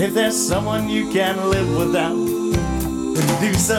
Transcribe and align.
And 0.00 0.08
if 0.08 0.14
there's 0.14 0.34
someone 0.34 0.88
you 0.88 1.10
can 1.10 1.50
live 1.50 1.76
without, 1.76 2.16
then 2.16 3.38
do 3.38 3.52
so. 3.52 3.76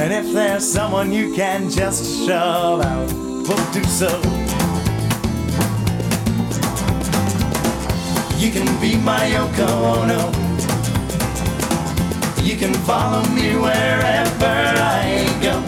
And 0.00 0.12
if 0.12 0.32
there's 0.32 0.64
someone 0.64 1.10
you 1.10 1.34
can 1.34 1.68
just 1.68 2.24
shove 2.24 2.82
out, 2.82 3.12
well, 3.12 3.72
do 3.72 3.82
so. 3.82 4.10
You 8.38 8.52
can 8.52 8.70
be 8.80 8.94
my 8.94 9.26
Yoko 9.34 9.68
Ono. 9.96 10.30
You 12.44 12.56
can 12.56 12.74
follow 12.86 13.28
me 13.30 13.56
wherever 13.56 14.54
I 14.78 15.26
go. 15.42 15.60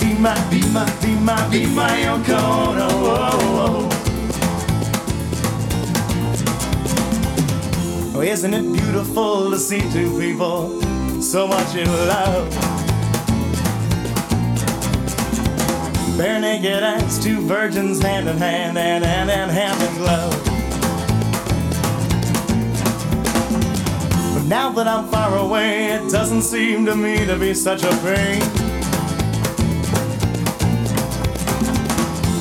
Be 0.00 0.18
my, 0.20 0.36
be 0.50 0.60
my, 0.70 0.84
be 1.00 1.14
my, 1.14 1.48
be 1.48 1.64
my 1.64 1.96
Yoko 2.02 2.36
Ono. 2.36 4.11
Oh, 8.22 8.24
isn't 8.24 8.54
it 8.54 8.72
beautiful 8.72 9.50
to 9.50 9.58
see 9.58 9.80
two 9.90 10.16
people 10.16 10.80
so 11.20 11.48
much 11.48 11.74
in 11.74 11.88
love? 11.88 12.48
Bare 16.16 16.40
naked 16.40 16.84
as 16.84 17.18
two 17.18 17.40
virgins 17.40 18.00
hand 18.00 18.28
in 18.28 18.36
hand 18.36 18.78
and 18.78 19.04
hand 19.04 19.28
and 19.28 19.50
hand 19.50 19.82
in 19.82 19.96
glove. 19.96 20.44
But 24.34 24.46
now 24.46 24.70
that 24.70 24.86
I'm 24.86 25.08
far 25.08 25.36
away, 25.38 25.86
it 25.86 26.08
doesn't 26.08 26.42
seem 26.42 26.86
to 26.86 26.94
me 26.94 27.26
to 27.26 27.36
be 27.36 27.52
such 27.54 27.82
a 27.82 27.90
pain. 28.02 28.40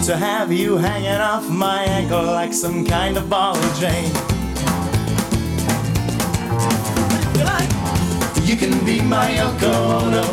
To 0.05 0.15
have 0.15 0.51
you 0.51 0.77
hanging 0.77 1.09
off 1.09 1.49
my 1.49 1.85
ankle 1.85 2.23
like 2.23 2.53
some 2.53 2.85
kind 2.85 3.17
of 3.17 3.27
ball 3.31 3.57
and 3.57 3.79
chain. 3.79 4.30
You 8.51 8.57
can 8.57 8.85
be 8.85 9.01
my 9.01 9.31
Yoko 9.31 9.71
Ono. 10.03 10.23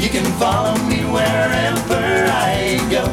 You 0.00 0.08
can 0.08 0.24
follow 0.40 0.74
me 0.88 1.04
wherever 1.04 2.24
I 2.32 2.80
go. 2.90 3.04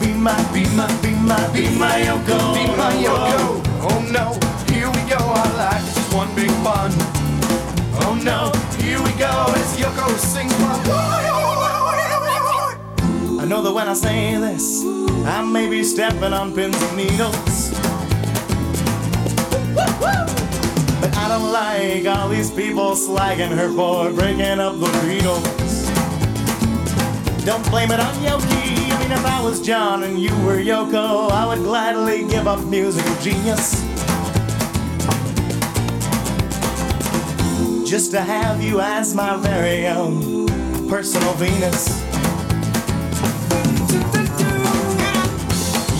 Be 0.00 0.12
my, 0.14 0.34
be 0.52 0.64
my, 0.74 0.90
be 1.02 1.14
my, 1.14 1.38
be 1.52 1.70
my 1.78 2.02
Yoko. 2.02 2.54
Be 2.56 2.66
my 2.76 2.90
Yoko. 2.98 3.62
Oh 3.86 4.00
no, 4.10 4.34
here 4.74 4.90
we 4.90 5.02
go, 5.08 5.18
our 5.18 5.52
life 5.56 5.86
is 5.96 6.12
one 6.12 6.34
big 6.34 6.50
fun. 6.64 6.90
Oh 8.02 8.18
no, 8.24 8.50
Here 8.82 9.00
we 9.00 9.12
go, 9.12 9.30
as 9.54 9.76
Yoko 9.78 10.10
sings 10.18 10.52
I 13.38 13.44
know 13.46 13.62
that 13.62 13.72
when 13.72 13.86
I 13.86 13.94
say 13.94 14.34
this, 14.34 14.82
I 15.26 15.42
may 15.42 15.68
be 15.70 15.84
stepping 15.84 16.32
on 16.32 16.52
pins 16.56 16.74
and 16.82 16.96
needles. 16.96 17.79
Like 21.60 22.06
all 22.06 22.28
these 22.28 22.50
people 22.50 22.92
slagging 22.92 23.54
her 23.54 23.68
for 23.74 24.10
breaking 24.12 24.58
up 24.58 24.78
the 24.80 24.86
Beatles. 25.04 25.44
Don't 27.44 27.64
blame 27.70 27.90
it 27.90 28.00
on 28.00 28.14
Yoki. 28.26 28.90
I 28.90 28.98
mean, 29.00 29.12
if 29.12 29.26
I 29.26 29.42
was 29.44 29.60
John 29.60 30.02
and 30.04 30.18
you 30.18 30.30
were 30.44 30.56
Yoko, 30.56 31.30
I 31.30 31.44
would 31.48 31.58
gladly 31.58 32.26
give 32.26 32.46
up 32.46 32.64
musical 32.64 33.14
genius. 33.16 33.72
Just 37.86 38.10
to 38.12 38.22
have 38.22 38.62
you 38.62 38.80
as 38.80 39.14
my 39.14 39.36
very 39.36 39.86
own 39.86 40.46
personal 40.88 41.34
Venus. 41.34 42.00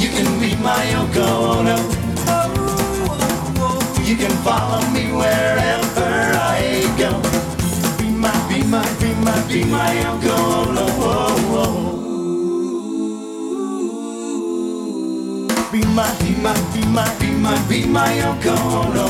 You 0.02 0.08
can 0.16 0.30
be 0.40 0.56
my 0.62 0.82
Yoko 0.94 1.28
Ono. 1.56 2.00
You 4.10 4.16
can 4.16 4.32
follow 4.42 4.80
me 4.90 5.09
my, 16.42 16.54
be 16.72 16.80
my, 16.86 17.18
be 17.18 17.30
my, 17.32 17.58
be 17.68 17.68
my, 17.68 17.68
be 17.68 17.86
my 17.86 18.08
Yoko 18.18 18.54
Ono. 18.80 19.04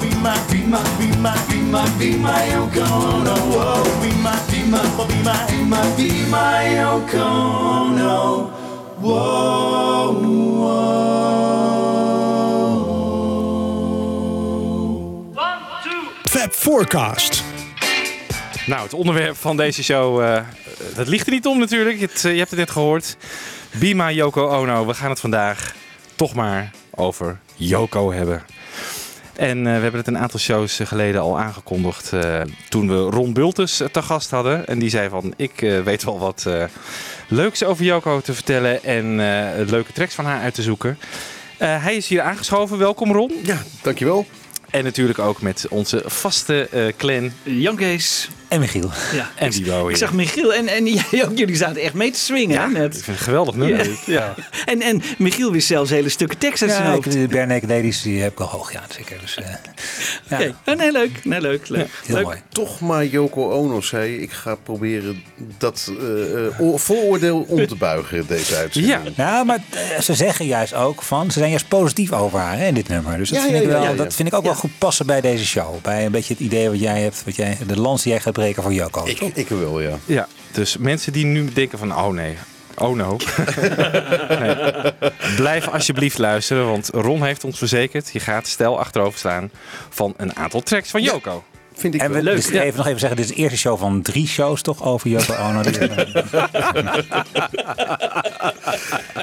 Be 0.00 0.10
my, 0.22 0.36
be 0.50 0.64
my, 0.64 0.82
be 0.98 1.06
my, 1.16 1.34
be 1.48 1.58
my, 1.62 1.88
be 1.98 2.16
my 2.16 2.48
Yoko 2.52 2.84
Ono. 2.84 3.34
Be 4.02 4.10
my, 4.22 4.36
be 4.50 4.58
my, 4.68 4.82
be 5.06 5.16
my, 5.24 5.46
be 5.46 5.58
my, 5.64 5.96
be 5.96 6.08
my 6.30 6.64
Yoko 6.76 7.24
Ono. 7.80 8.50
Whoa, 9.00 10.12
One, 15.34 15.58
two. 15.82 16.30
Fab 16.30 16.52
Forecast. 16.52 17.42
Nou, 18.66 18.82
het 18.82 18.94
onderwerp 18.94 19.36
van 19.36 19.56
deze 19.56 19.84
show, 19.84 20.22
eh, 20.22 20.42
dat 20.94 21.08
ligt 21.08 21.26
er 21.26 21.32
niet 21.32 21.46
om 21.46 21.58
natuurlijk. 21.58 22.00
Het, 22.00 22.24
eh, 22.24 22.32
je 22.32 22.38
hebt 22.38 22.50
het 22.50 22.58
net 22.58 22.70
gehoord. 22.70 23.16
Bima 23.72 24.10
Yoko 24.10 24.48
Ono. 24.48 24.86
We 24.86 24.94
gaan 24.94 25.10
het 25.10 25.20
vandaag 25.20 25.74
toch 26.18 26.34
maar 26.34 26.70
over 26.94 27.38
Yoko 27.54 28.12
hebben. 28.12 28.42
En 29.36 29.58
eh, 29.58 29.64
we 29.64 29.80
hebben 29.80 30.00
het 30.00 30.06
een 30.06 30.18
aantal 30.18 30.40
shows 30.40 30.80
eh, 30.80 30.86
geleden 30.86 31.20
al 31.20 31.38
aangekondigd 31.38 32.12
eh, 32.12 32.40
toen 32.68 32.88
we 32.88 32.94
Ron 32.94 33.32
Bultus 33.32 33.82
te 33.92 34.02
gast 34.02 34.30
hadden. 34.30 34.66
En 34.66 34.78
die 34.78 34.90
zei 34.90 35.08
van, 35.08 35.34
ik 35.36 35.60
weet 35.84 36.04
wel 36.04 36.18
wat 36.18 36.46
leuks 37.28 37.64
over 37.64 37.84
Yoko 37.84 38.20
te 38.20 38.34
vertellen 38.34 38.84
en 38.84 39.16
leuke 39.70 39.92
tracks 39.92 40.14
van 40.14 40.24
haar 40.24 40.40
uit 40.40 40.54
te 40.54 40.62
zoeken. 40.62 40.98
Hij 41.58 41.96
is 41.96 42.08
hier 42.08 42.20
aangeschoven. 42.20 42.78
Welkom 42.78 43.12
Ron. 43.12 43.32
Ja, 43.42 43.62
dankjewel. 43.82 44.26
En 44.70 44.84
natuurlijk 44.84 45.18
ook 45.18 45.42
met 45.42 45.66
onze 45.70 46.02
vaste 46.06 46.92
clan 46.96 47.32
Jan 47.42 47.76
Kees. 47.76 48.28
En 48.48 48.60
Michiel. 48.60 48.90
Ja. 49.12 49.30
en. 49.34 49.52
Ik 49.88 49.96
zag 49.96 50.12
Michiel 50.12 50.54
en, 50.54 50.68
en 50.68 50.86
jij 51.10 51.24
ook, 51.24 51.38
jullie 51.38 51.56
zaten 51.56 51.82
echt 51.82 51.94
mee 51.94 52.10
te 52.10 52.18
swingen 52.18 52.54
Ja, 52.54 52.62
hè, 52.62 52.66
ik 52.68 52.76
net. 52.76 52.92
vind 52.94 53.06
het 53.06 53.16
geweldig 53.16 53.54
nummer. 53.54 53.86
Ja. 53.86 53.94
Ja. 54.06 54.34
En, 54.64 54.82
en 54.82 55.02
Michiel 55.18 55.52
wist 55.52 55.66
zelfs 55.66 55.90
hele 55.90 56.08
stukken 56.08 56.38
tekst 56.38 56.62
uit 56.62 56.70
zijn 56.70 56.82
Ja, 56.82 56.88
ik, 56.88 57.04
hoofd. 57.04 57.12
de 57.12 57.28
Bare 57.28 57.46
Naked 57.46 57.68
Ladies 57.68 58.02
die 58.02 58.20
heb 58.22 58.32
ik 58.32 58.40
al 58.40 58.46
hoog, 58.46 58.72
ja, 58.72 58.82
zeker. 58.96 59.16
Dus, 59.20 59.36
eh, 59.36 59.46
ja, 60.28 60.54
oh, 60.66 60.74
nee, 60.76 60.92
leuk. 60.92 61.24
Nee, 61.24 61.40
leuk, 61.40 61.68
leuk. 61.68 61.88
heel 62.06 62.14
leuk. 62.16 62.24
mooi. 62.24 62.38
Toch 62.48 62.80
maar 62.80 63.04
Yoko 63.06 63.50
Ono 63.50 63.80
zei, 63.80 64.16
ik 64.16 64.32
ga 64.32 64.54
proberen 64.54 65.22
dat 65.58 65.92
eh, 66.00 66.46
eh, 66.46 66.52
vooroordeel 66.74 67.44
om 67.48 67.66
te 67.66 67.74
buigen, 67.76 68.26
deze 68.26 68.56
uitzending. 68.56 68.94
Ja. 69.16 69.24
Nou, 69.24 69.46
maar 69.46 69.58
ze 70.00 70.14
zeggen 70.14 70.46
juist 70.46 70.74
ook 70.74 71.02
van, 71.02 71.30
ze 71.30 71.38
zijn 71.38 71.50
juist 71.50 71.68
positief 71.68 72.12
over 72.12 72.38
haar 72.38 72.58
hè, 72.58 72.66
in 72.66 72.74
dit 72.74 72.88
nummer. 72.88 73.18
Dus 73.18 73.28
dat, 73.30 73.38
Ja, 73.38 73.44
vind, 73.44 73.56
ja, 73.56 73.62
ik 73.62 73.68
wel, 73.68 73.82
ja, 73.82 73.88
ja. 73.90 73.94
dat 73.96 74.14
vind 74.14 74.28
ik 74.28 74.34
ook 74.34 74.44
wel 74.44 74.54
goed 74.54 74.78
passen 74.78 75.06
bij 75.06 75.20
deze 75.20 75.46
show. 75.46 75.80
Bij 75.82 76.04
een 76.04 76.12
beetje 76.12 76.32
het 76.34 76.42
idee 76.42 76.68
wat 76.70 76.80
jij 76.80 77.00
hebt, 77.02 77.22
wat 77.24 77.36
jij, 77.36 77.58
de 77.66 77.80
lans 77.80 78.02
die 78.02 78.12
jij 78.12 78.20
gaat 78.20 78.36
voor 78.62 78.72
Joko. 78.72 79.06
Ik, 79.06 79.20
ik 79.20 79.48
wel, 79.48 79.80
ja. 79.80 79.98
Ja, 80.04 80.28
dus 80.52 80.76
mensen 80.76 81.12
die 81.12 81.24
nu 81.24 81.52
denken 81.52 81.78
van, 81.78 81.96
oh 81.96 82.08
nee, 82.08 82.36
oh 82.76 82.96
no. 82.96 83.16
nee. 84.40 84.56
Blijf 85.36 85.68
alsjeblieft 85.68 86.18
luisteren, 86.18 86.66
want 86.66 86.88
Ron 86.92 87.22
heeft 87.22 87.44
ons 87.44 87.58
verzekerd, 87.58 88.12
je 88.12 88.20
gaat 88.20 88.46
stel 88.46 88.78
achterover 88.78 89.18
staan 89.18 89.50
van 89.88 90.14
een 90.16 90.36
aantal 90.36 90.60
tracks 90.60 90.90
van 90.90 91.02
Joko. 91.02 91.44
Vind 91.78 91.94
ik 91.94 92.00
En 92.00 92.12
we 92.12 92.22
wel. 92.22 92.34
dus 92.34 92.48
even 92.50 92.76
nog 92.76 92.86
even 92.86 92.98
zeggen, 93.00 93.16
dit 93.18 93.28
is 93.30 93.34
de 93.36 93.40
eerste 93.42 93.56
show 93.58 93.78
van 93.78 94.02
drie 94.02 94.26
shows 94.26 94.62
toch 94.62 94.82
over 94.84 95.08
Joko 95.10 95.34
Ono. 95.34 95.62
Dus, 95.68 95.78
eh, 95.78 95.88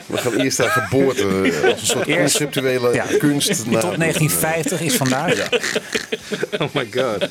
We 0.07 0.17
gaan 0.17 0.33
eerst 0.33 0.57
naar 0.59 0.69
geboorte 0.69 1.21
eh, 1.21 1.63
als 1.71 1.81
een 1.81 1.87
soort 1.87 2.07
Eerst- 2.07 2.37
conceptuele 2.37 2.93
ja. 2.93 3.05
kunst. 3.19 3.47
tot 3.47 3.65
naar- 3.71 3.97
1950 3.97 4.81
is 4.81 4.95
vandaag. 4.95 5.33
Oh 6.59 6.67
my 6.73 6.87
god. 6.95 7.27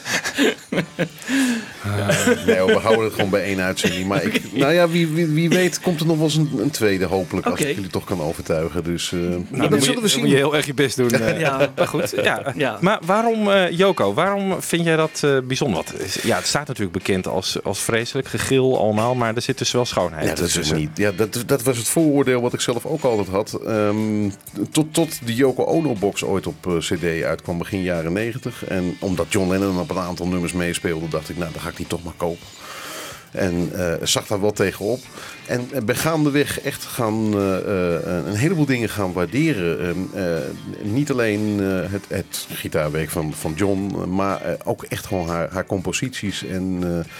Nee, 2.47 2.59
hoor, 2.59 2.67
we 2.73 2.79
houden 2.79 3.05
het 3.05 3.15
gewoon 3.15 3.31
bij 3.31 3.43
één 3.45 3.61
uitzending. 3.61 4.07
Maar 4.07 4.23
ik, 4.23 4.41
nou 4.53 4.73
ja, 4.73 4.89
wie, 4.89 5.09
wie, 5.09 5.27
wie 5.27 5.49
weet 5.49 5.81
komt 5.81 6.01
er 6.01 6.07
nog 6.07 6.17
wel 6.17 6.25
eens 6.25 6.35
een, 6.37 6.51
een 6.59 6.71
tweede 6.71 7.05
hopelijk. 7.05 7.47
Als 7.47 7.61
ik 7.61 7.75
jullie 7.75 7.91
toch 7.91 8.05
kan 8.05 8.21
overtuigen. 8.21 8.85
Dus 8.85 9.13
eh, 9.13 9.19
Nou, 9.19 9.31
dat 9.51 9.71
dan 9.71 9.81
zullen 9.81 9.81
we 9.81 9.87
moet 9.87 9.95
je, 9.95 10.01
dan 10.01 10.09
zien. 10.09 10.21
moet 10.21 10.31
je 10.31 10.37
heel 10.37 10.57
erg 10.57 10.67
je 10.67 10.75
best 10.75 10.97
doen. 10.97 11.11
eh. 11.11 11.41
Ja. 11.41 11.73
Maar 11.77 11.87
goed, 11.89 12.15
ja. 12.23 12.53
Ja. 12.57 12.79
Maar 12.81 12.99
waarom, 13.05 13.51
eh, 13.51 13.71
Joko, 13.71 14.15
waarom 14.15 14.63
vind 14.63 14.85
jij 14.85 14.97
dat 14.97 15.14
eh, 15.23 15.39
bijzonder? 15.45 15.85
Want, 15.85 16.01
is- 16.01 16.23
ja, 16.23 16.37
het 16.37 16.47
staat 16.47 16.67
natuurlijk 16.67 16.97
bekend 16.97 17.27
als, 17.27 17.63
als 17.63 17.81
vreselijk, 17.81 18.29
gegil 18.29 18.79
allemaal, 18.79 19.15
maar 19.15 19.35
er 19.35 19.43
zit 19.43 19.59
dus 19.59 19.71
wel 19.73 19.85
schoonheid 19.85 20.29
Ja, 20.29 20.35
dat, 20.35 20.55
is 20.57 20.73
niet. 20.73 20.91
Ja, 20.95 21.13
dat, 21.13 21.43
dat 21.47 21.63
was 21.63 21.77
het 21.77 21.89
vooroordeel 21.89 22.41
wat 22.41 22.53
ik 22.53 22.61
zelf 22.61 22.87
ook 22.87 23.03
altijd 23.03 23.29
had. 23.29 23.53
Ehm, 23.67 24.31
tot, 24.71 24.95
tot 24.95 25.27
de 25.27 25.35
Yoko 25.35 25.65
Ono-box 25.65 26.25
ooit 26.25 26.47
op 26.47 26.67
eh, 26.67 26.77
cd 26.79 27.23
uitkwam 27.23 27.59
begin 27.59 27.83
jaren 27.83 28.13
90. 28.13 28.65
En 28.65 28.97
omdat 29.01 29.27
John 29.29 29.51
Lennon 29.51 29.81
op 29.81 29.91
een 29.91 29.99
aantal 29.99 30.27
nummers 30.27 30.53
meespeelde, 30.53 31.09
dacht 31.09 31.29
ik, 31.29 31.37
nou, 31.39 31.53
dan 31.53 31.61
ga 31.63 31.69
ik 31.69 31.77
die 31.77 31.87
toch 31.87 32.05
maar 32.05 32.13
kopen. 32.17 32.47
En 33.35 33.71
eh, 33.75 33.95
zag 34.03 34.27
daar 34.27 34.41
wel 34.41 34.53
tegenop. 34.53 35.01
En 35.47 35.69
eh, 35.73 35.83
ben 35.83 35.97
gaandeweg 35.97 36.61
echt 36.61 36.85
gaan 36.85 37.35
eh, 37.35 37.57
eh, 37.57 38.27
een 38.27 38.35
heleboel 38.35 38.65
dingen 38.65 38.89
gaan 38.89 39.13
waarderen. 39.13 39.81
Ehm, 39.81 40.25
eh, 40.25 40.39
niet 40.83 41.11
alleen 41.11 41.61
eh, 41.61 41.93
het, 41.93 42.05
het 42.09 42.47
gitaarwerk 42.51 43.11
van, 43.11 43.33
van 43.35 43.53
John, 43.57 43.91
eh, 43.95 44.05
maar 44.05 44.41
eh, 44.41 44.53
ook 44.65 44.83
echt 44.85 45.07
gewoon 45.07 45.29
haar, 45.29 45.49
haar 45.53 45.67
composities. 45.67 46.45
En 46.45 46.79
eh, 46.83 47.13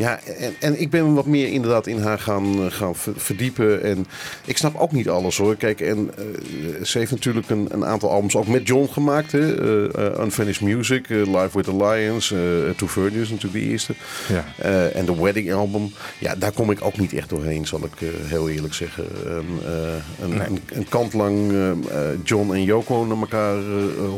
ja, 0.00 0.20
en, 0.38 0.54
en 0.60 0.80
ik 0.80 0.90
ben 0.90 1.14
wat 1.14 1.26
meer 1.26 1.48
inderdaad 1.48 1.86
in 1.86 1.98
haar 1.98 2.18
gaan, 2.18 2.64
eh, 2.64 2.70
gaan 2.70 2.94
ver- 2.96 3.12
verdiepen. 3.16 3.82
En 3.82 4.06
ik 4.44 4.56
snap 4.56 4.76
ook 4.78 4.92
niet 4.92 5.08
alles 5.08 5.36
hoor. 5.36 5.56
Kijk, 5.56 5.80
en 5.80 6.10
eh, 6.16 6.84
ze 6.84 6.98
heeft 6.98 7.10
natuurlijk 7.10 7.50
een, 7.50 7.66
een 7.70 7.84
aantal 7.84 8.10
albums 8.10 8.36
ook 8.36 8.46
met 8.46 8.66
John 8.66 8.92
gemaakt. 8.92 9.32
Hè? 9.32 9.44
Eh, 9.92 10.24
Unfinished 10.24 10.60
Music, 10.62 11.10
eh, 11.10 11.16
Live 11.16 11.50
with 11.52 11.64
the 11.64 11.76
Lions, 11.76 12.34
Two 12.76 12.86
Virgins 12.86 13.28
natuurlijk 13.30 13.64
de 13.64 13.70
eerste. 13.70 13.94
Ja. 14.28 14.44
En 14.92 15.04
de 15.04 15.22
Wedding 15.22 15.52
Album. 15.52 15.92
Ja, 16.18 16.34
daar 16.36 16.52
kom 16.52 16.70
ik 16.70 16.84
ook 16.84 16.98
niet 16.98 17.12
echt 17.14 17.28
doorheen, 17.28 17.66
zal 17.66 17.80
ik 17.84 18.08
heel 18.26 18.48
eerlijk 18.50 18.74
zeggen. 18.74 19.04
Ehm, 19.26 19.66
eh, 19.66 19.94
een, 20.22 20.40
een, 20.46 20.60
een 20.72 20.88
kant 20.88 21.12
lang 21.12 21.50
eh, 21.52 21.70
eh, 21.70 21.76
John 22.24 22.52
en 22.54 22.64
Yoko 22.64 23.04
naar 23.04 23.18
elkaar 23.18 23.56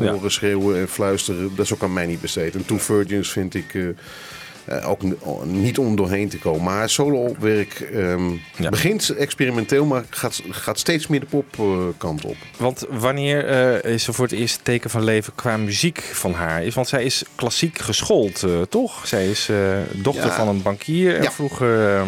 Ja. 0.01 0.13
horen 0.13 0.31
schreeuwen 0.31 0.77
en 0.81 0.89
fluisteren. 0.89 1.51
Dat 1.57 1.65
is 1.65 1.73
ook 1.75 1.83
aan 1.83 1.93
mij 1.93 2.07
niet 2.07 2.21
besteed. 2.21 2.55
En 2.55 2.67
Two 2.67 2.79
Virgins 2.79 3.31
vind 3.33 3.55
ik... 3.55 3.75
eh, 4.65 4.91
ook 4.91 5.01
niet 5.45 5.79
om 5.79 5.97
doorheen 5.97 6.29
te 6.29 6.39
komen. 6.39 6.63
Maar 6.63 6.75
haar 6.77 6.91
solo-werk 6.91 7.81
ehm, 7.81 8.31
Ja. 8.57 8.69
begint 8.71 9.09
experimenteel, 9.11 9.85
maar 9.85 10.05
gaat, 10.11 10.43
gaat 10.51 10.79
steeds 10.79 11.07
meer 11.07 11.21
de 11.21 11.27
popkant 11.27 12.25
op. 12.25 12.37
Want 12.59 12.87
wanneer 12.91 13.47
eh, 13.49 13.93
is 13.93 14.07
er 14.07 14.15
voor 14.15 14.25
het 14.25 14.35
eerst 14.35 14.61
teken 14.63 14.91
van 14.91 15.05
leven 15.05 15.33
qua 15.35 15.57
muziek 15.57 16.01
van 16.13 16.33
haar? 16.33 16.65
Is, 16.65 16.75
want 16.75 16.89
zij 16.89 17.05
is 17.05 17.23
klassiek 17.35 17.79
geschoold, 17.79 18.43
eh, 18.43 18.51
toch? 18.69 19.07
Zij 19.07 19.27
is 19.31 19.49
dochter 19.95 20.25
Ja. 20.27 20.37
van 20.37 20.49
een 20.49 20.63
bankier 20.63 21.17
en 21.17 21.23
Ja. 21.23 21.31
vroeger 21.33 22.03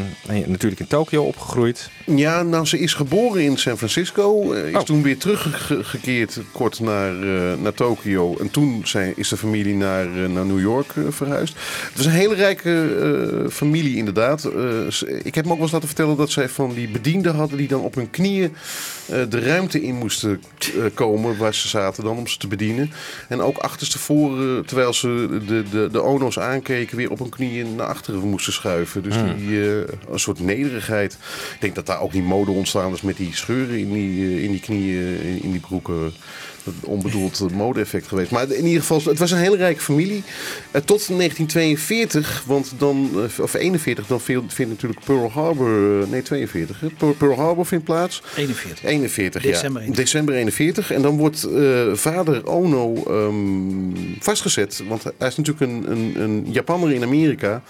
natuurlijk 0.46 0.80
in 0.80 0.86
Tokio 0.86 1.22
opgegroeid. 1.24 1.90
Ja, 2.06 2.42
nou, 2.42 2.66
ze 2.66 2.78
is 2.78 2.94
geboren 2.94 3.42
in 3.42 3.56
San 3.58 3.76
Francisco. 3.76 4.52
is 4.52 4.74
Oh. 4.74 4.80
toen 4.82 5.02
weer 5.02 5.18
teruggekeerd 5.18 6.38
kort 6.52 6.80
naar, 6.80 7.12
naar 7.58 7.74
Tokio. 7.74 8.36
En 8.40 8.50
toen 8.50 8.80
zijn, 8.84 9.12
is 9.16 9.28
de 9.28 9.36
familie 9.36 9.74
naar, 9.74 10.06
naar 10.06 10.44
New 10.46 10.60
York 10.60 10.92
verhuisd. 11.08 11.54
Het 11.88 11.96
was 11.96 12.06
een 12.06 12.12
hele 12.12 12.34
rijke 12.44 12.96
eh, 13.44 13.50
familie 13.50 13.96
inderdaad. 13.96 14.44
Eh, 14.44 15.22
ik 15.22 15.34
heb 15.34 15.44
me 15.44 15.50
ook 15.50 15.56
wel 15.56 15.62
eens 15.62 15.72
laten 15.72 15.88
vertellen 15.88 16.16
dat 16.16 16.30
zij 16.30 16.48
van 16.48 16.74
die 16.74 16.88
bedienden 16.88 17.34
hadden... 17.34 17.58
die 17.58 17.68
dan 17.68 17.80
op 17.80 17.94
hun 17.94 18.10
knieën 18.10 18.54
eh, 19.06 19.18
de 19.28 19.40
ruimte 19.40 19.82
in 19.82 19.94
moesten 19.94 20.42
komen 20.94 21.36
waar 21.36 21.54
ze 21.54 21.68
zaten 21.68 22.04
dan 22.04 22.16
om 22.16 22.26
ze 22.26 22.38
te 22.38 22.46
bedienen. 22.46 22.92
En 23.28 23.40
ook 23.40 23.58
achterstevoren, 23.58 24.66
terwijl 24.66 24.94
ze 24.94 25.40
de, 25.46 25.62
de, 25.70 25.88
de 25.92 26.02
ono's 26.02 26.38
aankeken... 26.38 26.96
weer 26.96 27.10
op 27.10 27.18
hun 27.18 27.28
knieën 27.28 27.74
naar 27.74 27.86
achteren 27.86 28.28
moesten 28.28 28.52
schuiven. 28.52 29.02
Dus 29.02 29.14
die, 29.36 29.60
eh, 29.60 29.76
een 30.10 30.18
soort 30.20 30.40
nederigheid. 30.40 31.12
Ik 31.54 31.60
denk 31.60 31.74
dat 31.74 31.86
daar 31.86 32.00
ook 32.00 32.12
die 32.12 32.22
mode 32.22 32.50
ontstaan 32.50 32.92
is 32.92 33.02
met 33.02 33.16
die 33.16 33.34
scheuren 33.34 33.78
in 33.78 33.92
die, 33.92 34.42
in 34.42 34.50
die 34.50 34.60
knieën, 34.60 35.42
in 35.42 35.50
die 35.50 35.60
broeken. 35.60 36.12
Onbedoeld 36.80 37.52
mode-effect 37.52 38.06
geweest. 38.06 38.30
Maar 38.30 38.50
in 38.50 38.64
ieder 38.64 38.80
geval, 38.80 39.00
het 39.04 39.18
was 39.18 39.30
een 39.30 39.38
hele 39.38 39.56
rijke 39.56 39.80
familie. 39.80 40.22
Eh, 40.70 40.80
tot 40.80 41.08
1942, 41.08 42.42
want 42.46 42.72
dan, 42.78 43.10
eh, 43.14 43.42
of 43.42 43.54
41, 43.54 44.06
dan 44.06 44.20
vindt, 44.20 44.54
vindt 44.54 44.72
natuurlijk 44.72 45.04
Pearl 45.04 45.30
Harbor, 45.30 46.02
eh, 46.02 46.08
nee 46.08 46.22
42, 46.22 46.80
hè? 46.80 47.12
Pearl- 47.18 47.34
Harbor 47.34 47.66
vindt 47.66 47.84
plaats. 47.84 48.22
41. 48.36 48.84
41, 48.84 49.42
December 49.42 49.80
ja. 49.82 49.86
41. 49.86 50.04
December 50.04 50.34
41. 50.34 50.92
En 50.92 51.02
dan 51.02 51.16
wordt 51.16 51.48
vader 51.92 52.46
Ono 52.46 52.94
ehm, 53.06 54.20
vastgezet. 54.20 54.82
Want 54.88 55.02
hij 55.02 55.28
is 55.28 55.36
natuurlijk 55.36 55.70
een, 55.70 55.90
een, 55.90 56.20
een 56.20 56.46
Japanner 56.52 56.92
in 56.92 57.02
Amerika. 57.02 57.62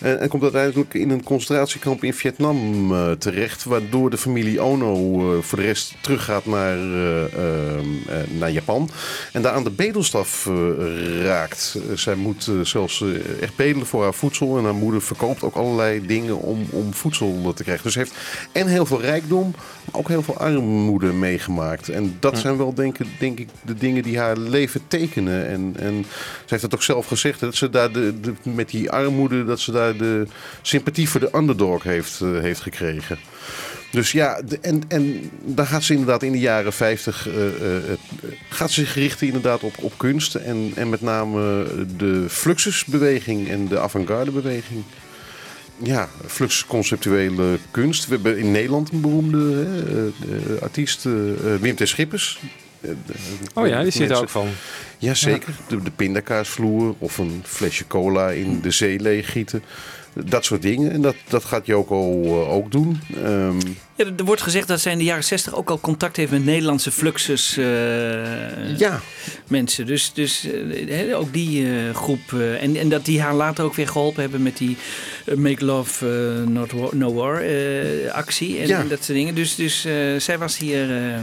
En, 0.00 0.20
en 0.20 0.28
komt 0.28 0.42
uiteindelijk 0.42 0.94
in 0.94 1.10
een 1.10 1.22
concentratiekamp 1.22 2.04
in 2.04 2.14
Vietnam 2.14 2.92
terecht. 3.18 3.64
Waardoor 3.64 4.10
de 4.10 4.18
familie 4.18 4.60
Ono 4.60 4.94
voor 5.40 5.58
de 5.58 5.64
rest 5.64 5.94
teruggaat 6.00 6.46
naar, 6.46 6.78
eh, 6.78 7.24
ehm, 7.24 7.86
eh, 8.08 8.33
naar 8.38 8.50
Japan. 8.50 8.90
En 9.32 9.42
daar 9.42 9.52
aan 9.52 9.64
de 9.64 9.70
bedelstaf 9.70 10.46
eh, 10.46 11.22
raakt. 11.24 11.76
Zij 11.94 12.14
moet 12.14 12.46
eh, 12.48 12.54
zelfs 12.62 13.02
eh, 13.02 13.42
echt 13.42 13.56
bedelen 13.56 13.86
voor 13.86 14.02
haar 14.02 14.14
voedsel. 14.14 14.58
En 14.58 14.64
haar 14.64 14.74
moeder 14.74 15.02
verkoopt 15.02 15.42
ook 15.42 15.54
allerlei 15.54 16.06
dingen 16.06 16.38
om, 16.38 16.66
om 16.70 16.94
voedsel 16.94 17.52
te 17.54 17.62
krijgen. 17.62 17.84
Dus 17.84 17.92
ze 17.92 17.98
heeft 17.98 18.14
en 18.52 18.66
heel 18.66 18.86
veel 18.86 19.00
rijkdom, 19.00 19.54
maar 19.84 20.00
ook 20.00 20.08
heel 20.08 20.22
veel 20.22 20.36
armoede 20.36 21.06
meegemaakt. 21.12 21.88
En 21.88 22.16
dat 22.20 22.38
zijn 22.38 22.56
wel 22.56 22.74
denk, 22.74 22.98
ik- 22.98 23.18
denk 23.20 23.38
ik 23.38 23.48
de 23.62 23.74
dingen 23.74 24.02
die 24.02 24.18
haar 24.18 24.36
leven 24.36 24.80
tekenen. 24.88 25.46
En, 25.48 25.74
en 25.78 26.04
ze 26.40 26.46
heeft 26.46 26.62
het 26.62 26.74
ook 26.74 26.82
zelf 26.82 27.06
gezegd, 27.06 27.40
dat 27.40 27.54
ze 27.54 27.70
daar 27.70 27.92
de, 27.92 28.20
de, 28.20 28.32
met 28.42 28.70
die 28.70 28.90
armoede, 28.90 29.44
dat 29.44 29.60
ze 29.60 29.72
daar 29.72 29.96
de 29.96 30.26
sympathie 30.62 31.08
voor 31.08 31.20
de 31.20 31.30
underdog 31.34 31.82
heeft, 31.82 32.18
heeft 32.18 32.60
gekregen. 32.60 33.18
Dus 33.94 34.12
ja, 34.12 34.42
de- 34.42 34.58
en, 34.60 34.82
en 34.88 35.30
daar 35.44 35.66
gaat 35.66 35.84
ze 35.84 35.92
inderdaad 35.92 36.22
in 36.22 36.32
de 36.32 36.38
jaren 36.38 36.72
50 36.72 37.28
eh, 37.28 37.46
eh, 37.46 37.76
eh, 37.76 37.98
gaat 38.48 38.70
ze 38.70 38.80
zich 38.80 38.94
richten 38.94 39.26
inderdaad 39.26 39.62
op, 39.62 39.74
op 39.78 39.92
kunst. 39.96 40.34
En, 40.34 40.72
en 40.74 40.88
met 40.88 41.00
name 41.00 41.66
de 41.96 42.24
Fluxusbeweging 42.28 43.48
en 43.48 43.68
de 43.68 43.78
avant-garde-beweging. 43.78 44.82
Ja, 45.82 46.08
Flux 46.26 46.66
conceptuele 46.66 47.58
kunst. 47.70 48.06
We 48.06 48.14
hebben 48.14 48.38
in 48.38 48.50
Nederland 48.50 48.92
een 48.92 49.00
beroemde 49.00 49.66
hè, 49.66 50.60
artiest, 50.60 51.02
Wim 51.60 51.76
T. 51.76 51.88
Schippers. 51.88 52.40
Oh 53.54 53.66
ja, 53.66 53.82
die 53.82 53.92
zit 53.92 54.10
er 54.10 54.16
ook 54.16 54.28
van. 54.28 54.48
Jazeker, 54.98 55.54
de, 55.68 55.82
de 55.82 55.90
pindakaasvloer 55.90 56.94
of 56.98 57.18
een 57.18 57.42
flesje 57.44 57.86
cola 57.86 58.30
in 58.30 58.60
de 58.60 58.70
zee 58.70 59.00
leeggieten. 59.00 59.62
Dat 60.14 60.44
soort 60.44 60.62
dingen. 60.62 60.90
En 60.92 61.02
dat, 61.02 61.14
dat 61.28 61.44
gaat 61.44 61.66
Joko 61.66 62.22
eh, 62.24 62.52
ook 62.52 62.72
doen. 62.72 63.00
Ehm, 63.24 63.58
Ja, 63.96 64.04
er 64.16 64.24
wordt 64.24 64.42
gezegd 64.42 64.68
dat 64.68 64.80
zij 64.80 64.92
in 64.92 64.98
de 64.98 65.04
jaren 65.04 65.24
60 65.24 65.54
ook 65.54 65.70
al 65.70 65.80
contact 65.80 66.16
heeft 66.16 66.30
met 66.30 66.44
Nederlandse 66.44 66.90
Fluxus 66.90 67.56
eh, 67.56 68.78
ja, 68.78 69.00
mensen. 69.48 69.86
Dus, 69.86 70.12
dus 70.12 70.46
eh, 70.88 71.18
ook 71.18 71.32
die 71.32 71.66
groep. 71.92 72.32
en, 72.60 72.76
en 72.76 72.88
dat 72.88 73.04
die 73.04 73.20
haar 73.20 73.34
later 73.34 73.64
ook 73.64 73.74
weer 73.74 73.88
geholpen 73.88 74.22
hebben 74.22 74.42
met 74.42 74.56
die 74.56 74.76
Make 75.36 75.64
Love 75.64 76.06
Not 76.48 76.72
War, 76.72 76.96
No 76.96 77.12
War 77.14 77.42
actie. 78.12 78.58
En, 78.58 78.66
Ja. 78.66 78.78
en 78.80 78.88
dat 78.88 79.04
soort 79.04 79.18
dingen. 79.18 79.34
Dus, 79.34 79.54
dus 79.54 79.80
zij 80.16 80.38
was 80.38 80.58
hier 80.58 80.96
eh, 80.96 81.18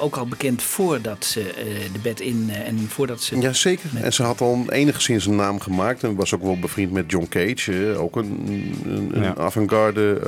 ook 0.00 0.16
al 0.16 0.26
bekend 0.26 0.62
voordat 0.62 1.24
ze 1.24 1.40
eh, 1.52 1.64
de 1.92 1.98
bed 2.02 2.20
in 2.20 2.46
eh, 2.50 2.66
en 2.66 2.78
voordat 2.88 3.22
ze. 3.22 3.40
ja, 3.40 3.52
zeker. 3.52 3.90
En 4.02 4.12
ze 4.12 4.22
had 4.22 4.40
al 4.40 4.64
enigszins 4.68 5.26
een 5.26 5.36
naam 5.36 5.60
gemaakt. 5.60 6.02
En 6.02 6.14
was 6.14 6.34
ook 6.34 6.42
wel 6.42 6.58
bevriend 6.58 6.92
met 6.92 7.10
John 7.10 7.26
Cage. 7.28 7.90
eh, 7.92 8.02
ook 8.02 8.16
een, 8.16 8.44
een, 8.84 9.10
een 9.12 9.22
Ja. 9.22 9.34
avant-garde 9.36 10.20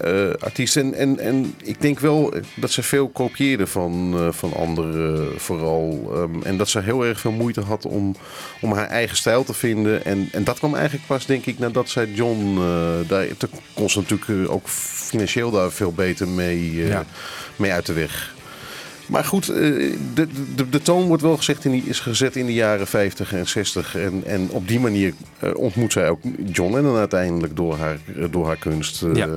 eh, 0.00 0.28
eh, 0.28 0.34
artiest. 0.40 0.76
En, 0.76 0.94
en, 0.94 1.18
en 1.18 1.54
ik 1.62 1.80
denk 1.80 2.00
wel 2.00 2.32
dat 2.54 2.70
ze 2.70 2.82
veel 2.82 3.08
kopieerde 3.08 3.66
van, 3.66 4.14
eh, 4.18 4.28
van 4.32 4.52
anderen 4.54 5.40
vooral. 5.40 6.10
Ehm, 6.14 6.42
en 6.42 6.56
dat 6.56 6.68
ze 6.68 6.80
heel 6.80 7.04
erg 7.04 7.20
veel 7.20 7.30
moeite 7.32 7.60
had 7.60 7.86
om, 7.86 8.16
om 8.60 8.72
haar 8.72 8.88
eigen 8.88 9.16
stijl 9.16 9.44
te 9.44 9.54
vinden. 9.54 10.04
En, 10.04 10.28
en 10.32 10.44
dat 10.44 10.58
kwam 10.58 10.74
eigenlijk 10.74 11.06
pas, 11.06 11.26
denk 11.26 11.46
ik, 11.46 11.58
nadat 11.58 11.88
zij 11.88 12.06
John... 12.14 12.56
eh 12.58 13.08
daar 13.08 13.26
toen 13.36 13.48
kon 13.74 13.90
ze 13.90 13.98
natuurlijk 14.00 14.50
ook 14.50 14.68
financieel 14.68 15.50
daar 15.50 15.70
veel 15.72 15.92
beter 15.92 16.28
mee, 16.28 16.58
eh, 16.82 16.88
Ja. 16.88 17.04
mee 17.56 17.72
uit 17.72 17.86
de 17.86 17.92
weg. 17.92 18.31
Maar 19.12 19.24
goed, 19.24 19.48
eh, 19.48 19.56
de, 20.14 20.26
de, 20.54 20.68
de 20.70 20.82
toon 20.82 21.06
wordt 21.06 21.22
wel 21.22 21.36
gezegd 21.36 21.64
in 21.64 21.70
die, 21.70 21.82
is 21.86 22.00
gezet 22.00 22.36
in 22.36 22.46
de 22.46 22.52
jaren 22.52 22.86
50 22.86 23.32
en 23.32 23.48
60. 23.48 23.96
En, 23.96 24.22
en 24.26 24.48
op 24.50 24.68
die 24.68 24.80
manier 24.80 25.12
eh, 25.38 25.54
ontmoet 25.54 25.92
zij 25.92 26.08
ook 26.08 26.20
John 26.52 26.74
Lennon 26.74 26.96
uiteindelijk 26.96 27.56
door 27.56 27.76
haar, 27.76 27.98
eh, 28.16 28.24
door 28.30 28.46
haar 28.46 28.56
kunst. 28.56 29.04
Ja. 29.14 29.28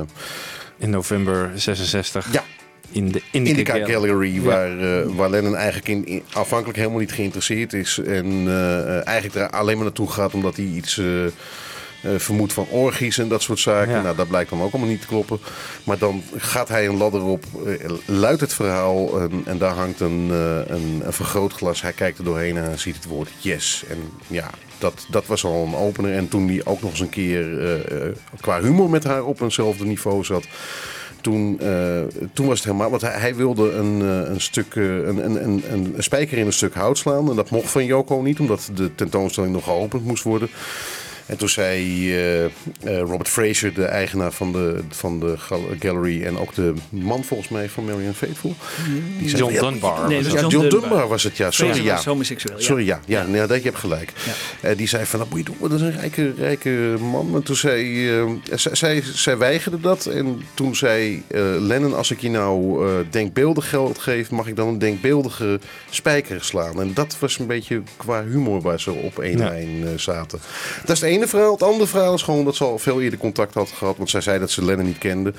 In 0.78 0.90
november 0.90 1.52
66. 1.56 2.34
Ja. 2.34 2.44
In 2.92 3.12
de 3.12 3.22
Indica, 3.32 3.74
Indica 3.74 3.94
Gallery. 3.94 4.36
Ja. 4.36 4.42
waar, 4.42 5.16
waar 5.16 5.30
Lennon 5.30 5.56
eigenlijk 5.56 5.88
in, 5.88 6.06
in- 6.06 6.24
afhankelijk 6.34 6.78
helemaal 6.78 7.00
niet 7.00 7.12
geïnteresseerd 7.12 7.74
is. 7.74 7.98
En 8.06 8.48
eigenlijk 9.04 9.36
er 9.36 9.50
alleen 9.50 9.76
maar 9.76 9.86
naartoe 9.86 10.12
gaat 10.12 10.34
omdat 10.34 10.56
hij 10.56 10.66
iets, 10.66 11.02
eh, 12.06 12.20
vermoedt 12.20 12.54
van 12.54 12.68
orgies 12.70 13.18
en 13.18 13.28
dat 13.28 13.42
soort 13.42 13.60
zaken. 13.60 13.94
Ja. 13.94 14.02
Nou, 14.02 14.16
dat 14.16 14.28
blijkt 14.28 14.50
dan 14.50 14.62
ook 14.62 14.72
allemaal 14.72 14.90
niet 14.90 15.02
te 15.02 15.08
kloppen. 15.08 15.40
Maar 15.84 15.98
dan 15.98 16.24
gaat 16.36 16.68
hij 16.68 16.88
een 16.88 16.98
ladder 16.98 17.24
op, 17.24 17.44
eh, 17.66 17.90
luidt 18.06 18.42
het 18.42 18.54
verhaal 18.54 19.20
en, 19.20 19.42
en 19.46 19.58
daar 19.58 19.74
hangt 19.74 20.00
een, 20.00 20.28
eh, 20.32 20.76
een, 20.76 21.02
een 21.06 21.14
vergrootglas. 21.14 21.82
Hij 21.82 21.92
kijkt 21.92 22.18
er 22.18 22.24
doorheen 22.24 22.58
en 22.58 22.64
hij 22.64 22.78
ziet 22.78 22.96
het 22.96 23.06
woord 23.06 23.30
yes. 23.38 23.84
En 23.90 23.98
ja, 24.28 24.50
dat, 24.78 25.06
dat 25.10 25.26
was 25.26 25.44
al 25.44 25.66
een 25.66 25.76
opener. 25.76 26.14
En 26.14 26.28
toen 26.28 26.48
hij 26.48 26.62
ook 26.64 26.82
nog 26.82 26.92
eens 26.92 27.00
een 27.00 27.10
keer 27.10 27.84
qua 28.42 28.62
humor 28.62 28.90
met 28.90 29.04
haar 29.04 29.24
op 29.24 29.42
eenzelfde 29.42 29.86
niveau 29.86 30.24
zat. 30.24 30.48
Toen, 31.22 31.60
toen 32.34 32.48
was 32.48 32.58
het 32.58 32.68
helemaal. 32.68 32.90
Want 32.90 33.02
hij, 33.02 33.20
hij 33.20 33.36
wilde 33.36 33.72
een, 33.72 34.00
een 34.32 34.42
stuk. 34.42 34.76
een, 34.76 35.26
een, 35.26 35.44
een, 35.44 35.64
een 35.72 35.96
spijker 35.98 36.38
in 36.38 36.46
een 36.46 36.54
stuk 36.54 36.74
hout 36.74 36.98
slaan. 36.98 37.30
En 37.30 37.36
dat 37.36 37.50
mocht 37.50 37.72
van 37.72 37.86
Joko 37.86 38.22
niet, 38.22 38.40
omdat 38.40 38.70
de 38.74 38.96
tentoonstelling 38.96 39.54
nog 39.54 39.64
geopend 39.64 40.06
moest 40.06 40.24
worden. 40.24 40.50
En 41.26 41.38
toen 41.38 41.50
zei 41.50 42.12
eh, 42.14 42.46
eh, 42.46 42.50
Robert 42.84 43.28
Fraser, 43.28 43.74
de 43.74 43.86
eigenaar 43.86 44.32
van 44.32 44.52
de, 44.52 44.80
van 44.90 45.20
de 45.20 45.38
gal- 45.38 45.68
gallery. 45.80 46.24
en 46.24 46.38
ook 46.38 46.56
de 46.56 46.74
man 46.90 47.24
volgens 47.24 47.50
mij 47.50 47.70
van 47.70 47.86
Marianne 47.86 48.14
Faithful. 48.14 48.56
Die 49.20 49.30
zei, 49.30 49.42
John 49.42 49.54
ja, 49.54 49.62
Dunbar. 49.62 50.08
Nee, 50.08 50.24
was 50.24 50.32
ja, 50.34 50.40
John 50.40 50.52
John 50.54 50.68
Dunbar. 50.68 50.90
Dunbar 50.90 51.08
was 51.08 51.24
het, 51.24 51.38
ja. 51.38 51.52
Sorry, 51.52 51.84
ja. 51.84 51.94
was 51.96 52.06
homoseksueel, 52.06 52.58
ja. 52.58 52.64
Sorry, 52.64 52.86
ja. 52.86 53.00
Ja, 53.06 53.26
nee, 53.26 53.46
dat, 53.48 53.58
je 53.58 53.64
hebt 53.64 53.78
gelijk. 53.78 54.12
Eh, 54.62 54.78
die 54.78 54.88
zei 54.88 55.06
van, 55.06 55.20
dat 55.20 55.30
moet 55.30 55.38
je 55.40 55.46
doen, 55.46 55.56
want 55.60 55.72
dat 55.72 55.82
is 55.82 55.88
een 55.88 56.00
rijke, 56.00 56.34
rijke 56.38 56.96
man. 57.12 57.30
Maar 57.30 57.42
toen 57.42 57.56
zei, 57.56 58.10
eh, 58.20 58.24
zij, 58.54 58.76
zij, 58.76 59.04
zij 59.14 59.38
weigerde 59.38 59.80
dat. 59.80 60.06
En 60.06 60.42
toen 60.54 60.76
zei 60.76 61.24
eh, 61.28 61.42
Lennon, 61.60 61.96
als 61.96 62.12
ik 62.12 62.20
je 62.22 62.30
nou 62.30 62.88
eh, 62.88 62.94
denkbeeldig 63.10 63.70
geld 63.70 63.98
geef... 64.00 64.32
mag 64.32 64.48
ik 64.48 64.56
dan 64.56 64.68
een 64.68 64.80
denkbeeldige 64.80 65.60
spijker 65.90 66.44
slaan. 66.44 66.82
En 66.82 66.94
dat 66.94 67.18
was 67.20 67.40
een 67.40 67.48
beetje 67.48 67.82
qua 67.98 68.24
humor 68.24 68.62
waar 68.62 68.80
ze 68.80 68.92
op 68.92 69.20
één 69.20 69.38
Ja. 69.38 69.50
lijn 69.50 69.84
eh, 69.84 69.90
zaten. 69.98 70.40
Dat 70.86 70.96
is 70.96 71.02
het 71.02 71.10
ene 71.16 71.28
verhaal. 71.28 71.52
Het 71.52 71.64
andere 71.64 71.88
verhaal 71.88 72.14
is 72.14 72.22
gewoon 72.22 72.46
dat 72.46 72.56
ze 72.56 72.64
al 72.64 72.78
veel 72.80 73.02
eerder 73.02 73.20
contact 73.20 73.54
had 73.54 73.70
gehad. 73.70 73.98
Want 73.98 74.10
zij 74.10 74.22
zei 74.22 74.40
dat 74.40 74.52
ze 74.52 74.66
Lennon 74.66 74.86
niet 74.86 74.98
kende. 74.98 75.34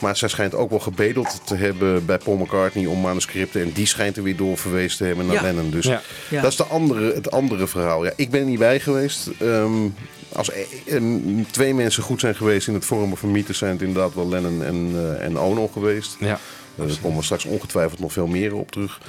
Maar 0.00 0.16
zij 0.16 0.28
schijnt 0.28 0.54
ook 0.54 0.70
wel 0.70 0.78
gebedeld 0.78 1.40
te 1.44 1.54
hebben 1.54 2.04
bij 2.06 2.18
Paul 2.18 2.36
McCartney 2.36 2.86
om 2.86 3.00
manuscripten. 3.00 3.60
En 3.62 3.72
die 3.72 3.86
schijnt 3.86 4.16
er 4.16 4.22
weer 4.22 4.36
doorverwezen 4.36 4.98
te 4.98 5.04
hebben 5.04 5.26
naar 5.26 5.34
Ja. 5.34 5.42
Lennon. 5.42 5.70
Dus 5.70 5.86
Ja. 5.86 6.02
Ja. 6.30 6.42
dat 6.42 6.50
is 6.50 6.56
de 6.56 6.64
andere, 6.64 7.14
het 7.14 7.30
andere 7.30 7.66
verhaal. 7.66 8.04
Ja, 8.04 8.12
ik 8.16 8.30
ben 8.30 8.40
er 8.40 8.46
niet 8.46 8.58
bij 8.58 8.80
geweest. 8.80 9.28
Ehm, 9.38 9.88
als 10.32 10.50
e- 10.50 11.42
twee 11.50 11.74
mensen 11.74 12.02
goed 12.02 12.20
zijn 12.20 12.34
geweest 12.34 12.68
in 12.68 12.74
het 12.74 12.84
vormen 12.84 13.16
van 13.16 13.30
mythes, 13.30 13.58
zijn 13.58 13.72
het 13.72 13.82
inderdaad 13.82 14.14
wel 14.14 14.28
Lennon 14.28 14.62
en, 14.64 14.90
eh, 14.94 15.24
en 15.24 15.38
Ono 15.38 15.68
geweest. 15.68 16.16
Ja. 16.20 16.26
Eh, 16.28 16.86
Daar 16.86 16.96
komen 17.02 17.18
we 17.18 17.24
straks 17.24 17.44
ongetwijfeld 17.44 18.00
nog 18.00 18.12
veel 18.12 18.26
meer 18.26 18.54
op 18.54 18.70
terug. 18.70 19.00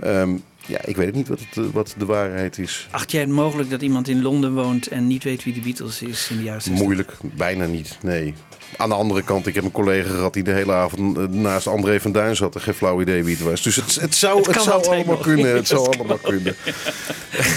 Ehm, 0.00 0.30
ja, 0.66 0.78
ik 0.84 0.96
weet 0.96 1.14
niet 1.14 1.28
wat, 1.28 1.38
het, 1.48 1.64
eh, 1.64 1.70
wat 1.72 1.94
de 1.98 2.04
waarheid 2.04 2.58
is. 2.58 2.86
Acht 2.90 3.10
jij 3.10 3.20
het 3.20 3.30
mogelijk 3.30 3.70
dat 3.70 3.82
iemand 3.82 4.08
in 4.08 4.22
Londen 4.22 4.54
woont 4.54 4.86
en 4.86 5.06
niet 5.06 5.24
weet 5.24 5.44
wie 5.44 5.52
de 5.54 5.60
Beatles 5.60 6.02
is 6.02 6.28
in 6.30 6.36
de 6.36 6.42
60? 6.44 6.72
Moeilijk, 6.72 7.12
bijna 7.22 7.66
niet. 7.66 7.98
Nee. 8.02 8.34
Aan 8.76 8.88
de 8.88 8.94
andere 8.94 9.22
kant, 9.22 9.46
ik 9.46 9.54
heb 9.54 9.64
een 9.64 9.70
collega 9.70 10.10
gehad 10.10 10.32
die 10.34 10.42
de 10.42 10.52
hele 10.52 10.72
avond 10.72 11.18
eh, 11.18 11.24
naast 11.24 11.66
André 11.66 12.00
van 12.00 12.12
Duin 12.12 12.36
zat 12.36 12.54
en 12.54 12.60
geen 12.60 12.74
flauw 12.74 13.00
idee 13.00 13.24
wie 13.24 13.36
het 13.36 13.44
was. 13.44 13.62
Dus 13.62 13.76
het, 13.76 13.94
het 14.00 14.14
zou, 14.14 14.52
Het 14.52 14.62
zou 14.62 14.86
allemaal 14.86 15.16
kunnen. 15.16 15.54
Het 15.54 15.68
zou 15.74 15.94
allemaal 15.96 16.18
kunnen. 16.18 16.56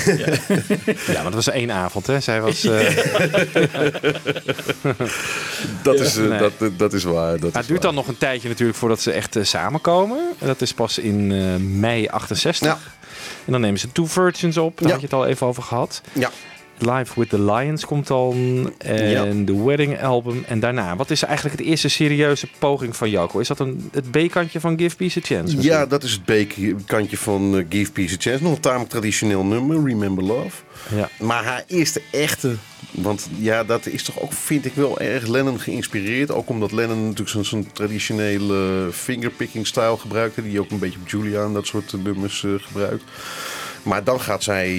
ja, 1.07 1.13
want 1.13 1.25
het 1.25 1.33
was 1.33 1.49
één 1.49 1.71
avond, 1.71 2.07
hè? 2.07 2.19
Zij 2.19 2.41
was. 2.41 2.63
eh, 2.63 2.97
Dat, 5.83 5.99
is, 5.99 6.15
Nee. 6.15 6.39
dat, 6.39 6.51
dat 6.77 6.93
is 6.93 7.03
waar. 7.03 7.31
Dat 7.39 7.41
Maar 7.53 7.61
het 7.61 7.67
duurt 7.67 7.81
dan 7.81 7.95
nog 7.95 8.07
een 8.07 8.17
tijdje 8.17 8.47
natuurlijk 8.49 8.77
voordat 8.77 9.01
ze 9.01 9.11
echt 9.11 9.37
samenkomen. 9.41 10.19
Dat 10.39 10.61
is 10.61 10.73
pas 10.73 10.97
in 10.97 11.27
mei 11.79 12.07
68. 12.07 12.67
Ja. 12.67 12.79
En 13.47 13.53
dan 13.53 13.61
nemen 13.61 13.79
ze 13.79 13.91
Two 13.91 14.05
Virgins 14.05 14.57
op. 14.57 14.79
Daar 14.81 14.91
had 14.91 14.99
je 14.99 15.05
het 15.05 15.15
al 15.15 15.25
even 15.25 15.47
over 15.47 15.63
gehad. 15.63 16.01
Ja. 16.13 16.31
Live 16.77 17.19
with 17.19 17.29
the 17.29 17.41
Lions 17.41 17.85
komt 17.85 18.07
dan. 18.07 18.35
En 18.77 19.45
de 19.45 19.63
Wedding 19.63 20.01
Album. 20.03 20.43
En 20.47 20.59
daarna, 20.59 20.95
wat 20.95 21.09
is 21.09 21.23
eigenlijk 21.23 21.57
het 21.57 21.67
eerste 21.67 21.89
serieuze 21.89 22.47
poging 22.59 22.95
van 22.95 23.09
Joko? 23.09 23.39
Is 23.39 23.47
dat 23.47 23.59
een, 23.59 23.89
het 23.91 24.11
B-kantje 24.11 24.59
van 24.59 24.77
Give 24.79 24.95
Peace 24.95 25.19
a 25.19 25.21
Chance? 25.21 25.55
misschien? 25.55 25.73
Ja, 25.73 25.85
dat 25.85 26.03
is 26.03 26.11
het 26.11 26.23
B-kantje 26.23 27.17
van 27.17 27.57
eh, 27.57 27.65
Give 27.69 27.91
Peace 27.91 28.13
a 28.13 28.17
Chance. 28.19 28.43
Nog 28.43 28.53
een 28.53 28.59
tamelijk 28.59 28.89
traditioneel 28.89 29.43
nummer, 29.43 29.83
Remember 29.83 30.23
Love. 30.23 30.55
Ja. 30.95 31.09
Maar 31.19 31.43
haar 31.43 31.63
eerste 31.67 32.01
echte, 32.11 32.55
want 32.91 33.27
ja, 33.37 33.63
dat 33.63 33.85
is 33.85 34.03
toch 34.03 34.19
ook, 34.19 34.33
vind 34.33 34.65
ik 34.65 34.73
wel 34.73 34.99
erg 34.99 35.27
Lennon 35.27 35.59
geïnspireerd. 35.59 36.31
Ook 36.31 36.49
omdat 36.49 36.71
Lennon 36.71 37.07
natuurlijk 37.07 37.47
zo'n 37.47 37.69
traditionele 37.73 38.89
fingerpicking 38.91 39.67
style 39.67 39.97
gebruikte. 39.97 40.43
Die 40.43 40.59
ook 40.59 40.71
een 40.71 40.79
beetje 40.79 40.99
op 41.01 41.09
Julia 41.09 41.43
en 41.43 41.53
dat 41.53 41.67
soort 41.67 41.93
eh, 41.93 41.99
nummers 41.99 42.43
eh, 42.43 42.51
gebruikt. 42.57 43.03
Maar 43.83 44.03
dan 44.03 44.21
gaat 44.21 44.43
zij 44.43 44.69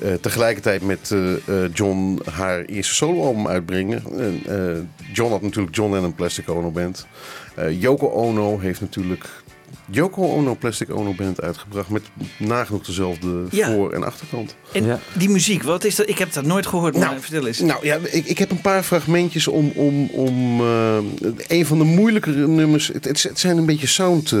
eh, 0.00 0.14
tegelijkertijd 0.20 0.82
met 0.82 1.14
John 1.72 2.20
haar 2.30 2.64
eerste 2.64 2.94
soloalbum 2.94 3.48
uitbrengen. 3.48 4.02
En, 4.18 4.40
eh, 4.46 5.12
John 5.12 5.30
had 5.30 5.42
natuurlijk 5.42 5.76
John 5.76 5.92
Lennon 5.92 6.14
Plastic 6.14 6.48
Ono 6.48 6.70
Band. 6.70 7.06
Yoko 7.78 8.06
Ono 8.06 8.58
heeft 8.58 8.80
natuurlijk 8.80 9.41
Yoko 9.94 10.22
Ono 10.22 10.54
Plastic 10.54 10.90
Ono 10.96 11.12
Band 11.14 11.40
uitgebracht. 11.40 11.88
Met 11.88 12.02
nagenoeg 12.38 12.84
dezelfde 12.84 13.44
Ja. 13.50 13.72
voor- 13.72 13.92
en 13.92 14.04
achterkant. 14.04 14.56
En 14.72 14.84
Ja. 14.86 14.98
die 15.12 15.28
muziek, 15.28 15.62
wat 15.62 15.84
is 15.84 15.94
dat? 15.96 16.08
Ik 16.08 16.18
heb 16.18 16.32
dat 16.32 16.44
nooit 16.44 16.66
gehoord, 16.66 16.96
maar 16.96 17.16
vertel 17.20 17.46
eens. 17.46 17.58
Nou 17.60 17.86
ja, 17.86 17.98
ik, 18.10 18.24
ik 18.26 18.38
heb 18.38 18.50
een 18.50 18.60
paar 18.60 18.82
fragmentjes 18.82 19.48
om. 19.48 19.72
om, 19.74 20.06
om 20.06 20.60
eh, 20.60 20.96
een 21.48 21.66
van 21.66 21.78
de 21.78 21.84
moeilijkere 21.84 22.48
nummers. 22.48 22.86
Het, 22.86 23.04
het, 23.04 23.22
het 23.22 23.38
zijn 23.38 23.56
een 23.56 23.66
beetje 23.66 23.86
sound 23.86 24.32
eh, 24.32 24.40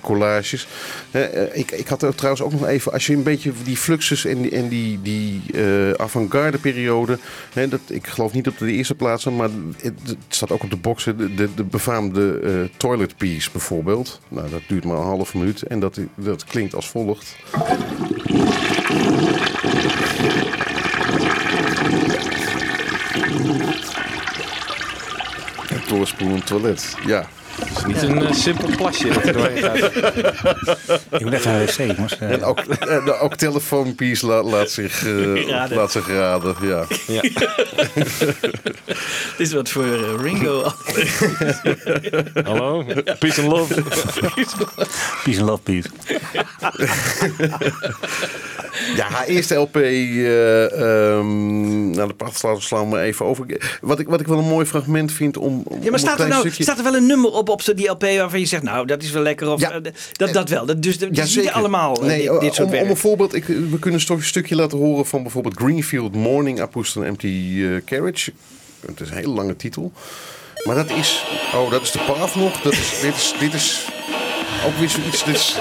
collages. 0.00 0.66
Hè, 1.10 1.20
eh, 1.22 1.58
ik, 1.58 1.70
ik 1.70 1.88
had 1.88 2.02
er 2.02 2.14
trouwens 2.14 2.42
ook 2.44 2.52
nog 2.52 2.66
even. 2.66 2.92
Als 2.92 3.06
je 3.06 3.12
een 3.14 3.22
beetje 3.22 3.52
die 3.64 3.76
fluxus 3.76 4.24
en 4.24 4.42
die, 4.42 4.50
en 4.50 4.68
die, 4.68 4.98
die 5.02 5.40
eh, 5.54 5.90
avant-garde 5.92 6.58
periode. 6.58 7.18
Hè, 7.52 7.68
dat, 7.68 7.80
ik 7.88 8.06
geloof 8.06 8.32
niet 8.32 8.48
op 8.48 8.58
de 8.58 8.72
eerste 8.72 8.94
plaats, 8.94 9.24
maar 9.24 9.48
het, 9.82 9.94
het 10.06 10.16
staat 10.28 10.50
ook 10.50 10.62
op 10.62 10.70
de 10.70 10.76
boxen. 10.76 11.16
De, 11.16 11.34
de, 11.34 11.48
de 11.54 11.64
befaamde 11.64 12.40
eh, 12.44 12.52
toilet 12.76 13.16
piece 13.16 13.50
bijvoorbeeld. 13.52 14.20
Nou, 14.28 14.50
dat 14.50 14.60
duurt 14.68 14.77
maar 14.84 14.96
een 14.96 15.02
half 15.02 15.34
minuut. 15.34 15.62
En 15.62 15.80
dat, 15.80 16.00
dat 16.14 16.44
klinkt 16.44 16.74
als 16.74 16.88
volgt. 16.88 17.36
Het 25.68 25.88
doorspoelend 25.88 26.46
toilet. 26.46 26.96
Ja. 27.06 27.28
Het 27.64 27.76
is 27.78 27.84
niet 27.84 28.02
een 28.02 28.26
eh, 28.26 28.32
simpel 28.32 28.68
plasje 28.76 29.08
dat 29.08 29.24
er 29.24 29.32
doorheen 29.32 29.62
gaat. 29.62 29.76
Ik 31.18 31.20
moet 31.24 31.32
even 31.32 31.50
naar 31.52 31.66
de 31.66 31.72
wc, 31.86 31.96
jongens. 31.96 32.18
Eh, 32.18 32.30
En 32.32 32.44
ook, 32.44 32.58
en 32.60 33.04
de- 33.04 33.18
ook 33.18 33.34
telefoonpiece 33.34 34.26
laat, 34.26 34.44
laat, 34.44 34.70
zich, 34.70 35.04
eh, 35.06 35.46
Raden. 35.48 35.76
laat 35.76 35.92
zich 35.92 36.08
raden. 36.08 36.54
Ja. 36.60 36.84
Ja. 37.06 37.20
Dit 39.36 39.46
is 39.46 39.52
wat 39.52 39.68
voor 39.68 39.84
eh, 39.84 40.14
Ringo. 40.22 40.62
Hallo? 42.44 42.84
Peace 43.18 43.40
and 43.42 43.50
love. 43.52 43.82
Peace 45.24 45.40
and 45.40 45.48
love, 45.48 45.62
peace. 45.62 45.88
Ja, 48.96 49.04
haar 49.08 49.26
eerste 49.26 49.54
LP. 49.54 49.76
eh 49.76 50.64
ehm, 50.64 51.90
nou, 51.90 52.08
de 52.08 52.14
praat 52.14 52.44
slaan, 52.58 52.90
we 52.90 53.00
even 53.00 53.26
over. 53.26 53.46
Wat 53.80 53.98
ik, 53.98 54.08
wat 54.08 54.20
ik 54.20 54.26
wel 54.26 54.38
een 54.38 54.44
mooi 54.48 54.66
fragment 54.66 55.12
vind 55.12 55.36
om. 55.36 55.62
om 55.64 55.82
Ja, 55.82 55.90
maar 55.90 55.98
staat 55.98 56.20
er, 56.20 56.28
nou, 56.28 56.40
stukje- 56.40 56.62
staat 56.62 56.78
er 56.78 56.84
wel 56.84 56.96
een 56.96 57.06
nummer 57.06 57.30
op 57.32 57.48
op 57.48 57.62
die 57.74 57.88
LP 57.90 58.02
waarvan 58.02 58.40
je 58.40 58.46
zegt, 58.46 58.62
nou, 58.62 58.86
dat 58.86 59.02
is 59.02 59.10
wel 59.10 59.22
lekker. 59.22 59.48
Of, 59.52 59.60
Ja. 59.60 59.70
eh, 59.72 59.92
dat, 60.12 60.32
dat 60.32 60.48
wel. 60.48 60.66
Dat, 60.66 60.82
dus 60.82 60.98
dat 60.98 61.08
Ja, 61.16 61.22
is 61.22 61.34
niet 61.34 61.44
zeker. 61.44 61.58
allemaal 61.58 61.96
eh, 62.00 62.06
Nee, 62.06 62.30
dit, 62.30 62.40
dit 62.40 62.54
soort 62.54 62.66
om, 62.66 62.72
werk. 62.72 62.84
om 62.84 62.90
een 62.90 62.96
voorbeeld, 62.96 63.34
ik, 63.34 63.44
we 63.46 63.78
kunnen 63.80 64.00
een 64.08 64.22
stukje 64.22 64.54
laten 64.54 64.78
horen 64.78 65.06
van 65.06 65.22
bijvoorbeeld 65.22 65.56
Greenfield 65.56 66.14
Morning, 66.14 66.60
an 66.60 67.04
Empty 67.04 67.62
Carriage. 67.84 68.32
Het 68.86 69.00
is 69.00 69.08
een 69.10 69.16
hele 69.16 69.28
lange 69.28 69.56
titel. 69.56 69.92
Maar 70.64 70.74
dat 70.74 70.90
is, 70.90 71.24
oh, 71.54 71.70
dat 71.70 71.82
is 71.82 71.90
de 71.90 71.98
path 72.06 72.34
nog. 72.34 72.60
Dat 72.60 72.72
is, 72.72 72.98
dit, 73.02 73.14
is, 73.14 73.34
dit 73.40 73.54
is 73.54 73.88
ook 74.66 74.76
weer 74.78 74.88
zoiets, 74.88 75.24
is 75.24 75.56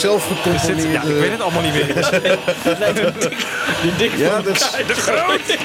zelf 0.00 0.26
Zit- 0.26 0.36
gecomponeerde... 0.36 0.88
ja, 0.92 1.02
ik 1.02 1.20
weet 1.20 1.30
het 1.30 1.40
allemaal 1.40 1.62
niet 1.62 1.72
meer. 1.72 1.94
die 3.82 3.96
dik 3.96 4.12
Ja, 4.16 4.42
dat 4.42 4.54
is, 4.56 4.70
de 4.86 4.94
groot. 4.94 5.40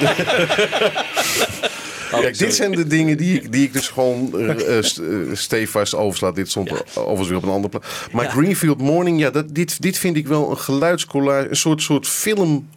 Kijk, 2.10 2.38
dit 2.38 2.54
zijn 2.54 2.70
de 2.70 2.86
dingen 2.86 3.16
die 3.16 3.40
ik, 3.40 3.52
die 3.52 3.62
ik 3.64 3.72
dus 3.72 3.88
gewoon 3.88 4.30
eh, 4.34 4.76
eh, 4.78 4.84
st- 4.84 4.98
eh, 4.98 5.04
stevast 5.32 5.94
oversla. 5.94 6.32
Dit 6.32 6.50
stond 6.50 6.70
overigens 6.94 7.28
weer 7.28 7.36
op 7.36 7.42
een 7.42 7.50
andere 7.50 7.68
plaats. 7.68 7.86
Maar 8.12 8.24
Ja. 8.24 8.30
Greenfield 8.30 8.78
Morning, 8.80 9.20
ja, 9.20 9.30
dat, 9.30 9.54
dit, 9.54 9.82
dit 9.82 9.98
vind 9.98 10.16
ik 10.16 10.26
wel 10.26 10.50
een 10.50 10.58
geluidscollage. 10.58 11.48
Een 11.48 11.56
soort, 11.56 11.82
soort 11.82 12.08
film, 12.08 12.68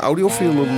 audiofilm. 0.00 0.68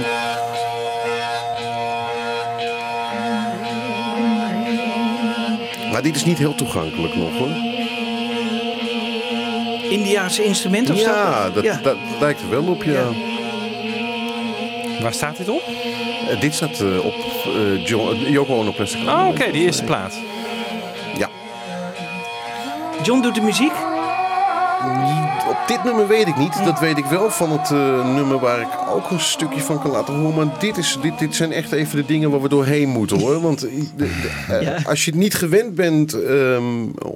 Maar 5.92 6.02
dit 6.02 6.16
is 6.16 6.24
niet 6.24 6.38
heel 6.38 6.54
toegankelijk 6.54 7.14
nog 7.14 7.38
hoor. 7.38 7.48
Indiaanse 9.88 10.44
instrument 10.44 10.90
of 10.90 10.98
zo? 10.98 11.10
Ja, 11.10 11.50
dat, 11.50 11.64
Ja. 11.64 11.78
dat 11.82 11.96
lijkt 12.20 12.40
er 12.40 12.50
wel 12.50 12.62
op, 12.64 12.82
ja. 12.82 13.04
Waar 15.00 15.12
staat 15.12 15.36
dit 15.36 15.48
op? 15.48 15.62
Eh, 16.30 16.40
dit 16.40 16.54
staat 16.54 16.80
eh, 16.80 17.04
op 17.04 17.14
eh 17.46 17.86
John, 17.86 18.16
Yoko 18.16 18.54
Ono 18.54 18.72
Plastic 18.72 19.08
Oh, 19.08 19.26
oké, 19.28 19.50
die 19.50 19.64
eerste 19.64 19.84
plaat. 19.84 20.18
Ja. 21.18 21.28
John 23.02 23.20
doet 23.20 23.34
de 23.34 23.40
muziek? 23.40 23.72
Op 25.62 25.68
dit 25.68 25.84
nummer 25.84 26.08
weet 26.08 26.26
ik 26.26 26.36
niet. 26.36 26.64
Dat 26.64 26.80
weet 26.80 26.98
ik 26.98 27.04
wel 27.04 27.30
van 27.30 27.50
het 27.50 27.70
eh, 27.70 28.14
nummer 28.14 28.38
waar 28.38 28.60
ik 28.60 28.68
ook 28.94 29.10
een 29.10 29.20
stukje 29.20 29.60
van 29.60 29.80
kan 29.82 29.90
laten 29.90 30.14
horen. 30.14 30.34
Maar 30.34 30.58
dit, 30.60 30.76
is, 30.76 30.98
dit, 31.02 31.18
dit 31.18 31.34
zijn 31.34 31.52
echt 31.52 31.72
even 31.72 31.96
de 31.96 32.04
dingen 32.06 32.30
waar 32.30 32.42
we 32.42 32.48
doorheen 32.48 32.88
moeten 32.88 33.18
hoor. 33.20 33.40
Want 33.40 33.64
eh, 33.68 33.70
de- 33.96 34.04
de- 34.06 34.44
eh, 34.54 34.62
Ja. 34.62 34.78
als 34.86 35.04
je 35.04 35.14
niet 35.14 35.34
gewend 35.34 35.74
bent 35.74 36.12
ehm, 36.22 36.64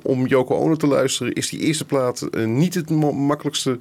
om 0.03 0.27
Yoko 0.27 0.55
Ono 0.57 0.75
te 0.77 0.87
luisteren, 0.87 1.33
is 1.33 1.49
die 1.49 1.61
eerste 1.61 1.85
plaat 1.85 2.29
niet 2.45 2.75
het 2.75 2.91
makkelijkste 3.13 3.77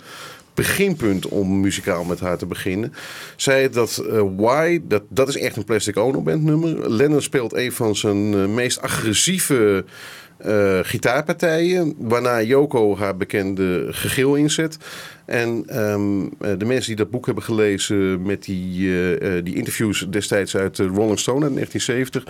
beginpunt 0.53 1.27
om 1.27 1.59
muzikaal 1.59 2.03
met 2.03 2.19
haar 2.19 2.37
te 2.37 2.45
beginnen. 2.45 2.93
Zij 3.35 3.69
dat 3.69 3.97
eh, 4.11 4.21
Why, 4.37 4.79
dat, 4.83 5.03
dat 5.09 5.27
is 5.27 5.37
echt 5.37 5.55
een 5.55 5.63
Plastic 5.63 5.97
Ono 5.97 6.21
Band 6.21 6.43
nummer. 6.43 6.91
Lennon 6.91 7.21
speelt 7.21 7.53
een 7.55 7.71
van 7.71 7.95
zijn 7.95 8.53
meest 8.53 8.81
agressieve 8.81 9.85
eh, 10.37 10.79
gitaarpartijen. 10.81 11.93
Waarna 11.97 12.41
Yoko 12.41 12.97
haar 12.97 13.17
bekende 13.17 13.87
gegil 13.89 14.35
inzet. 14.35 14.77
En 15.27 15.63
ehm, 15.67 16.21
eh, 16.21 16.57
de 16.57 16.65
mensen 16.65 16.87
die 16.87 16.95
dat 16.95 17.09
boek 17.09 17.25
hebben 17.25 17.43
gelezen 17.43 18.21
met 18.21 18.43
die, 18.43 18.87
eh, 18.87 19.37
eh, 19.37 19.45
die 19.45 19.55
interviews 19.55 20.05
destijds 20.09 20.55
uit 20.55 20.75
de 20.75 20.85
Rolling 20.85 21.19
Stone 21.19 21.45
uit 21.45 21.53
1970, 21.53 22.23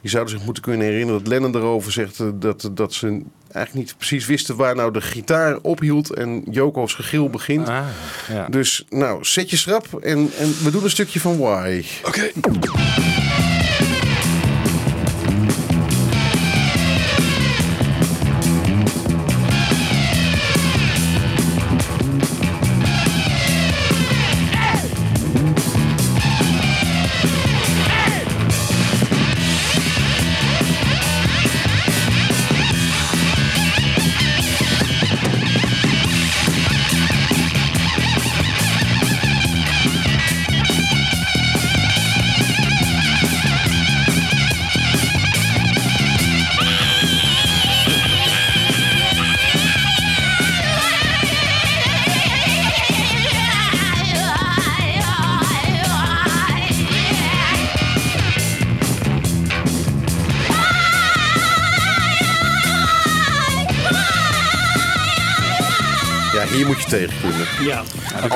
die 0.00 0.10
zouden 0.10 0.34
zich 0.34 0.44
moeten 0.44 0.62
kunnen 0.62 0.86
herinneren 0.86 1.22
dat 1.22 1.32
Lennon 1.32 1.54
erover 1.54 1.92
zegt 1.92 2.40
dat, 2.40 2.70
dat 2.72 2.92
ze 2.92 3.06
eigenlijk 3.52 3.86
niet 3.86 3.96
precies 3.96 4.26
wisten 4.26 4.56
waar 4.56 4.74
nou 4.74 4.92
de 4.92 5.00
gitaar 5.00 5.58
ophield 5.62 6.10
en 6.10 6.42
Yoko's 6.50 6.94
gegil 6.94 7.30
begint. 7.30 7.68
Ah, 7.68 7.86
ja. 8.28 8.46
Dus 8.48 8.86
nou, 8.90 9.24
zet 9.24 9.50
je 9.50 9.56
schrap 9.56 9.86
en, 10.02 10.30
en 10.38 10.54
we 10.62 10.70
doen 10.70 10.84
een 10.84 10.90
stukje 10.90 11.20
van 11.20 11.38
Why. 11.38 11.84
Oké. 12.04 12.30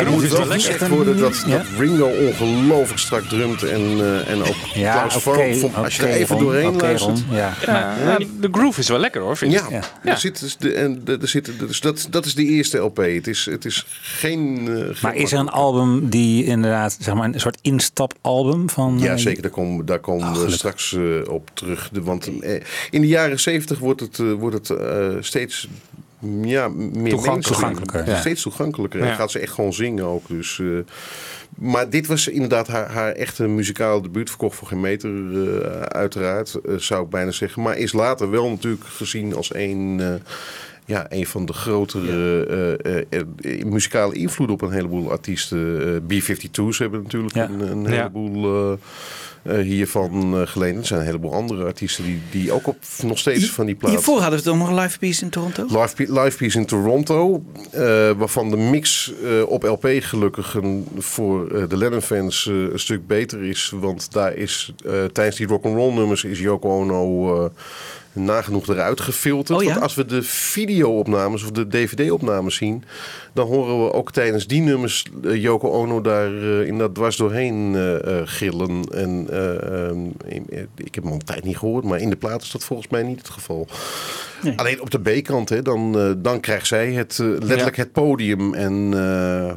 Al 0.07 0.13
moet 0.13 0.23
het 0.23 0.33
wel 0.33 0.47
gezegd 0.47 0.89
worden 0.89 1.19
dat, 1.19 1.43
Ja? 1.47 1.57
dat 1.57 1.67
Ringo 1.79 2.07
ongelooflijk 2.07 2.99
strak 3.01 3.23
drumt 3.23 3.63
en, 3.63 3.81
eh, 3.81 4.29
en 4.31 4.41
ook 4.43 4.55
Ja, 4.75 5.07
Klaus. 5.07 5.23
Van- 5.23 5.75
Als 5.85 5.97
je 5.97 6.03
er 6.03 6.09
even 6.09 6.37
Ron, 6.37 6.45
doorheen 6.45 6.77
luistert. 6.77 7.19
Ron, 7.29 7.37
Ja. 7.37 7.55
Ja, 7.67 7.97
ja, 8.05 8.19
de 8.41 8.49
groove 8.53 8.81
is 8.81 8.89
wel 8.89 8.99
lekker 8.99 9.21
hoor, 9.21 9.37
vind 9.37 9.53
ik. 9.55 9.59
Ja, 9.61 9.69
Ja. 10.03 10.11
Er 10.11 10.19
zit, 10.19 10.41
dus 10.41 10.57
de, 10.57 10.73
en, 10.73 11.03
er 11.21 11.29
zit, 11.29 11.51
dus 11.59 11.81
dat, 11.81 12.07
dat 12.11 12.27
is 12.27 12.35
de 12.35 12.45
eerste 12.45 12.79
LP. 12.79 12.97
Het 12.97 13.27
is, 13.27 13.45
het 13.51 13.65
is 13.65 13.87
geen... 14.03 14.59
eh, 14.69 14.75
geen 14.75 14.95
Maar 15.03 15.15
is 15.15 15.33
er 15.33 15.39
een 15.39 15.49
album 15.49 16.09
die 16.09 16.45
inderdaad, 16.45 16.97
zeg 17.01 17.15
maar, 17.15 17.25
een 17.33 17.41
soort 17.41 17.59
instapalbum 17.63 18.71
van... 18.71 18.99
Ja, 18.99 19.13
eh, 19.13 19.19
zeker. 19.19 19.43
Daar 19.43 19.51
komen, 19.51 19.87
daar 19.87 19.99
komen 19.99 20.45
we 20.45 20.51
straks 20.51 20.93
eh, 20.95 21.01
op 21.33 21.51
terug. 21.55 21.89
De, 21.93 22.03
want 22.03 22.27
in 22.91 23.01
de 23.01 23.07
jaren 23.07 23.41
zeventig 23.41 23.79
wordt 23.79 24.01
het, 24.01 24.17
wordt 24.39 24.69
het 24.69 24.79
eh, 24.79 25.07
steeds 25.21 25.69
ja, 26.43 26.69
meer 26.69 27.11
toegankelijker, 27.11 28.09
Ja. 28.09 28.17
Steeds 28.17 28.43
toegankelijker. 28.43 29.01
En 29.01 29.15
gaat 29.15 29.31
ze 29.31 29.39
echt 29.39 29.53
gewoon 29.53 29.73
zingen 29.73 30.05
ook. 30.05 30.29
Dus, 30.29 30.59
eh, 30.59 30.67
maar 31.55 31.91
dit 31.91 32.07
was 32.07 32.29
inderdaad 32.29 32.67
haar, 32.67 32.91
haar 32.91 33.13
echte 33.13 33.47
muzikale 33.47 34.03
debuut. 34.03 34.29
Verkocht 34.29 34.57
voor 34.57 34.69
geen 34.69 34.81
meter, 34.81 35.11
eh, 35.11 35.81
uiteraard, 35.81 36.55
eh, 36.55 36.75
zou 36.77 37.05
ik 37.05 37.11
bijna 37.11 37.31
zeggen. 37.31 37.63
Maar 37.63 37.77
is 37.77 37.93
later 37.93 38.31
wel 38.31 38.51
natuurlijk 38.51 38.85
gezien 38.85 39.35
als 39.35 39.55
een... 39.55 40.01
ja, 40.89 41.07
een 41.09 41.27
van 41.27 41.47
de 41.47 41.53
grotere 41.53 42.47
eh, 42.83 42.99
eh, 42.99 43.23
eh, 43.41 43.65
muzikale 43.65 44.15
invloeden 44.15 44.57
op 44.57 44.63
een 44.63 44.73
heleboel 44.73 45.11
artiesten. 45.11 45.81
Eh, 46.11 46.19
B-52's 46.21 46.79
hebben 46.79 47.03
natuurlijk 47.03 47.35
Ja. 47.35 47.49
een, 47.49 47.61
een 47.61 47.87
heleboel 47.87 48.79
hiervan 49.63 50.49
geleend. 50.49 50.79
Er 50.79 50.87
zijn 50.87 51.01
een 51.01 51.07
heleboel 51.07 51.33
andere 51.33 51.65
artiesten 51.65 52.05
die, 52.05 52.21
die 52.31 52.53
ook 52.53 52.67
op 52.67 52.77
nog 53.03 53.19
steeds 53.19 53.51
van 53.51 53.67
die 53.67 53.75
platen. 53.75 53.97
Hiervoor 53.97 54.21
hadden 54.21 54.43
we 54.45 54.51
het 54.51 54.59
nog 54.59 54.69
een 54.69 54.75
live 54.75 54.99
piece 54.99 55.25
in 55.25 55.31
Toronto. 55.31 55.63
Live, 55.63 56.13
Live 56.23 56.37
Piece 56.37 56.59
in 56.59 56.67
Toronto, 56.67 57.43
waarvan 58.17 58.51
de 58.51 58.57
mix 58.57 59.13
op 59.47 59.63
LP 59.63 59.89
gelukkig 60.01 60.55
een, 60.55 60.87
voor 60.99 61.69
de 61.69 61.77
Lennon-fans 61.77 62.47
een 62.47 62.79
stuk 62.79 63.07
beter 63.07 63.43
is. 63.43 63.73
Want 63.75 64.13
daar 64.13 64.35
is 64.35 64.73
tijdens 65.13 65.37
die 65.37 65.47
rock'n'roll 65.47 65.95
nummers 65.95 66.25
is 66.25 66.39
Yoko 66.39 66.69
Ono 66.69 67.51
nagenoeg 68.25 68.69
eruit 68.69 69.01
gefilterd. 69.01 69.59
Oh 69.59 69.65
ja? 69.65 69.71
Want 69.71 69.83
als 69.83 69.95
we 69.95 70.05
de 70.05 70.23
video-opnames 70.23 71.43
of 71.43 71.51
de 71.51 71.69
DVD-opnames 71.69 72.55
zien, 72.55 72.85
dan 73.33 73.47
horen 73.47 73.85
we 73.85 73.93
ook 73.93 74.13
tijdens 74.13 74.47
die 74.47 74.61
nummers 74.61 75.05
eh, 75.25 75.43
Yoko 75.43 75.69
Ono 75.71 76.01
daar 76.01 76.35
eh, 76.35 76.67
in 76.67 76.79
dat 76.79 76.95
dwars 76.95 77.17
doorheen 77.17 77.75
eh, 77.75 78.19
eh, 78.19 78.23
gillen. 78.25 78.85
En 78.95 79.27
eh, 79.31 79.87
ehm, 79.89 79.99
ik- 80.75 80.95
heb 80.95 81.03
hem 81.05 81.07
al 81.07 81.13
een 81.13 81.25
tijd 81.25 81.45
niet 81.45 81.59
gehoord, 81.59 81.85
maar 81.85 82.01
in 82.01 82.11
de 82.11 82.17
plaat 82.17 82.43
is 82.43 82.51
dat 82.51 82.65
volgens 82.65 82.89
mij 82.89 83.03
niet 83.03 83.19
het 83.19 83.29
geval. 83.31 83.67
Nee. 84.43 84.59
Alleen 84.59 84.81
op 84.81 84.91
de 84.91 84.99
B-kant, 85.01 85.49
hè, 85.49 85.63
dan, 85.63 85.99
eh, 85.99 86.11
dan 86.17 86.41
krijgt 86.41 86.67
zij 86.67 86.93
het, 86.93 87.19
eh, 87.21 87.27
letterlijk 87.27 87.77
het 87.77 87.93
podium. 87.93 88.55
En 88.55 88.91
eh, 88.95 89.53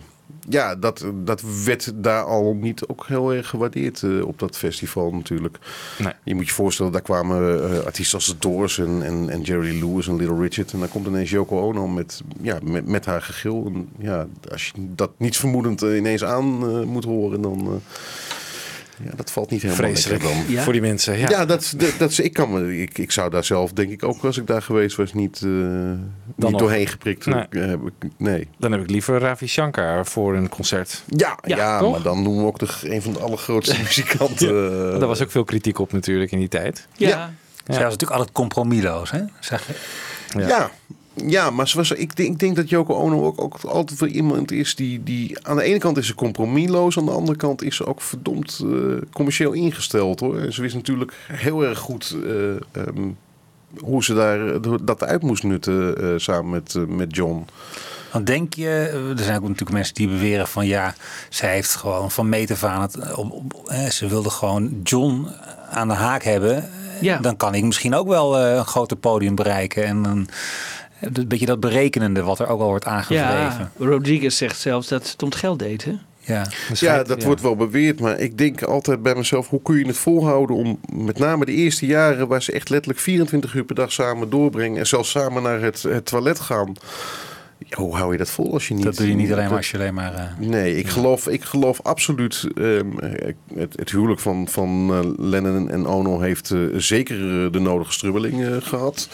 ja, 0.49 0.75
dat, 0.75 1.05
dat 1.23 1.41
werd 1.65 1.91
daar 1.95 2.23
al 2.23 2.53
niet 2.53 2.87
ook 2.87 3.05
heel 3.07 3.33
erg 3.33 3.49
gewaardeerd 3.49 4.03
eh, 4.03 4.27
op 4.27 4.39
dat 4.39 4.57
festival 4.57 5.11
natuurlijk. 5.11 5.57
Nee. 5.97 6.13
Je 6.23 6.35
moet 6.35 6.47
je 6.47 6.53
voorstellen, 6.53 6.91
daar 6.91 7.01
kwamen 7.01 7.71
eh, 7.71 7.85
artiesten 7.85 8.17
als 8.17 8.27
de 8.27 8.37
Doors 8.39 8.77
en, 8.77 9.03
en, 9.03 9.29
en 9.29 9.41
Jerry 9.41 9.79
Lewis 9.79 10.07
en 10.07 10.15
Little 10.15 10.39
Richard. 10.39 10.73
En 10.73 10.79
dan 10.79 10.89
komt 10.89 11.07
ineens 11.07 11.29
Yoko 11.29 11.59
Ono 11.59 11.87
met, 11.87 12.21
ja, 12.41 12.59
met, 12.63 12.87
met 12.87 13.05
haar 13.05 13.21
gegil. 13.21 13.65
En, 13.65 13.89
ja, 13.97 14.27
als 14.51 14.65
je 14.65 14.71
dat 14.95 15.11
niets 15.17 15.37
vermoedend 15.37 15.81
eh, 15.81 15.97
ineens 15.97 16.23
aan 16.23 16.45
moet 16.87 17.05
horen, 17.05 17.41
dan... 17.41 17.81
ja, 19.05 19.11
dat 19.15 19.31
valt 19.31 19.49
niet 19.49 19.61
helemaal 19.61 19.83
Vreselijk 19.85 20.23
dan. 20.23 20.31
Ja. 20.47 20.63
voor 20.63 20.73
die 20.73 20.81
mensen. 20.81 21.17
Ja. 21.17 21.29
Ja, 21.29 21.45
dat, 21.45 21.73
dat, 21.77 21.93
dat 21.97 22.17
ik, 22.17 22.33
kan 22.33 22.51
me, 22.53 22.81
ik, 22.81 22.97
ik 22.97 23.11
zou 23.11 23.29
daar 23.29 23.43
zelf, 23.43 23.71
denk 23.73 23.91
ik 23.91 24.03
ook, 24.03 24.23
als 24.23 24.37
ik 24.37 24.47
daar 24.47 24.61
geweest 24.61 24.95
was, 24.95 25.13
niet, 25.13 25.41
eh, 25.43 25.49
niet 25.49 25.97
nog. 26.35 26.59
doorheen 26.59 26.87
geprikt. 26.87 27.25
Nee. 27.25 27.45
eh, 27.49 27.65
heb 27.65 27.79
ik- 27.99 28.09
nee. 28.17 28.47
Dan 28.57 28.71
heb 28.71 28.81
ik 28.81 28.89
liever 28.89 29.19
Ravi 29.19 29.47
Shankar 29.47 30.05
voor 30.05 30.35
een 30.35 30.49
concert. 30.49 31.03
Ja, 31.07 31.37
Ja, 31.43 31.55
ja, 31.57 31.79
toch? 31.79 31.91
maar 31.91 32.01
dan 32.01 32.23
noemen 32.23 32.41
we 32.41 32.47
ook 32.47 32.59
de, 32.59 32.67
een 32.81 33.01
van 33.01 33.13
de 33.13 33.19
allergrootste 33.19 33.77
muzikanten. 33.83 34.47
eh, 34.93 34.99
Daar 34.99 35.07
was 35.07 35.21
ook 35.21 35.31
veel 35.31 35.43
kritiek 35.43 35.79
op 35.79 35.91
natuurlijk 35.91 36.31
in 36.31 36.39
die 36.39 36.47
tijd. 36.47 36.87
Ja. 36.95 37.07
Ja. 37.07 37.33
Zij 37.65 37.83
was 37.83 37.91
natuurlijk 37.91 38.11
altijd 38.19 38.31
compromisloos, 38.31 39.11
hè? 39.11 39.19
Zeg 39.39 39.67
je? 39.67 39.73
Ja. 40.39 40.47
Ja. 40.47 40.71
Ja. 41.13 41.49
maar 41.49 41.67
ze 41.67 41.77
was, 41.77 41.91
ik, 41.91 42.15
denk, 42.15 42.29
ik 42.29 42.39
denk 42.39 42.55
dat 42.55 42.69
Yoko 42.69 42.93
Ono 42.93 43.25
ook, 43.25 43.41
ook 43.41 43.57
altijd 43.63 43.99
wel 43.99 44.09
iemand 44.09 44.51
is 44.51 44.75
die, 44.75 45.03
die... 45.03 45.47
Aan 45.47 45.55
de 45.55 45.63
ene 45.63 45.77
kant 45.77 45.97
is 45.97 46.07
ze 46.07 46.15
compromisloos, 46.15 46.97
aan 46.97 47.05
de 47.05 47.11
andere 47.11 47.37
kant 47.37 47.63
is 47.63 47.75
ze 47.75 47.85
ook 47.85 48.01
verdomd 48.01 48.61
eh, 48.63 48.69
commercieel 49.11 49.51
ingesteld. 49.51 50.19
hoor. 50.19 50.39
En 50.39 50.53
ze 50.53 50.61
wist 50.61 50.75
natuurlijk 50.75 51.13
heel 51.27 51.63
erg 51.63 51.79
goed 51.79 52.17
eh, 52.23 52.55
ehm, 52.71 53.09
hoe 53.79 54.03
ze 54.03 54.13
daar, 54.13 54.53
eh, 54.53 54.73
dat 54.81 55.03
uit 55.03 55.21
moest 55.21 55.43
nutten 55.43 55.97
eh, 55.97 56.07
samen 56.17 56.49
met, 56.49 56.75
met 56.87 57.15
John. 57.15 57.45
Want 58.11 58.25
denk 58.25 58.53
je, 58.53 58.67
er 59.17 59.23
zijn 59.23 59.35
ook 59.35 59.41
natuurlijk 59.41 59.71
mensen 59.71 59.93
die 59.93 60.07
beweren 60.07 60.47
van 60.47 60.67
ja, 60.67 60.95
zij 61.29 61.53
heeft 61.53 61.75
gewoon 61.75 62.11
van 62.11 62.29
meet 62.29 62.51
af 62.51 62.63
aan 62.63 62.81
het, 62.81 63.15
op, 63.15 63.71
ze 63.89 64.07
wilde 64.07 64.29
gewoon 64.29 64.79
John 64.83 65.27
aan 65.69 65.87
de 65.87 65.93
haak 65.93 66.23
hebben. 66.23 66.69
Ja. 67.01 67.17
Dan 67.17 67.37
kan 67.37 67.55
ik 67.55 67.63
misschien 67.63 67.95
ook 67.95 68.07
wel 68.07 68.37
eh, 68.37 68.55
een 68.55 68.65
groter 68.65 68.97
podium 68.97 69.35
bereiken 69.35 69.85
en 69.85 70.03
dan 70.03 70.27
een 71.01 71.27
beetje 71.27 71.45
dat 71.45 71.59
berekenende 71.59 72.21
wat 72.23 72.39
er 72.39 72.47
ook 72.47 72.59
al 72.61 72.67
wordt 72.67 72.85
aangevreven. 72.85 73.71
Ja, 73.77 73.85
Rodriguez 73.85 74.37
zegt 74.37 74.59
zelfs 74.59 74.87
dat 74.87 75.05
ze 75.05 75.11
het 75.11 75.21
om 75.23 75.29
het 75.29 75.37
geld 75.37 75.59
deed. 75.59 75.83
Hè? 75.83 75.91
Ja. 76.23 76.47
Ja, 76.73 77.03
dat 77.03 77.23
wordt 77.23 77.41
wel 77.41 77.55
beweerd, 77.55 77.99
maar 77.99 78.19
ik 78.19 78.37
denk 78.37 78.61
altijd 78.63 79.03
bij 79.03 79.15
mezelf: 79.15 79.47
hoe 79.49 79.61
kun 79.61 79.77
je 79.77 79.85
het 79.87 79.97
volhouden 79.97 80.55
om 80.55 80.79
met 80.93 81.19
name 81.19 81.45
de 81.45 81.51
eerste 81.51 81.85
jaren, 81.85 82.27
waar 82.27 82.41
ze 82.41 82.51
echt 82.51 82.69
letterlijk 82.69 82.99
24 82.99 83.53
uur 83.53 83.63
per 83.63 83.75
dag 83.75 83.91
samen 83.91 84.29
doorbrengen 84.29 84.79
en 84.79 84.87
zelfs 84.87 85.09
samen 85.09 85.43
naar 85.43 85.61
het, 85.61 85.81
het 85.83 86.05
toilet 86.05 86.39
gaan? 86.39 86.73
Ja, 87.67 87.77
hoe 87.77 87.95
hou 87.95 88.11
je 88.11 88.17
dat 88.17 88.29
vol 88.29 88.53
als 88.53 88.67
je 88.67 88.73
niet. 88.73 88.83
Dat 88.83 88.97
doe 88.97 89.07
je 89.07 89.13
niet 89.15 89.31
alleen 89.31 89.47
maar 89.47 89.57
als 89.57 89.71
je 89.71 89.77
alleen 89.77 89.93
maar. 89.93 90.13
eh, 90.13 90.47
Nee, 90.47 90.77
ik 90.77 90.87
geloof, 90.87 91.27
ik 91.27 91.43
geloof 91.43 91.79
absoluut. 91.83 92.47
ehm, 92.55 92.87
het, 93.55 93.73
het 93.75 93.91
huwelijk 93.91 94.19
van, 94.19 94.47
van 94.47 94.89
eh, 94.91 94.99
Lennon 95.29 95.69
en 95.69 95.87
Ono 95.87 96.19
heeft 96.19 96.51
eh, 96.51 96.59
zeker 96.75 97.17
de 97.51 97.59
nodige 97.59 97.91
strubbeling 97.91 98.43
eh, 98.45 98.55
gehad. 98.59 99.09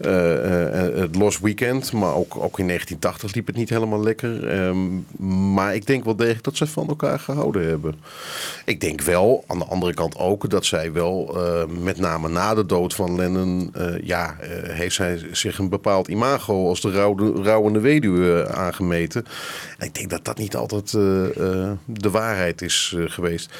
Eh, 0.00 0.86
eh, 0.86 0.96
het 0.96 1.14
Lost 1.16 1.40
Weekend. 1.40 1.92
Maar 1.92 2.14
ook, 2.14 2.36
ook 2.36 2.58
in 2.58 2.66
1980 2.66 3.34
liep 3.34 3.46
het 3.46 3.56
niet 3.56 3.70
helemaal 3.70 4.02
lekker. 4.02 4.48
Ehm, 4.48 5.00
maar 5.52 5.74
ik 5.74 5.86
denk 5.86 6.04
wel 6.04 6.16
degelijk 6.16 6.44
dat 6.44 6.56
ze 6.56 6.66
van 6.66 6.88
elkaar 6.88 7.18
gehouden 7.18 7.66
hebben. 7.66 7.94
Ik 8.64 8.80
denk 8.80 9.00
wel, 9.00 9.44
aan 9.46 9.58
de 9.58 9.64
andere 9.64 9.94
kant 9.94 10.16
ook, 10.16 10.50
dat 10.50 10.64
zij 10.64 10.92
wel, 10.92 11.36
eh, 11.36 11.64
met 11.82 11.98
name 11.98 12.28
na 12.28 12.54
de 12.54 12.66
dood 12.66 12.94
van 12.94 13.16
Lennon, 13.16 13.70
eh, 13.74 13.98
ja, 14.02 14.36
eh, 14.40 14.48
heeft 14.74 14.94
zij 14.94 15.26
zich 15.32 15.58
een 15.58 15.68
bepaald 15.68 16.08
imago 16.08 16.68
als 16.68 16.80
de 16.80 16.90
rouwende 17.42 17.80
weduwe 17.80 18.48
aangemeten. 18.48 19.24
En 19.78 19.86
ik 19.86 19.94
denk 19.94 20.10
dat 20.10 20.24
dat 20.24 20.38
niet 20.38 20.56
altijd 20.56 20.94
eh, 20.94 21.24
eh, 21.24 21.70
de 21.84 22.10
waarheid 22.10 22.62
is 22.62 22.94
eh, 22.96 23.04
geweest. 23.06 23.50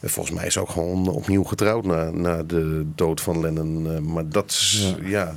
En 0.00 0.10
volgens 0.10 0.36
mij 0.36 0.46
is 0.46 0.52
ze 0.52 0.60
ook 0.60 0.70
gewoon 0.70 1.08
opnieuw 1.08 1.44
getrouwd 1.44 1.84
na, 1.84 2.10
na 2.10 2.42
de 2.42 2.86
dood 2.94 3.20
van 3.20 3.40
Lennon. 3.40 3.90
Eh, 3.90 3.98
maar 3.98 4.28
dat 4.28 4.50
is, 4.50 4.94
ja... 5.02 5.36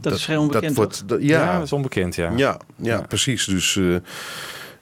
Dat 0.00 0.12
is 0.12 0.24
vrij 0.24 0.36
onbekend, 0.36 0.76
wordt, 0.76 1.02
dat- 1.08 1.22
Ja, 1.22 1.44
ja, 1.44 1.54
dat 1.54 1.62
is 1.62 1.72
onbekend, 1.72 2.14
ja. 2.14 2.32
ja, 2.36 2.56
ja, 2.76 3.00
precies. 3.00 3.44
Dus 3.44 3.76
eh, 3.76 3.94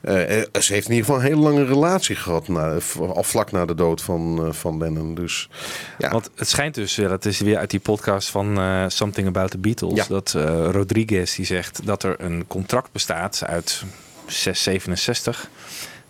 eh, 0.01 0.41
eh, 0.41 0.61
ze 0.61 0.73
heeft 0.73 0.89
in 0.89 0.95
ieder 0.95 1.07
geval 1.07 1.17
een 1.17 1.27
hele 1.27 1.41
lange 1.41 1.65
relatie 1.65 2.17
gehad. 2.17 2.49
Na, 2.49 2.77
al 2.99 3.23
vlak 3.23 3.51
na 3.53 3.65
de 3.65 3.75
dood 3.75 4.03
van, 4.03 4.55
van 4.55 4.79
Lennon. 4.79 5.15
Dus 5.15 5.49
ja, 5.99 6.11
Want 6.11 6.31
het 6.37 6.49
schijnt 6.49 6.75
dus, 6.75 6.95
dat 6.95 7.25
is 7.25 7.41
weer 7.41 7.59
uit 7.59 7.71
die 7.71 7.81
podcast 7.81 8.31
van 8.31 8.59
Something 8.91 9.29
About 9.29 9.51
the 9.51 9.59
Beatles, 9.59 9.95
Ja. 9.95 10.05
dat 10.09 10.33
Rodriguez 10.71 11.37
die 11.37 11.47
zegt 11.47 11.87
dat 11.87 12.03
er 12.03 12.15
een 12.21 12.45
contract 12.47 12.93
bestaat 12.93 13.43
uit 13.47 13.83
667 14.27 15.49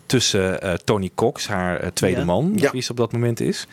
tussen 0.09 0.61
eh, 0.61 0.73
Tony 0.73 1.09
Cox, 1.15 1.47
haar 1.47 1.79
eh, 1.79 1.89
tweede 1.93 2.19
Ja. 2.19 2.25
man, 2.25 2.51
Ja. 2.55 2.71
wie 2.71 2.81
ze 2.81 2.91
op 2.91 2.97
dat 2.97 3.11
moment 3.11 3.39
is. 3.39 3.67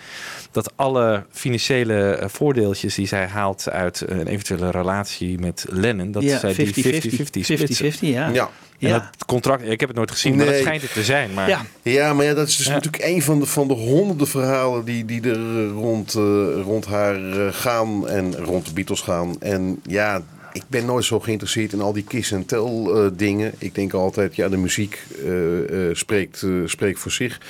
Dat 0.51 0.73
alle 0.77 1.25
financiële 1.31 2.11
eh, 2.11 2.29
voordeeltjes 2.29 2.95
die 2.95 3.07
zij 3.07 3.27
haalt 3.27 3.69
uit 3.71 4.05
een 4.07 4.27
eventuele 4.27 4.71
relatie 4.71 5.39
met 5.39 5.65
Lennon, 5.69 6.13
dat 6.13 6.23
ja, 6.23 6.39
zij 6.39 6.55
die 6.55 6.67
50-50 6.67 7.25
splitsen. 7.27 7.93
50-50, 7.93 7.99
ja. 8.01 8.29
ja. 8.29 8.51
En 8.79 8.91
dat 8.91 9.25
contract, 9.27 9.63
ik 9.69 9.81
heb 9.81 9.89
het 9.89 9.99
nooit 9.99 10.11
gezien, 10.11 10.37
maar 10.37 10.47
dat 10.47 10.55
schijnt 10.57 10.83
het 10.83 10.93
te 10.93 11.05
zijn. 11.05 11.35
Maar 11.35 11.49
Ja. 11.49 11.61
Ja, 11.83 12.15
maar 12.15 12.25
ja, 12.25 12.35
dat 12.35 12.49
is 12.49 12.57
dus 12.57 12.67
Ja. 12.67 12.73
natuurlijk 12.73 13.05
een 13.05 13.23
van 13.23 13.41
de, 13.41 13.47
van 13.47 13.69
de 13.69 13.75
honderden 13.75 14.27
verhalen 14.29 14.85
die, 14.85 15.05
die 15.05 15.23
er 15.31 15.67
rond, 15.67 16.15
eh, 16.15 16.23
rond 16.63 16.87
haar 16.87 17.17
gaan 17.53 18.09
en 18.09 18.37
rond 18.37 18.67
de 18.67 18.73
Beatles 18.73 19.01
gaan. 19.01 19.37
En 19.41 19.81
ja, 19.87 20.23
ik 20.57 20.63
ben 20.69 20.87
nooit 20.87 21.05
zo 21.05 21.21
geïnteresseerd 21.21 21.73
in 21.73 21.81
al 21.81 21.93
die 21.93 22.05
kiss 22.05 22.33
en 22.33 22.47
tel 22.47 22.97
eh, 22.97 23.11
dingen. 23.17 23.53
Ik 23.59 23.75
denk 23.75 23.93
altijd, 23.93 24.37
ja, 24.37 24.49
de 24.49 24.57
muziek 24.57 25.03
eh, 25.25 25.89
eh, 25.89 25.95
spreekt, 25.95 26.47
spreekt 26.65 26.99
voor 26.99 27.11
zich. 27.11 27.41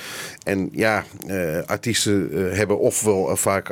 En 0.43 0.69
ja, 0.71 1.03
artiesten 1.65 2.29
hebben 2.55 2.79
ofwel 2.79 3.35
vaak 3.35 3.69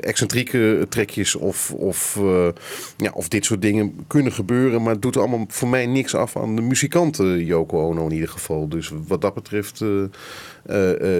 excentrieke 0.00 0.86
trekjes 0.88 1.34
of, 1.34 1.72
of, 1.72 2.18
ja, 2.96 3.10
of 3.12 3.28
dit 3.28 3.44
soort 3.44 3.62
dingen 3.62 4.04
kunnen 4.06 4.32
gebeuren. 4.32 4.82
Maar 4.82 4.92
het 4.92 5.02
doet 5.02 5.16
allemaal 5.16 5.44
voor 5.48 5.68
mij 5.68 5.86
niks 5.86 6.14
af 6.14 6.36
aan 6.36 6.56
de 6.56 6.62
muzikanten, 6.62 7.44
Yoko 7.44 7.88
Ono 7.88 8.06
in 8.06 8.12
ieder 8.12 8.28
geval. 8.28 8.68
Dus 8.68 8.92
wat 9.06 9.20
dat 9.20 9.34
betreft 9.34 9.84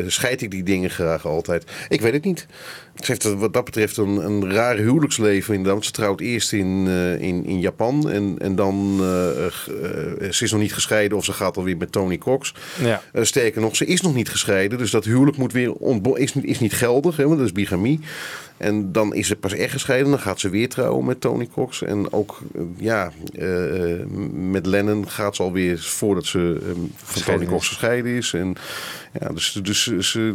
scheid 0.06 0.42
ik 0.42 0.50
die 0.50 0.62
dingen 0.62 0.90
graag 0.90 1.26
altijd. 1.26 1.64
Ik 1.88 2.00
weet 2.00 2.12
het 2.12 2.24
niet. 2.24 2.46
Ze 2.94 3.06
heeft 3.06 3.22
wat 3.22 3.52
dat 3.52 3.64
betreft 3.64 3.96
een, 3.96 4.08
een 4.16 4.52
raar 4.52 4.76
huwelijksleven 4.76 5.54
inderdaad. 5.54 5.84
Ze 5.84 5.90
trouwt 5.90 6.20
eerst 6.20 6.52
in, 6.52 6.84
eh, 6.88 7.20
in, 7.20 7.44
in 7.46 7.60
Japan 7.60 8.10
en, 8.10 8.34
en 8.38 8.54
dan... 8.54 8.96
eh, 9.00 9.30
eh, 9.30 9.46
eh, 9.46 10.32
ze 10.32 10.44
is 10.44 10.50
nog 10.52 10.60
niet 10.60 10.74
gescheiden 10.74 11.18
of 11.18 11.24
ze 11.24 11.32
gaat 11.32 11.56
alweer 11.56 11.76
met 11.76 11.92
Tony 11.92 12.18
Cox. 12.18 12.54
ja. 12.82 13.02
Eh, 13.12 13.22
sterker 13.24 13.60
nog, 13.60 13.76
ze 13.76 13.84
is 13.86 14.00
nog 14.00 14.14
niet 14.14 14.28
gescheiden. 14.28 14.78
Dus 14.78 14.90
dat 14.90 15.04
huwelijk 15.04 15.36
moet 15.36 15.52
weer 15.52 15.72
is, 16.16 16.34
niet- 16.34 16.44
is 16.44 16.60
niet 16.60 16.72
geldig, 16.72 17.16
hè, 17.16 17.24
want 17.24 17.36
dat 17.36 17.46
is 17.46 17.52
bigamie. 17.52 18.00
En 18.60 18.92
dan 18.92 19.14
is 19.14 19.26
ze 19.26 19.36
pas 19.36 19.52
echt 19.52 19.72
gescheiden. 19.72 20.10
Dan 20.10 20.20
gaat 20.20 20.40
ze 20.40 20.48
weer 20.48 20.68
trouwen 20.68 21.04
met 21.04 21.20
Tony 21.20 21.48
Cox. 21.52 21.82
En 21.82 22.12
ook 22.12 22.40
eh, 22.54 22.60
ja, 22.76 23.12
eh, 23.32 23.48
met 24.32 24.66
Lennon 24.66 25.08
gaat 25.08 25.36
ze 25.36 25.42
alweer 25.42 25.78
voordat 25.78 26.26
ze 26.26 26.58
eh, 26.62 26.66
van 26.74 26.90
Gescheiden 27.06 27.46
Tony 27.46 27.56
Cox 27.56 27.62
is. 27.62 27.68
gescheiden 27.68 28.12
is. 28.12 28.32
En, 28.32 28.54
ja, 29.20 29.28
dus 29.28 29.52
dus 29.62 29.82
ze, 29.82 30.02
ze, 30.02 30.34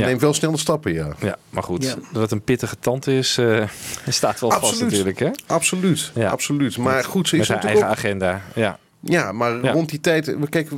Ja. 0.00 0.06
neemt 0.06 0.20
wel 0.20 0.34
snelle 0.34 0.56
stappen, 0.56 0.92
ja. 0.92 1.08
ja, 1.20 1.36
maar 1.50 1.62
goed, 1.62 1.84
Ja. 1.84 1.94
dat 2.12 2.22
het 2.22 2.30
een 2.30 2.42
pittige 2.42 2.76
tante 2.80 3.12
is, 3.16 3.38
eh, 3.38 3.68
staat 4.08 4.40
wel 4.40 4.50
vast 4.50 4.80
natuurlijk. 4.80 5.18
Hè? 5.18 5.30
Absoluut, 5.46 6.10
Ja. 6.14 6.30
absoluut. 6.30 6.76
Maar 6.78 7.04
goed, 7.04 7.28
ze 7.28 7.36
Met 7.36 7.44
is 7.44 7.50
haar 7.52 7.62
natuurlijk 7.62 7.84
eigen 7.86 8.04
ook... 8.04 8.20
agenda. 8.20 8.42
Ja. 8.54 8.78
Ja, 9.08 9.32
maar 9.32 9.64
Ja. 9.64 9.72
rond 9.72 9.88
die 9.90 10.00
tijd, 10.00 10.36
kijk, 10.48 10.68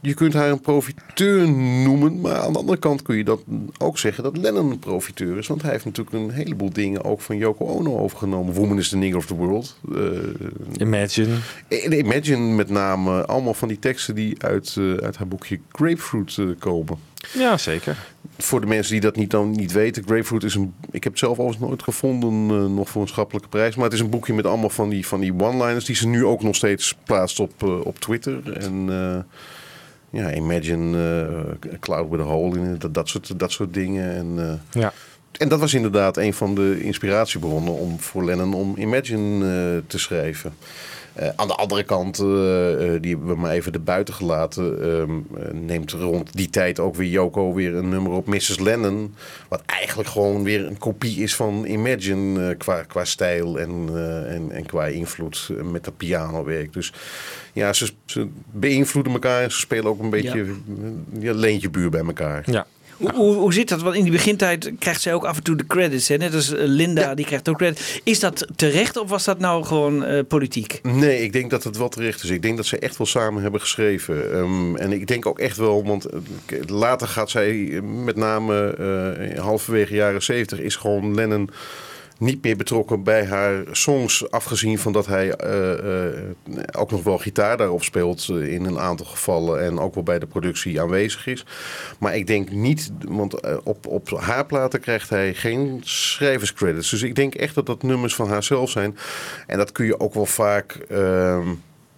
je 0.00 0.14
kunt 0.14 0.32
haar 0.32 0.50
een 0.50 0.60
profiteur 0.60 1.50
noemen, 1.50 2.20
maar 2.20 2.36
aan 2.36 2.52
de 2.52 2.58
andere 2.58 2.78
kant 2.78 3.02
kun 3.02 3.16
je 3.16 3.24
dat 3.24 3.42
ook 3.78 3.98
zeggen 3.98 4.22
dat 4.22 4.36
Lennon 4.36 4.70
een 4.70 4.78
profiteur 4.78 5.38
is, 5.38 5.46
want 5.46 5.62
hij 5.62 5.70
heeft 5.70 5.84
natuurlijk 5.84 6.16
een 6.16 6.30
heleboel 6.30 6.72
dingen 6.72 7.04
ook 7.04 7.20
van 7.20 7.36
Yoko 7.36 7.66
Ono 7.66 7.98
overgenomen. 7.98 8.54
Woman 8.54 8.78
is 8.78 8.88
the 8.88 8.96
nigger 8.96 9.16
of 9.16 9.26
the 9.26 9.34
world. 9.34 9.76
Eh, 9.94 10.00
Imagine. 10.86 11.36
Imagine 11.90 12.54
met 12.54 12.68
name 12.68 13.26
allemaal 13.26 13.54
van 13.54 13.68
die 13.68 13.78
teksten 13.78 14.14
die 14.14 14.42
uit, 14.42 14.76
eh, 14.78 14.92
uit 14.94 15.16
haar 15.16 15.28
boekje 15.28 15.58
Grapefruit 15.72 16.36
eh, 16.38 16.46
komen. 16.58 16.98
Ja, 17.34 17.56
zeker. 17.58 17.96
Voor 18.38 18.60
de 18.60 18.66
mensen 18.66 18.92
die 18.92 19.00
dat 19.00 19.16
niet, 19.16 19.30
dan 19.30 19.50
niet 19.50 19.72
weten, 19.72 20.04
Grapefruit 20.06 20.42
is 20.44 20.54
een. 20.54 20.74
Ik 20.90 21.04
heb 21.04 21.12
het 21.12 21.20
zelf 21.20 21.38
overigens 21.38 21.68
nooit 21.68 21.82
gevonden, 21.82 22.58
eh, 22.58 22.66
nog 22.74 22.88
voor 22.88 23.02
een 23.02 23.08
schappelijke 23.08 23.48
prijs. 23.48 23.74
Maar 23.74 23.84
het 23.84 23.92
is 23.92 24.00
een 24.00 24.10
boekje 24.10 24.34
met 24.34 24.46
allemaal 24.46 24.70
van 24.70 24.88
die, 24.88 25.06
van 25.06 25.20
die 25.20 25.32
one-liners 25.40 25.84
die 25.84 25.96
ze 25.96 26.08
nu 26.08 26.24
ook 26.24 26.42
nog 26.42 26.54
steeds 26.54 26.96
plaatst 27.04 27.40
op, 27.40 27.62
eh, 27.62 27.80
op 27.80 27.98
Twitter. 27.98 28.52
En 28.52 28.86
eh, 28.90 29.18
ja, 30.20 30.32
Imagine 30.34 31.56
Cloud 31.80 32.10
with 32.10 32.20
a 32.20 32.22
Hole 32.22 32.58
in 32.58 32.74
it, 32.74 32.80
dat, 32.80 32.94
dat, 32.94 33.08
soort, 33.08 33.38
dat 33.38 33.52
soort 33.52 33.74
dingen. 33.74 34.14
En, 34.14 34.60
Ja. 34.72 34.92
en 35.38 35.48
dat 35.48 35.60
was 35.60 35.74
inderdaad 35.74 36.16
een 36.16 36.34
van 36.34 36.54
de 36.54 36.82
inspiratiebronnen 36.82 37.72
om, 37.72 38.00
voor 38.00 38.24
Lennon 38.24 38.54
om 38.54 38.76
Imagine 38.76 39.82
te 39.86 39.98
schrijven. 39.98 40.54
Eh, 41.14 41.28
aan 41.36 41.48
de 41.48 41.54
andere 41.54 41.82
kant, 41.82 42.18
eh, 42.18 42.94
eh, 42.94 43.02
die 43.02 43.10
hebben 43.10 43.34
we 43.34 43.40
maar 43.40 43.50
even 43.50 43.72
erbuiten 43.72 44.14
gelaten, 44.14 44.82
ehm, 44.82 45.10
eh, 45.40 45.52
neemt 45.52 45.90
rond 45.90 46.32
die 46.36 46.50
tijd 46.50 46.80
ook 46.80 46.94
weer 46.94 47.08
Yoko 47.08 47.54
weer 47.54 47.74
een 47.74 47.88
nummer 47.88 48.12
op 48.12 48.26
Mrs. 48.26 48.58
Lennon. 48.58 49.14
Wat 49.48 49.62
eigenlijk 49.66 50.08
gewoon 50.08 50.42
weer 50.42 50.66
een 50.66 50.78
kopie 50.78 51.22
is 51.22 51.34
van 51.34 51.64
Imagine 51.64 52.54
qua, 52.56 52.82
qua 52.82 53.04
stijl 53.04 53.58
en, 53.58 53.88
eh, 53.94 54.34
en, 54.34 54.50
en 54.50 54.66
qua 54.66 54.86
invloed 54.86 55.50
met 55.72 55.84
dat 55.84 55.96
pianowerk. 55.96 56.72
Dus 56.72 56.92
ja, 57.52 57.72
ze, 57.72 57.90
ze 58.06 58.28
beïnvloeden 58.50 59.12
elkaar 59.12 59.42
en 59.42 59.52
ze 59.52 59.58
spelen 59.58 59.86
ook 59.86 60.00
een 60.00 60.10
beetje 60.10 60.44
ja. 60.44 60.52
ja, 61.18 61.32
leentje 61.32 61.70
buur 61.70 61.90
bij 61.90 62.04
elkaar. 62.04 62.42
Ja. 62.50 62.66
Hoe, 62.96 63.14
hoe, 63.14 63.34
hoe 63.34 63.52
zit 63.52 63.68
dat? 63.68 63.82
Want 63.82 63.96
in 63.96 64.02
die 64.02 64.12
begintijd 64.12 64.72
krijgt 64.78 65.00
zij 65.00 65.14
ook 65.14 65.24
af 65.24 65.36
en 65.36 65.42
toe 65.42 65.56
de 65.56 65.66
credits. 65.66 66.08
Hè? 66.08 66.16
Net 66.16 66.34
als 66.34 66.54
eh, 66.54 66.66
Linda, 66.66 67.14
die 67.14 67.24
krijgt 67.24 67.48
ook 67.48 67.56
credits. 67.56 68.00
Is 68.04 68.20
dat 68.20 68.46
terecht 68.56 68.96
of 68.96 69.08
was 69.08 69.24
dat 69.24 69.38
nou 69.38 69.64
gewoon 69.64 70.04
eh, 70.04 70.20
politiek? 70.28 70.80
Nee, 70.82 71.22
ik 71.22 71.32
denk 71.32 71.50
dat 71.50 71.64
het 71.64 71.76
wel 71.76 71.88
terecht 71.88 72.22
is. 72.22 72.30
Ik 72.30 72.42
denk 72.42 72.56
dat 72.56 72.66
ze 72.66 72.78
echt 72.78 72.96
wel 72.96 73.06
samen 73.06 73.42
hebben 73.42 73.60
geschreven. 73.60 74.32
Ehm, 74.32 74.76
en 74.76 74.92
ik 74.92 75.06
denk 75.06 75.26
ook 75.26 75.38
echt 75.38 75.56
wel, 75.56 75.84
want 75.84 76.06
eh, 76.06 76.18
later 76.66 77.08
gaat 77.08 77.30
zij, 77.30 77.80
met 77.82 78.16
name 78.16 78.74
eh, 78.74 79.38
halverwege 79.42 79.94
jaren 79.94 80.22
zeventig, 80.22 80.58
is 80.58 80.76
gewoon 80.76 81.14
Lennon 81.14 81.50
niet 82.22 82.42
meer 82.42 82.56
betrokken 82.56 83.02
bij 83.02 83.26
haar 83.26 83.64
songs. 83.70 84.30
Afgezien 84.30 84.78
van 84.78 84.92
dat 84.92 85.06
hij 85.06 85.34
eh, 85.34 86.08
eh, 86.08 86.22
ook 86.78 86.90
nog 86.90 87.02
wel 87.02 87.18
gitaar 87.18 87.56
daarop 87.56 87.84
speelt 87.84 88.28
eh, 88.28 88.52
in 88.52 88.64
een 88.64 88.78
aantal 88.78 89.06
gevallen. 89.06 89.62
En 89.62 89.78
ook 89.78 89.94
wel 89.94 90.02
bij 90.02 90.18
de 90.18 90.26
productie 90.26 90.80
aanwezig 90.80 91.26
is. 91.26 91.44
Maar 91.98 92.16
ik 92.16 92.26
denk 92.26 92.50
niet, 92.50 92.92
want 93.08 93.62
op, 93.64 93.86
op 93.86 94.10
haar 94.10 94.46
platen 94.46 94.80
krijgt 94.80 95.10
hij 95.10 95.34
geen 95.34 95.80
schrijverscredits. 95.84 96.90
Dus 96.90 97.02
ik 97.02 97.14
denk 97.14 97.34
echt 97.34 97.54
dat 97.54 97.66
dat 97.66 97.82
nummers 97.82 98.14
van 98.14 98.28
haarzelf 98.28 98.70
zijn. 98.70 98.96
En 99.46 99.58
dat 99.58 99.72
kun 99.72 99.86
je 99.86 100.00
ook 100.00 100.14
wel 100.14 100.26
vaak. 100.26 100.72
ehm, 100.72 101.48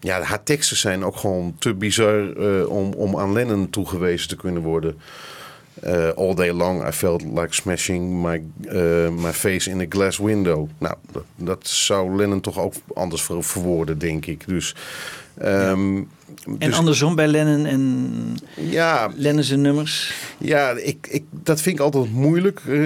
ja, 0.00 0.20
haar 0.22 0.42
teksten 0.42 0.76
zijn 0.76 1.04
ook 1.04 1.16
gewoon 1.16 1.54
te 1.58 1.74
bizar 1.74 2.36
om, 2.66 2.92
om 2.92 3.18
aan 3.18 3.32
Lennon 3.32 3.70
toegewezen 3.70 4.28
te 4.28 4.36
kunnen 4.36 4.62
worden. 4.62 4.98
Eh, 5.84 6.08
all 6.16 6.34
day 6.34 6.52
long 6.52 6.86
I 6.88 6.92
felt 6.92 7.22
like 7.22 7.54
smashing 7.54 8.20
my, 8.22 8.42
eh, 8.68 9.08
my 9.10 9.32
face 9.32 9.70
in 9.70 9.80
a 9.80 9.86
glass 9.88 10.18
window. 10.18 10.68
Nou, 10.78 10.94
dat, 11.36 11.66
zou 11.68 12.16
Lennon 12.16 12.40
toch 12.40 12.58
ook 12.58 12.72
anders 12.94 13.22
ver- 13.22 13.44
verwoorden, 13.44 13.98
denk 13.98 14.26
ik. 14.26 14.46
Dus, 14.46 14.74
ehm, 15.38 16.02
En 16.58 16.68
dus- 16.68 16.78
andersom 16.78 17.14
bij 17.14 17.26
Lennon 17.26 17.66
en 17.66 18.36
ja, 18.54 19.10
Lennon 19.16 19.42
zijn 19.42 19.60
nummers. 19.60 20.14
ja, 20.38 20.70
ik, 20.70 21.06
ik, 21.10 21.24
dat 21.30 21.60
vind 21.60 21.78
ik 21.78 21.84
altijd 21.84 22.12
moeilijk. 22.12 22.60
Eh, 22.68 22.82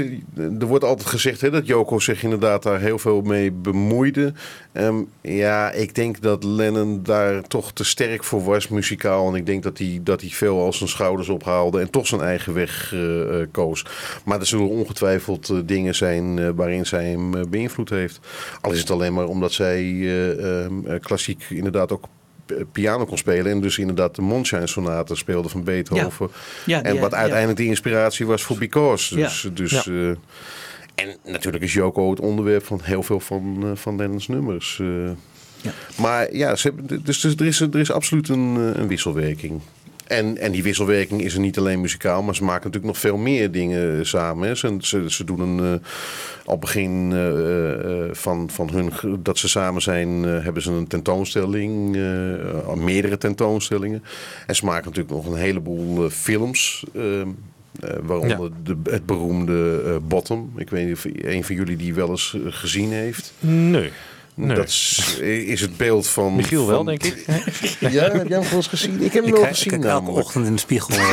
er 0.60 0.66
wordt 0.66 0.84
altijd 0.84 1.08
gezegd 1.08 1.40
hè, 1.40 1.50
dat 1.50 1.66
Joko 1.66 1.98
zich 1.98 2.22
inderdaad 2.22 2.62
daar 2.62 2.80
heel 2.80 2.98
veel 2.98 3.20
mee 3.20 3.50
bemoeide. 3.52 4.32
Ehm, 4.72 5.02
ja, 5.20 5.70
ik 5.70 5.94
denk 5.94 6.20
dat 6.20 6.44
Lennon 6.44 7.02
daar 7.02 7.42
toch 7.42 7.72
te 7.72 7.84
sterk 7.84 8.24
voor 8.24 8.44
was, 8.44 8.68
muzikaal. 8.68 9.28
En 9.28 9.34
ik 9.34 9.46
denk 9.46 9.62
dat 9.62 9.78
hij, 9.78 10.00
dat 10.02 10.20
hij 10.20 10.30
veel 10.30 10.60
als 10.60 10.76
zijn 10.76 10.90
schouders 10.90 11.28
ophaalde 11.28 11.80
en 11.80 11.90
toch 11.90 12.06
zijn 12.06 12.20
eigen 12.20 12.54
weg 12.54 12.92
eh, 12.92 13.40
eh, 13.40 13.48
koos. 13.50 13.84
Maar 14.24 14.40
er 14.40 14.46
zullen 14.46 14.68
ongetwijfeld 14.68 15.52
dingen 15.64 15.94
zijn 15.94 16.54
waarin 16.54 16.86
zij 16.86 17.04
hem 17.10 17.50
beïnvloed 17.50 17.90
heeft. 17.90 18.20
Al 18.60 18.72
is 18.72 18.78
het 18.78 18.90
alleen 18.90 19.14
maar 19.14 19.26
omdat 19.26 19.52
zij 19.52 19.80
eh, 19.82 20.62
ehm, 20.64 20.86
eh, 20.86 21.00
klassiek 21.00 21.44
inderdaad 21.48 21.92
ook 21.92 22.08
piano 22.72 23.04
kon 23.04 23.18
spelen. 23.18 23.52
En 23.52 23.60
dus 23.60 23.78
inderdaad 23.78 24.14
de 24.14 24.22
Mondschein 24.22 24.68
sonaten 24.68 25.16
speelde 25.16 25.48
van 25.48 25.64
Beethoven. 25.64 26.28
Ja, 26.66 26.82
En 26.82 26.90
die- 26.92 27.00
wat 27.00 27.14
uiteindelijk 27.14 27.58
de 27.58 27.64
inspiratie 27.64 28.26
was 28.26 28.42
voor 28.42 28.58
Because. 28.58 29.14
Dus, 29.14 29.48
dus 29.54 29.86
eh, 29.86 30.08
En 30.94 31.16
natuurlijk 31.24 31.64
is 31.64 31.72
Yoko 31.72 32.10
het 32.10 32.20
onderwerp 32.20 32.64
van 32.64 32.80
heel 32.82 33.02
veel 33.02 33.20
van, 33.20 33.58
eh, 33.62 33.70
van 33.74 33.96
Lennon's 33.96 34.28
nummers. 34.28 34.78
eh. 34.80 34.86
Ja. 35.60 35.70
Maar 36.00 36.34
ja, 36.34 36.56
ze 36.56 36.68
hebben, 36.68 37.04
dus, 37.04 37.20
dus 37.20 37.34
er, 37.36 37.46
is, 37.46 37.60
er 37.60 37.78
is 37.78 37.90
absoluut 37.90 38.28
een, 38.28 38.56
eh, 38.74 38.80
een 38.80 38.88
wisselwerking. 38.88 39.60
En, 40.08 40.38
en 40.38 40.52
die 40.52 40.62
wisselwerking 40.62 41.22
is 41.22 41.34
er 41.34 41.40
niet 41.40 41.58
alleen 41.58 41.80
muzikaal, 41.80 42.22
maar 42.22 42.34
ze 42.34 42.44
maken 42.44 42.64
natuurlijk 42.64 42.92
nog 42.92 42.98
veel 42.98 43.16
meer 43.16 43.50
dingen 43.50 44.06
samen. 44.06 44.48
Hè. 44.48 44.54
Ze, 44.54 44.76
ze, 44.80 45.10
ze 45.10 45.24
doen 45.24 45.40
een, 45.40 45.80
eh, 45.80 45.86
al 46.44 46.58
begin 46.58 47.12
eh, 47.12 48.04
eh, 48.04 48.08
van, 48.12 48.50
van 48.50 48.70
hun, 48.70 48.92
dat 49.22 49.38
ze 49.38 49.48
samen 49.48 49.82
zijn, 49.82 50.22
hebben 50.22 50.62
ze 50.62 50.72
een 50.72 50.86
tentoonstelling, 50.86 51.96
meerdere 52.74 53.18
tentoonstellingen. 53.18 54.02
En 54.46 54.54
ze 54.54 54.64
maken 54.64 54.84
natuurlijk 54.84 55.14
nog 55.14 55.26
een 55.26 55.40
heleboel 55.40 56.10
films. 56.10 56.84
waaronder 58.02 58.50
de, 58.62 58.76
het 58.90 59.06
beroemde 59.06 60.00
Bottom. 60.08 60.52
Ik 60.56 60.70
weet 60.70 60.86
niet 60.86 60.96
of 60.96 61.04
een 61.04 61.44
van 61.44 61.54
jullie 61.54 61.76
die 61.76 61.94
wel 61.94 62.08
eens 62.08 62.36
gezien 62.46 62.92
heeft. 62.92 63.32
Nee. 63.40 63.90
Nee. 64.40 64.56
Dat 64.56 64.68
is, 64.68 65.18
is 65.46 65.60
het 65.60 65.76
beeld 65.76 66.08
van... 66.08 66.36
Michiel 66.36 66.66
wel, 66.66 66.76
van- 66.76 66.86
denk 66.86 67.02
ik. 67.02 67.24
Ja, 67.80 67.88
heb 68.12 68.28
jij 68.28 68.38
hem 68.38 68.48
wel 68.48 68.52
eens 68.52 68.66
gezien? 68.66 68.94
Ik 69.02 69.12
heb 69.12 69.12
hem 69.12 69.24
Ik 69.24 69.32
wel 69.32 69.40
kijk, 69.42 69.54
gezien 69.54 69.70
kijk 69.70 69.84
elke 69.84 70.10
ochtend 70.10 70.46
in 70.46 70.52
de 70.52 70.58
spiegel. 70.58 70.94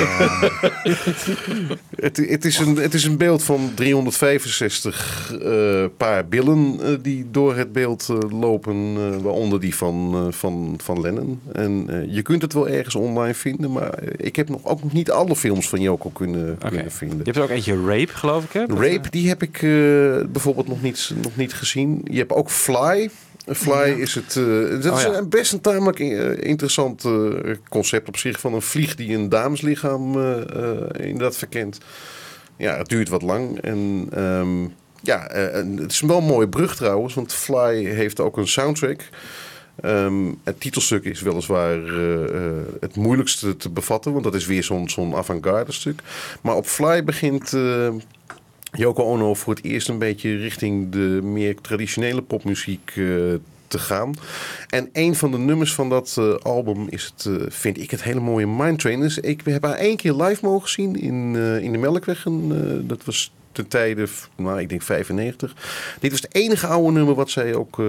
Het, 1.95 2.17
het, 2.17 2.45
is 2.45 2.57
een, 2.59 2.75
het 2.75 2.93
is 2.93 3.03
een 3.03 3.17
beeld 3.17 3.43
van 3.43 3.71
365 3.75 5.33
eh, 5.41 5.85
paar 5.97 6.27
billen 6.27 6.79
eh, 6.81 6.89
die 7.01 7.25
door 7.31 7.55
het 7.55 7.71
beeld 7.73 8.07
eh, 8.09 8.39
lopen, 8.39 8.95
eh, 8.97 9.21
waaronder 9.21 9.59
die 9.59 9.75
van, 9.75 10.11
eh, 10.13 10.33
van, 10.33 10.73
van 10.83 11.01
Lennon. 11.01 11.39
En 11.53 11.85
eh, 11.87 12.13
je 12.15 12.21
kunt 12.21 12.41
het 12.41 12.53
wel 12.53 12.67
ergens 12.67 12.95
online 12.95 13.33
vinden, 13.33 13.71
maar 13.71 13.99
ik 14.17 14.35
heb 14.35 14.49
nog, 14.49 14.59
ook 14.65 14.83
nog 14.83 14.93
niet 14.93 15.11
alle 15.11 15.35
films 15.35 15.69
van 15.69 15.81
Joko 15.81 16.09
kunnen, 16.09 16.57
kunnen 16.69 16.91
vinden. 16.91 17.17
Je 17.17 17.23
hebt 17.23 17.37
er 17.37 17.43
ook 17.43 17.49
eentje 17.49 17.81
Rape, 17.85 18.13
geloof 18.13 18.43
ik, 18.43 18.51
hè? 18.51 18.65
Rape, 18.65 19.09
die 19.09 19.27
heb 19.27 19.43
ik 19.43 19.55
eh, 19.55 19.69
bijvoorbeeld 20.31 20.67
nog 20.67 20.81
niet, 20.81 21.11
nog 21.21 21.35
niet 21.35 21.53
gezien. 21.53 22.01
Je 22.11 22.17
hebt 22.17 22.31
ook 22.33 22.49
Fly. 22.49 23.09
Fly 23.53 23.89
is 23.99 24.15
het. 24.15 24.35
eh, 24.35 24.81
dat 24.81 24.93
Oh, 24.93 24.99
is 24.99 25.17
een 25.17 25.29
best 25.29 25.53
een 25.53 25.61
tamelijk 25.61 25.99
eh, 25.99 26.37
interessant 26.37 27.05
eh, 27.05 27.29
concept 27.69 28.07
op 28.07 28.17
zich 28.17 28.39
van 28.39 28.53
een 28.53 28.61
vlieg 28.61 28.95
die 28.95 29.15
een 29.15 29.29
dameslichaam 29.29 30.07
inderdaad 30.99 31.37
verkent. 31.37 31.77
Ja, 32.57 32.77
het 32.77 32.89
duurt 32.89 33.09
wat 33.09 33.21
lang. 33.21 33.61
En 33.61 34.07
ehm, 34.13 34.61
ja, 35.01 35.27
het 35.79 35.91
is 35.91 36.01
wel 36.01 36.17
een 36.17 36.23
mooie 36.23 36.49
brug 36.49 36.75
trouwens, 36.75 37.13
want 37.13 37.33
Fly 37.33 37.85
heeft 37.85 38.19
ook 38.19 38.37
een 38.37 38.47
soundtrack. 38.47 39.01
Ehm, 39.81 40.31
het 40.43 40.59
titelstuk 40.59 41.03
is 41.03 41.21
weliswaar 41.21 41.79
het 42.79 42.95
moeilijkste 42.95 43.57
te 43.57 43.69
bevatten, 43.69 44.11
want 44.11 44.23
dat 44.23 44.35
is 44.35 44.45
weer 44.45 44.63
zo'n 44.63 44.89
zo'n 44.89 45.15
avant-garde 45.15 45.71
stuk. 45.71 45.99
Maar 46.41 46.55
op 46.55 46.65
Fly 46.65 47.03
begint 47.03 47.53
Yoko 48.77 49.03
Ono 49.03 49.33
voor 49.33 49.53
het 49.53 49.63
eerst 49.63 49.89
een 49.89 49.97
beetje 49.97 50.37
richting 50.37 50.91
de 50.91 51.19
meer 51.23 51.61
traditionele 51.61 52.21
popmuziek 52.21 52.89
eh, 52.95 53.05
te 53.67 53.79
gaan. 53.79 54.13
En 54.69 54.89
een 54.93 55.15
van 55.15 55.31
de 55.31 55.37
nummers 55.37 55.73
van 55.73 55.89
dat 55.89 56.15
eh, 56.19 56.35
album 56.35 56.87
is 56.89 57.13
het, 57.15 57.25
eh, 57.25 57.45
vind 57.47 57.79
ik, 57.79 57.91
het 57.91 58.03
hele 58.03 58.19
mooie 58.19 58.47
Mind 58.47 58.79
Train. 58.79 58.99
Dus 58.99 59.17
ik 59.17 59.41
heb 59.43 59.63
haar 59.63 59.73
één 59.73 59.97
keer 59.97 60.13
live 60.13 60.45
mogen 60.45 60.69
zien 60.69 61.01
in, 61.01 61.35
in 61.61 61.71
de 61.71 61.77
Melkweg. 61.77 62.25
En, 62.25 62.87
dat 62.87 63.05
was 63.05 63.33
ten 63.51 63.67
tijde, 63.67 64.07
nou, 64.35 64.59
ik 64.59 64.69
denk 64.69 64.81
95. 64.81 65.55
Dit 65.99 66.11
was 66.11 66.21
het 66.21 66.35
enige 66.35 66.67
oude 66.67 66.91
nummer 66.91 67.15
wat 67.15 67.29
zij 67.29 67.53
ook 67.53 67.81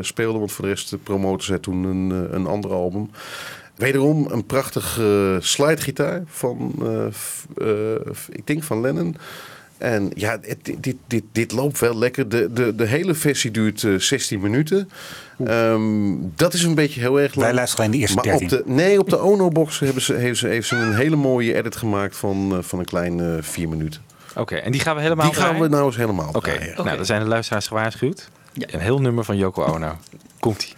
speelde. 0.00 0.38
Want 0.38 0.52
voor 0.52 0.64
de 0.64 0.70
rest 0.70 1.02
promoten 1.02 1.46
zij 1.46 1.58
toen 1.58 1.84
een, 1.84 2.34
een 2.34 2.46
ander 2.46 2.72
album. 2.72 3.10
Wederom 3.74 4.26
een 4.30 4.46
prachtige 4.46 5.38
slidegitaar 5.40 6.22
van, 6.26 6.74
ik 8.30 8.46
denk 8.46 8.62
van 8.62 8.80
Lennon. 8.80 9.16
En 9.78 10.10
ja, 10.14 10.36
dit, 10.62 10.82
dit, 10.82 10.96
dit, 11.06 11.22
dit 11.32 11.52
loopt 11.52 11.78
wel 11.78 11.98
lekker. 11.98 12.28
De, 12.28 12.52
de, 12.52 12.74
de 12.74 12.84
hele 12.84 13.14
versie 13.14 13.50
duurt 13.50 13.84
eh, 13.84 13.94
16 13.94 14.40
minuten. 14.40 14.90
Ehm, 15.44 16.14
dat 16.36 16.54
is 16.54 16.62
een 16.62 16.74
beetje 16.74 17.00
heel 17.00 17.20
erg 17.20 17.34
lang. 17.34 17.46
Wij 17.46 17.54
luisteren 17.54 17.84
alleen 17.84 17.96
de 17.96 18.00
eerste 18.00 18.16
Maar 18.16 18.38
13. 18.38 18.58
op 18.58 18.66
de, 18.66 18.72
nee, 18.72 18.98
op 18.98 19.10
de 19.10 19.18
Ono-box 19.18 19.78
hebben 19.78 20.02
ze, 20.02 20.14
heeft, 20.14 20.38
ze, 20.38 20.46
heeft 20.46 20.68
ze 20.68 20.76
een 20.76 20.94
hele 20.94 21.16
mooie 21.16 21.54
edit 21.54 21.76
gemaakt 21.76 22.16
van, 22.16 22.56
eh, 22.56 22.62
van 22.62 22.78
een 22.78 22.84
kleine 22.84 23.38
4 23.40 23.68
minuten. 23.68 24.00
Oké, 24.34 24.54
en 24.54 24.72
die 24.72 24.80
gaan 24.80 24.96
we 24.96 25.02
helemaal 25.02 25.30
Die 25.30 25.40
gaan 25.40 25.60
we 25.60 25.68
nou 25.68 25.86
eens 25.86 25.96
helemaal 25.96 26.30
Oké, 26.32 26.72
nou, 26.76 26.96
dan 26.96 27.06
zijn 27.06 27.20
de 27.22 27.28
luisteraars 27.28 27.66
gewaarschuwd. 27.66 28.28
Ja. 28.52 28.66
Een 28.70 28.80
heel 28.80 29.00
nummer 29.00 29.24
van 29.24 29.36
Yoko 29.36 29.64
Ono. 29.64 29.96
Komt-ie. 30.40 30.74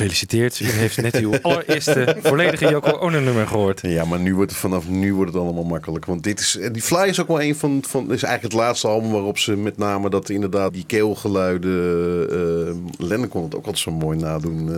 Gefeliciteerd. 0.00 0.60
U 0.60 0.66
heeft 0.70 1.02
net 1.02 1.16
uw 1.16 1.32
allereerste 1.42 2.16
volledige 2.22 2.68
Yoko 2.68 2.90
Ono 2.90 3.20
nummer 3.20 3.46
gehoord. 3.46 3.80
Ja, 3.82 4.04
maar 4.04 4.18
nu 4.20 4.34
wordt 4.34 4.50
het 4.50 4.60
vanaf 4.60 4.88
nu 4.88 5.14
wordt 5.14 5.32
het 5.32 5.42
allemaal 5.42 5.64
makkelijk. 5.64 6.04
Want 6.04 6.22
dit 6.22 6.40
is, 6.40 6.58
die 6.72 6.82
Fly 6.82 7.08
is 7.08 7.20
ook 7.20 7.28
wel 7.28 7.42
een 7.42 7.54
van, 7.56 7.82
van 7.88 8.02
is 8.02 8.22
eigenlijk 8.22 8.42
het 8.42 8.62
laatste 8.62 8.86
album 8.88 9.10
waarop 9.10 9.38
ze 9.38 9.56
met 9.56 9.76
name 9.76 10.10
dat 10.10 10.28
inderdaad 10.28 10.72
die 10.72 10.84
keelgeluiden. 10.86 11.70
eh 12.30 13.06
Lennon 13.06 13.28
kon 13.28 13.42
het 13.42 13.54
ook 13.54 13.60
altijd 13.66 13.78
zo 13.78 13.90
mooi 13.90 14.18
nadoen. 14.18 14.74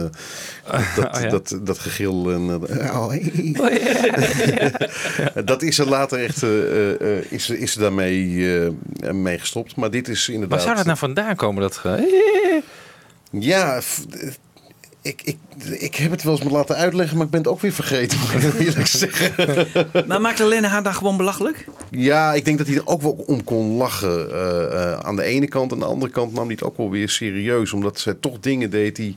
eh, 0.65 0.97
dat, 0.97 1.17
Oh, 1.17 1.21
ja. 1.23 1.29
dat, 1.29 1.59
dat 1.63 1.79
gegil. 1.79 2.31
En, 2.33 2.67
eh, 2.69 2.97
oh, 3.01 3.09
hey. 3.09 3.55
dat 5.45 5.63
is 5.63 5.79
er 5.79 5.89
later 5.89 6.25
echt 6.25 6.43
is, 7.33 7.51
is 7.51 7.75
er 7.75 7.81
daarmee 7.81 8.49
mee 9.13 9.39
gestopt. 9.39 9.77
Maar 9.77 9.91
dit 9.91 10.09
is 10.09 10.29
inderdaad. 10.29 10.51
Waar 10.59 10.67
zou 10.67 10.77
dat 10.77 10.87
nou 10.87 10.99
vandaan 10.99 11.37
komen? 11.37 11.63
Dat 11.63 11.83
Ja, 13.31 13.81
ik, 15.03 15.23
ik, 15.25 15.37
ik 15.79 15.95
heb 15.95 16.11
het 16.11 16.23
wel 16.23 16.33
eens 16.35 16.43
me 16.45 16.51
laten 16.51 16.77
uitleggen, 16.77 17.17
maar 17.17 17.25
ik 17.27 17.33
ben 17.33 17.41
het 17.41 17.49
ook 17.51 17.61
weer 17.61 17.73
vergeten. 17.73 18.19
Moet 18.19 18.43
ik 18.43 18.59
eerlijk 18.59 18.87
zeggen. 19.05 20.07
Maar 20.07 20.21
maakte 20.21 20.45
Lennon 20.45 20.71
haar 20.71 20.83
dan 20.83 20.95
gewoon 20.95 21.17
belachelijk? 21.17 21.67
Ja, 21.91 22.33
ik 22.35 22.45
denk 22.45 22.59
dat 22.59 22.67
hij 22.67 22.77
er 22.77 22.87
ook 22.87 23.03
wel 23.03 23.25
om 23.27 23.45
kon 23.45 23.71
lachen. 23.77 24.31
eh, 24.33 24.93
eh, 24.93 24.99
aan 24.99 25.17
de 25.17 25.23
ene 25.23 25.49
kant. 25.49 25.73
Aan 25.73 25.79
de 25.79 25.85
andere 25.85 26.13
kant 26.13 26.33
nam 26.33 26.45
hij 26.45 26.53
het 26.53 26.63
ook 26.65 26.77
wel 26.77 26.91
weer 26.91 27.09
serieus. 27.09 27.73
Omdat 27.73 28.01
zij 28.01 28.15
toch 28.21 28.41
dingen 28.41 28.71
deed 28.71 28.97
die... 28.97 29.17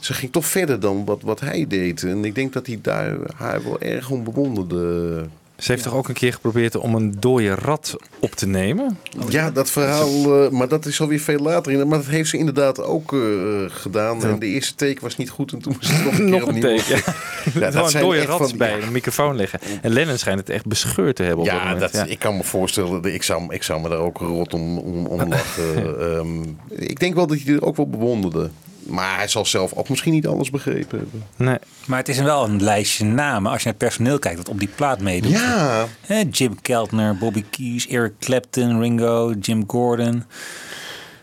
Ze 0.00 0.14
ging 0.14 0.32
toch 0.32 0.46
verder 0.46 0.80
dan 0.80 1.04
wat, 1.04 1.22
wat 1.22 1.40
hij 1.40 1.66
deed. 1.68 2.02
En 2.02 2.24
ik 2.24 2.34
denk 2.34 2.52
dat 2.52 2.66
hij 2.66 2.78
daar 2.82 3.16
haar 3.36 3.64
wel 3.64 3.80
erg 3.80 4.10
om 4.10 4.24
bewonderde. 4.24 5.26
Ze 5.58 5.72
heeft 5.72 5.84
toch 5.84 5.94
ook 5.94 6.08
een 6.08 6.14
keer 6.14 6.32
geprobeerd 6.32 6.76
om 6.76 6.94
een 6.94 7.14
dode 7.20 7.54
rat 7.54 7.96
op 8.18 8.30
te 8.30 8.46
nemen? 8.46 8.98
Ja, 9.28 9.50
dat 9.50 9.70
verhaal, 9.70 10.44
eh, 10.44 10.50
maar 10.50 10.68
dat 10.68 10.86
is 10.86 11.00
alweer 11.00 11.20
veel 11.20 11.38
later. 11.38 11.72
in. 11.72 11.88
Maar 11.88 11.98
dat 11.98 12.06
heeft 12.06 12.30
ze 12.30 12.36
inderdaad 12.38 12.82
ook 12.82 13.12
eh, 13.12 13.20
gedaan. 13.68 14.24
En 14.24 14.38
de 14.38 14.46
eerste 14.46 14.74
teken 14.74 15.02
was 15.02 15.16
niet 15.16 15.30
goed 15.30 15.52
en 15.52 15.58
toen 15.62 15.76
was 15.80 15.90
het 15.92 16.04
nog 16.04 16.18
een 16.18 16.26
keer 16.30 16.38
Nog 16.40 16.48
een 16.48 16.60
teken. 16.60 16.96
Ja. 16.96 17.14
Ja, 17.60 17.70
Gewoon 17.70 17.94
een 17.94 18.00
dode 18.00 18.24
rat 18.24 18.48
van- 18.48 18.58
bij 18.58 18.82
een 18.82 18.92
microfoon 18.92 19.36
leggen. 19.36 19.58
En 19.82 19.92
Lennon 19.92 20.18
schijnt 20.18 20.38
het 20.40 20.48
echt 20.50 20.66
bescheurd 20.66 21.16
te 21.16 21.22
hebben 21.22 21.40
op 21.44 21.50
dat 21.50 21.62
moment. 21.62 21.92
dat, 21.92 22.04
ik 22.08 22.18
kan 22.18 22.36
me 22.36 22.44
voorstellen, 22.44 23.02
dat 23.02 23.12
ik 23.12 23.22
zou, 23.22 23.54
ik 23.54 23.62
zou 23.62 23.80
me 23.80 23.88
daar 23.88 23.98
ook 23.98 24.18
rot 24.18 24.54
om, 24.54 24.78
om, 24.78 25.06
om 25.06 25.28
lachen. 25.28 25.98
Ehm, 26.18 26.42
ik 26.68 26.98
denk 27.00 27.14
wel 27.14 27.26
dat 27.26 27.38
hij 27.44 27.54
er 27.54 27.62
ook 27.64 27.76
wel 27.76 27.88
bewonderde. 27.88 28.50
Maar 28.86 29.16
hij 29.16 29.28
zal 29.28 29.46
zelf 29.46 29.72
ook 29.72 29.88
misschien 29.88 30.12
niet 30.12 30.26
alles 30.26 30.50
begrepen 30.50 30.98
hebben. 30.98 31.24
Nee. 31.36 31.58
Maar 31.86 31.98
het 31.98 32.08
is 32.08 32.18
wel 32.18 32.44
een 32.44 32.62
lijstje 32.62 33.04
namen 33.04 33.50
als 33.50 33.62
je 33.62 33.68
naar 33.68 33.74
het 33.78 33.86
personeel 33.88 34.18
kijkt 34.18 34.36
dat 34.36 34.48
op 34.48 34.58
die 34.58 34.68
plaat 34.74 35.00
meedoet. 35.00 35.30
Ja, 35.30 35.86
Hè, 36.00 36.22
Jim 36.30 36.60
Keltner, 36.60 37.16
Bobby 37.16 37.44
Keys, 37.50 37.88
Eric 37.88 38.12
Clapton, 38.20 38.80
Ringo, 38.80 39.32
Jim 39.40 39.64
Gordon. 39.66 40.24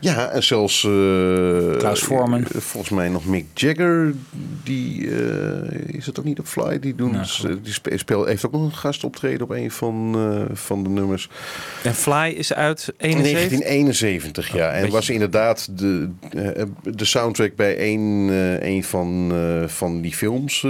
Ja 0.02 0.30
en 0.30 0.44
zelfs... 0.44 0.84
eh, 0.84 1.78
Klaus 1.78 2.00
Voorman. 2.00 2.44
eh, 2.44 2.62
Volgens 2.62 2.94
mij 2.94 3.10
nog 3.10 3.26
Mick 3.26 3.46
Jagger. 3.54 4.14
Die 4.64 5.10
eh, 5.16 5.96
is 5.96 6.06
het 6.06 6.20
ook 6.20 6.26
niet 6.26 6.40
op 6.40 6.46
Fly. 6.46 6.80
Die, 6.80 6.96
doen, 6.96 7.12
Nou, 7.12 7.60
die 7.64 7.74
spe- 7.74 7.98
speel, 7.98 8.26
heeft 8.26 8.46
ook 8.46 8.52
nog 8.52 8.62
een 8.64 8.74
gastoptreden 8.76 9.42
op 9.42 9.50
een 9.50 9.72
van, 9.72 10.14
eh, 10.16 10.56
van 10.56 10.84
de 10.84 10.90
nummers. 10.90 11.30
En 11.84 11.94
Fly 11.96 12.34
is 12.38 12.54
uit 12.54 12.94
In 12.98 13.08
71? 13.10 13.32
1971, 13.60 14.54
ja. 14.54 14.70
En 14.72 14.80
beetje- 14.82 14.96
was 14.96 15.10
inderdaad 15.10 15.70
de, 15.80 16.10
de 16.84 17.06
soundtrack 17.06 17.56
bij 17.56 17.94
een, 17.94 18.28
eh, 18.30 18.70
een 18.70 18.84
van, 18.84 19.32
eh, 19.32 19.68
van 19.68 20.02
die 20.02 20.14
films. 20.14 20.66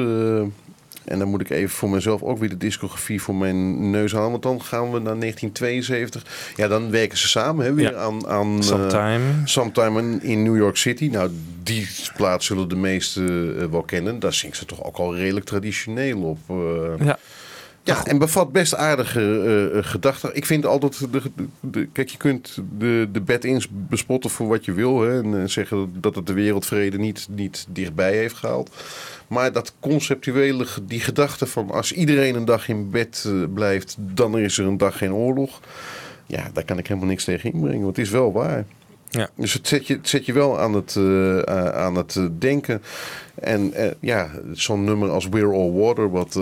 En 1.05 1.19
dan 1.19 1.27
moet 1.27 1.41
ik 1.41 1.49
even 1.49 1.69
voor 1.69 1.89
mezelf 1.89 2.21
ook 2.23 2.37
weer 2.39 2.49
de 2.49 2.57
discografie 2.57 3.21
voor 3.21 3.35
mijn 3.35 3.89
neus 3.89 4.11
halen. 4.11 4.31
Want 4.31 4.43
dan 4.43 4.61
gaan 4.61 4.91
we 4.91 4.99
naar 4.99 5.19
1972. 5.19 6.53
Ja, 6.55 6.67
dan 6.67 6.91
werken 6.91 7.17
ze 7.17 7.27
samen 7.27 7.65
hè, 7.65 7.73
weer 7.73 7.91
Ja. 7.91 7.97
aan... 7.97 8.27
aan 8.27 8.55
eh, 8.57 8.61
Sometime. 8.61 9.19
Sometime 9.45 10.19
in- 10.21 10.43
New 10.43 10.57
York 10.57 10.77
City. 10.77 11.07
Nou, 11.11 11.29
die 11.63 11.87
plaats 12.15 12.45
zullen 12.45 12.69
de 12.69 12.75
meesten 12.75 13.55
eh, 13.61 13.65
wel 13.65 13.81
kennen. 13.81 14.19
Daar 14.19 14.33
zingt 14.33 14.57
ze 14.57 14.65
toch 14.65 14.83
ook 14.83 14.97
al 14.97 15.15
redelijk 15.15 15.45
traditioneel 15.45 16.21
op. 16.21 16.37
eh. 16.49 17.05
Ja. 17.05 17.17
Ja, 17.83 18.05
en 18.05 18.17
bevat 18.17 18.51
best 18.51 18.75
aardige 18.75 19.19
eh, 19.21 19.77
eh, 19.77 19.85
gedachten. 19.85 20.35
Ik 20.35 20.45
vind 20.45 20.65
altijd, 20.65 20.99
de, 20.99 21.21
de- 21.35 21.45
de- 21.59 21.87
kijk, 21.91 22.09
je 22.09 22.17
kunt 22.17 22.57
de, 22.77 23.09
de 23.11 23.21
bed-ins 23.21 23.67
bespotten 23.71 24.29
voor 24.29 24.47
wat 24.47 24.65
je 24.65 24.71
wil. 24.73 25.01
Hè, 25.01 25.21
en 25.21 25.41
eh, 25.41 25.47
zeggen 25.47 25.93
dat 25.97 26.15
het 26.15 26.27
de 26.27 26.33
wereldvrede 26.33 26.97
niet, 26.97 27.27
niet 27.29 27.65
dichtbij 27.69 28.15
heeft 28.15 28.35
gehaald. 28.35 28.69
Maar 29.27 29.51
dat 29.51 29.73
conceptuele, 29.79 30.65
die 30.83 30.99
gedachte 30.99 31.45
van 31.45 31.71
als 31.71 31.91
iedereen 31.93 32.35
een 32.35 32.45
dag 32.45 32.67
in 32.67 32.89
bed 32.89 33.29
blijft, 33.53 33.95
dan 33.99 34.37
is 34.37 34.57
er 34.57 34.65
een 34.65 34.77
dag 34.77 34.97
geen 34.97 35.13
oorlog. 35.13 35.59
Ja, 36.25 36.49
daar 36.53 36.65
kan 36.65 36.77
ik 36.77 36.87
helemaal 36.87 37.09
niks 37.09 37.23
tegen 37.23 37.53
inbrengen, 37.53 37.83
want 37.83 37.95
het 37.95 38.05
is 38.05 38.11
wel 38.11 38.31
waar. 38.31 38.65
Ja. 39.09 39.29
Dus 39.35 39.53
het 39.53 39.67
zet 39.67 39.87
je, 39.87 39.93
het 39.93 40.09
zet 40.09 40.25
je 40.25 40.33
wel 40.33 40.59
aan 40.59 40.73
het, 40.73 40.95
aan 41.73 41.95
het 41.95 42.19
denken. 42.39 42.81
En 43.35 43.73
ja, 43.99 44.29
zo'n 44.53 44.83
nummer 44.83 45.09
als 45.09 45.27
We're 45.29 45.53
All 45.53 45.71
Water, 45.71 46.09
wat 46.11 46.39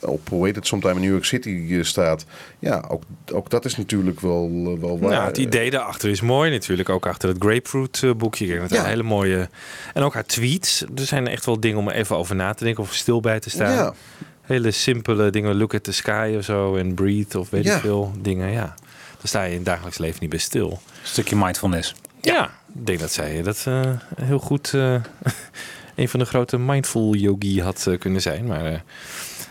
op 0.00 0.28
hoe 0.28 0.46
heet 0.46 0.54
het, 0.56 0.66
Sometime 0.66 0.94
in 0.94 1.00
New 1.00 1.10
York 1.10 1.24
City 1.24 1.66
eh, 1.70 1.82
staat. 1.82 2.24
Ja, 2.58 2.84
ook, 2.88 3.02
ook 3.32 3.50
dat 3.50 3.64
is 3.64 3.76
natuurlijk 3.76 4.20
wel, 4.20 4.50
eh, 4.74 4.80
wel 4.80 4.98
waar. 4.98 5.10
Nou, 5.10 5.24
het 5.26 5.38
idee 5.38 5.70
daarachter 5.70 6.10
is 6.10 6.20
mooi 6.20 6.50
natuurlijk. 6.50 6.88
Ook 6.88 7.06
achter 7.06 7.28
het 7.28 7.38
Grapefruit 7.40 8.00
eh, 8.02 8.10
boekje. 8.14 8.60
Met 8.60 8.70
Ja. 8.70 8.80
een 8.80 8.86
hele 8.86 9.02
mooie... 9.02 9.48
En 9.94 10.02
ook 10.02 10.14
haar 10.14 10.26
tweets. 10.26 10.82
Er 10.96 11.06
zijn 11.06 11.26
echt 11.26 11.44
wel 11.46 11.60
dingen 11.60 11.78
om 11.78 11.90
even 11.90 12.16
over 12.16 12.36
na 12.36 12.54
te 12.54 12.64
denken. 12.64 12.82
Of 12.82 12.94
stil 12.94 13.20
bij 13.20 13.40
te 13.40 13.50
staan. 13.50 13.72
Ja. 13.72 13.94
Hele 14.42 14.70
simpele 14.70 15.30
dingen. 15.30 15.56
Look 15.56 15.74
at 15.74 15.82
the 15.84 15.92
sky 15.92 16.34
of 16.38 16.44
zo. 16.44 16.76
En 16.76 16.94
breathe 16.94 17.38
of 17.38 17.50
weet 17.50 17.64
Ja. 17.64 17.74
ik 17.74 17.80
veel 17.80 18.12
dingen. 18.20 18.50
Ja. 18.50 18.74
Daar 19.16 19.26
sta 19.28 19.42
je 19.42 19.50
in 19.50 19.56
het 19.56 19.64
dagelijks 19.66 19.98
leven 19.98 20.18
niet 20.20 20.30
bij 20.30 20.38
stil. 20.38 20.70
Een 20.70 20.78
stukje 21.08 21.36
mindfulness. 21.36 21.94
Ja, 22.20 22.44
ik 22.74 22.86
denk 22.86 23.00
dat 23.00 23.12
zij 23.12 23.42
dat 23.42 23.64
eh, 23.68 23.80
heel 24.20 24.38
goed... 24.38 24.74
eh, 24.74 24.94
een 25.94 26.08
van 26.08 26.20
de 26.20 26.26
grote 26.26 26.58
mindful 26.58 27.14
yogi 27.14 27.60
had 27.62 27.88
kunnen 27.98 28.22
zijn. 28.22 28.46
Maar 28.46 28.64
eh, 28.64 28.78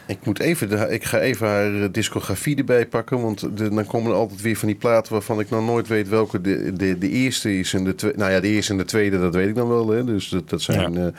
Ik, 0.07 0.17
moet 0.25 0.39
even 0.39 0.69
de, 0.69 0.75
ik 0.89 1.03
ga 1.03 1.19
even 1.19 1.47
haar 1.47 1.81
eh, 1.81 1.87
discografie 1.91 2.55
erbij 2.57 2.85
pakken. 2.87 3.21
Want 3.21 3.39
de, 3.57 3.69
dan 3.69 3.85
komen 3.85 4.11
er 4.11 4.17
altijd 4.17 4.41
weer 4.41 4.55
van 4.55 4.67
die 4.67 4.77
platen 4.77 5.11
waarvan 5.13 5.39
ik 5.39 5.49
nog 5.49 5.65
nooit 5.65 5.87
weet 5.87 6.09
welke 6.09 6.41
de, 6.41 6.73
de, 6.73 6.97
de 6.97 7.09
eerste 7.09 7.59
is. 7.59 7.73
En 7.73 7.83
de 7.83 7.95
tweede, 7.95 8.17
nou 8.17 8.31
ja, 8.31 8.39
de 8.39 8.47
eerste 8.47 8.71
en 8.71 8.77
de 8.77 8.85
tweede, 8.85 9.19
dat 9.19 9.33
weet 9.35 9.47
ik 9.47 9.55
dan 9.55 9.67
wel. 9.67 9.89
Hè. 9.89 10.03
Dus 10.03 10.29
dat, 10.29 10.49
dat 10.49 10.61
zijn. 10.61 10.93
Ja. 10.93 10.99
eh, 11.05 11.13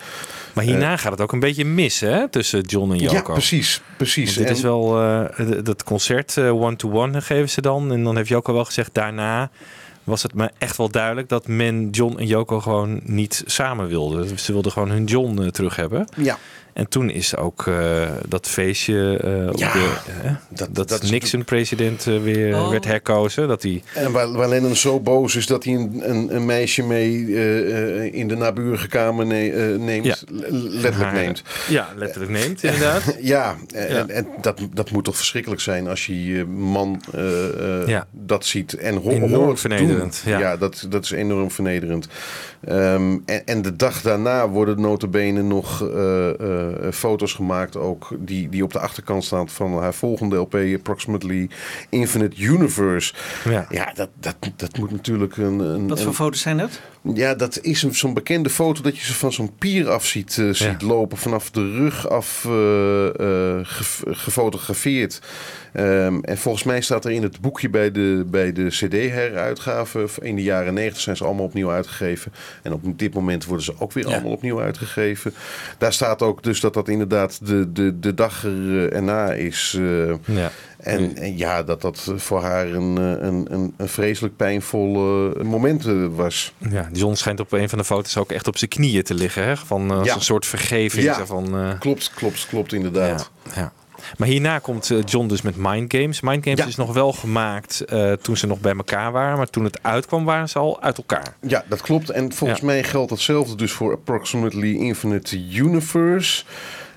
Maar 0.55 0.64
hierna 0.64 0.96
gaat 0.96 1.12
het 1.12 1.20
ook 1.20 1.33
een 1.33 1.40
beetje 1.40 1.64
mis, 1.64 2.01
hè? 2.01 2.29
Tussen 2.29 2.61
John 2.61 2.92
en 2.92 2.98
Yoko. 2.98 3.14
ja, 3.14 3.22
precies. 3.22 3.83
precies. 3.96 4.35
Want 4.35 4.48
dit 4.48 4.57
is 4.57 4.62
wel 4.62 5.01
eh, 5.03 5.24
d- 5.24 5.66
dat 5.66 5.85
concert 5.85 6.37
eh, 6.37 6.62
one-to-one 6.62 7.20
geven 7.20 7.48
ze 7.51 7.61
dan. 7.61 7.92
En 7.92 8.05
dan 8.05 8.16
heeft 8.16 8.29
Yoko 8.29 8.53
wel 8.53 8.64
gezegd, 8.64 8.94
daarna 8.94 9.51
was 10.05 10.22
het 10.22 10.35
me 10.35 10.51
echt 10.59 10.77
wel 10.77 10.90
duidelijk 10.90 11.29
dat 11.29 11.46
men 11.48 11.90
John 11.90 12.18
en 12.18 12.27
Yoko 12.27 12.61
gewoon 12.61 13.01
niet 13.05 13.42
samen 13.46 13.88
wilden. 13.88 14.38
Ze 14.38 14.53
wilden 14.53 14.72
gewoon 14.72 14.90
hun 14.90 15.05
John 15.05 15.42
eh, 15.42 15.48
terug 15.48 15.77
hebben. 15.77 16.07
ja, 16.16 16.38
En 16.78 16.88
toen 16.88 17.10
is 17.10 17.36
ook 17.36 17.66
eh, 17.66 18.02
dat 18.28 18.46
feestje 18.46 19.18
eh, 19.22 19.58
Ja, 19.58 19.72
de, 19.72 19.88
dat- 20.48 20.68
dat, 20.74 20.88
dat 20.88 21.02
is 21.02 21.10
Nixon-president 21.10 22.06
eh, 22.06 22.22
weer 22.22 22.54
Oh. 22.54 22.70
werd 22.70 22.85
herkozen. 22.85 23.48
Dat 23.48 23.62
hij 23.62 23.83
En 23.94 24.12
waar, 24.12 24.33
waar 24.33 24.48
Lennon 24.48 24.76
zo 24.76 25.00
boos 25.00 25.37
is 25.37 25.46
dat 25.46 25.64
hij 25.64 25.74
een, 25.74 26.00
een, 26.10 26.35
een 26.35 26.46
meisje 26.46 26.83
mee 26.83 27.26
eh, 27.26 27.98
eh, 28.06 28.14
in 28.14 28.29
de 28.29 28.37
naburige 28.37 28.88
kamer 28.88 29.26
ne- 29.26 29.50
eh, 29.50 29.79
neemt. 29.79 30.04
Ja. 30.04 30.16
Letterlijk 30.50 30.94
haar- 31.02 31.12
neemt. 31.14 31.42
Ja, 31.68 31.88
letterlijk 31.96 32.33
neemt, 32.33 32.62
inderdaad. 32.62 33.16
Ja, 33.20 33.56
en, 33.74 33.94
Ja. 33.94 34.06
en 34.06 34.26
dat, 34.40 34.60
dat 34.74 34.90
moet 34.90 35.04
toch 35.04 35.16
verschrikkelijk 35.16 35.60
zijn 35.60 35.88
als 35.88 36.06
je 36.06 36.24
je 36.24 36.44
man 36.46 37.02
eh, 37.12 37.81
eh, 37.83 37.88
Ja. 37.88 38.06
dat 38.10 38.44
ziet 38.44 38.74
en 38.76 38.96
ho 38.96 39.10
Enorm 39.10 39.33
hoort 39.33 39.60
vernederend, 39.60 40.20
doen. 40.24 40.38
ja. 40.38 40.56
dat, 40.56 40.87
dat 40.88 41.04
is 41.04 41.10
enorm 41.10 41.50
vernederend. 41.50 42.08
Ehm, 42.64 43.16
en, 43.24 43.46
en 43.46 43.62
de 43.62 43.76
dag 43.76 44.00
daarna 44.02 44.48
worden 44.48 44.81
notabene 44.81 45.42
nog 45.42 45.83
eh, 45.88 46.29
eh, 46.29 46.67
foto's 46.92 47.33
gemaakt 47.33 47.77
ook 47.77 48.08
die, 48.19 48.48
die 48.48 48.62
op 48.62 48.73
de 48.73 48.79
achterkant 48.81 49.25
staan 49.25 49.48
van 49.48 49.79
haar 49.79 49.94
volgende 49.94 50.37
LP, 50.37 50.54
Approximately 50.77 51.48
Infinite 51.88 52.42
Universe. 52.42 53.14
Ja. 53.44 53.66
Ja, 53.71 53.92
dat, 53.94 54.08
dat, 54.21 54.37
dat 54.56 54.79
moet 54.79 54.90
natuurlijk 54.90 55.37
een... 55.37 55.58
een 55.58 55.88
Wat 55.88 55.98
een- 55.98 56.04
voor 56.04 56.14
foto's 56.14 56.40
zijn 56.40 56.56
dat? 56.58 56.81
ja, 57.14 57.35
dat 57.35 57.60
is 57.62 57.83
een- 57.83 57.94
zo'n 57.94 58.14
bekende 58.14 58.50
foto 58.50 58.83
dat 58.83 58.96
je 58.98 59.04
ze 59.04 59.14
van 59.14 59.33
zo'n 59.33 59.54
pier 59.58 59.90
af 59.90 60.06
ziet, 60.06 60.38
eh, 60.38 60.48
ziet 60.52 60.83
lopen. 60.83 61.19
Vanaf 61.19 61.50
de 61.50 61.71
rug 61.73 62.08
af 62.08 62.44
eh, 62.44 63.06
eh, 63.21 63.60
gef- 63.62 64.02
gefotografeerd. 64.06 65.21
Ehm, 65.73 66.19
en 66.21 66.38
volgens 66.38 66.64
mij 66.64 66.81
staat 66.81 67.04
er 67.04 67.10
in 67.10 67.23
het 67.23 67.40
boekje 67.40 67.69
bij 67.71 67.90
de, 67.92 68.25
bij 68.27 68.52
de 68.52 68.66
CD-heruitgave. 68.69 70.06
In 70.21 70.37
de 70.37 70.42
jaren 70.42 70.75
90 70.75 71.02
zijn 71.02 71.16
ze 71.16 71.25
allemaal 71.25 71.44
opnieuw 71.44 71.71
uitgegeven. 71.71 72.33
En 72.62 72.73
op 72.73 72.98
dit 72.98 73.14
moment 73.14 73.44
worden 73.44 73.64
ze 73.64 73.73
ook 73.79 73.92
weer 73.92 74.06
Ja. 74.06 74.12
allemaal 74.12 74.33
opnieuw 74.33 74.60
uitgegeven. 74.60 75.35
Daar 75.79 75.92
staat 75.92 76.23
ook 76.23 76.42
dus 76.42 76.60
dat 76.60 76.75
dat 76.75 76.88
inderdaad 76.88 77.46
de, 77.46 77.73
de, 77.73 77.98
de 77.98 78.14
dag 78.14 78.44
er, 78.44 78.50
eh, 78.90 78.96
erna 78.96 79.33
is. 79.33 79.77
eh, 79.79 80.08
Ja. 80.37 80.50
en, 80.79 81.16
en 81.16 81.37
ja, 81.37 81.62
dat 81.62 81.81
dat 81.81 82.12
voor 82.16 82.42
haar 82.42 82.66
een, 82.66 82.98
eh, 82.98 83.27
een, 83.29 83.46
een, 83.50 83.75
een 83.77 83.88
vreselijk 83.88 84.37
pijnvolle 84.37 85.35
moment 85.44 85.85
was. 86.14 86.52
Ja, 86.71 86.88
John 86.92 87.14
schijnt 87.14 87.40
op 87.40 87.52
een 87.52 87.69
van 87.69 87.79
de 87.79 87.85
foto's 87.85 88.16
ook 88.16 88.33
echt 88.33 88.46
op 88.48 88.56
zijn 88.58 88.71
knieën 88.71 89.02
te 89.02 89.14
liggen. 89.14 89.44
Hè? 89.44 89.56
Van, 89.56 90.00
Ja. 90.04 90.14
een 90.14 90.21
soort 90.21 90.46
vergeving. 90.46 91.04
Ja. 91.04 91.27
Van, 91.27 91.58
eh, 91.58 91.79
Klopt, 91.79 92.10
klopt, 92.14 92.46
klopt 92.48 92.73
inderdaad. 92.73 93.31
Ja. 93.54 93.73
Maar 94.17 94.29
hierna 94.29 94.59
komt 94.59 94.90
eh, 94.90 94.98
John 95.04 95.27
dus 95.27 95.42
met 95.42 95.54
Mind 95.56 95.92
Games. 95.94 96.21
Mind 96.21 96.44
Games 96.44 96.59
Ja. 96.59 96.67
is 96.67 96.77
nog 96.77 96.92
wel 96.92 97.13
gemaakt 97.13 97.81
eh, 97.81 98.13
toen 98.13 98.37
ze 98.37 98.46
nog 98.46 98.61
bij 98.61 98.75
elkaar 98.77 99.13
waren. 99.13 99.37
Maar 99.37 99.50
toen 99.50 99.65
het 99.65 99.79
uitkwam 99.83 100.25
waren 100.25 100.48
ze 100.48 100.59
al 100.59 100.83
uit 100.83 100.96
elkaar. 100.98 101.37
Ja, 101.40 101.65
dat 101.69 101.81
klopt. 101.81 102.11
En 102.11 102.33
volgens 102.33 102.61
Ja. 102.61 102.67
mij 102.67 102.85
geldt 102.85 103.11
hetzelfde 103.11 103.54
dus 103.56 103.73
voor 103.73 103.92
Approximately 103.92 104.75
Infinite 104.77 105.38
Universe. 105.54 106.44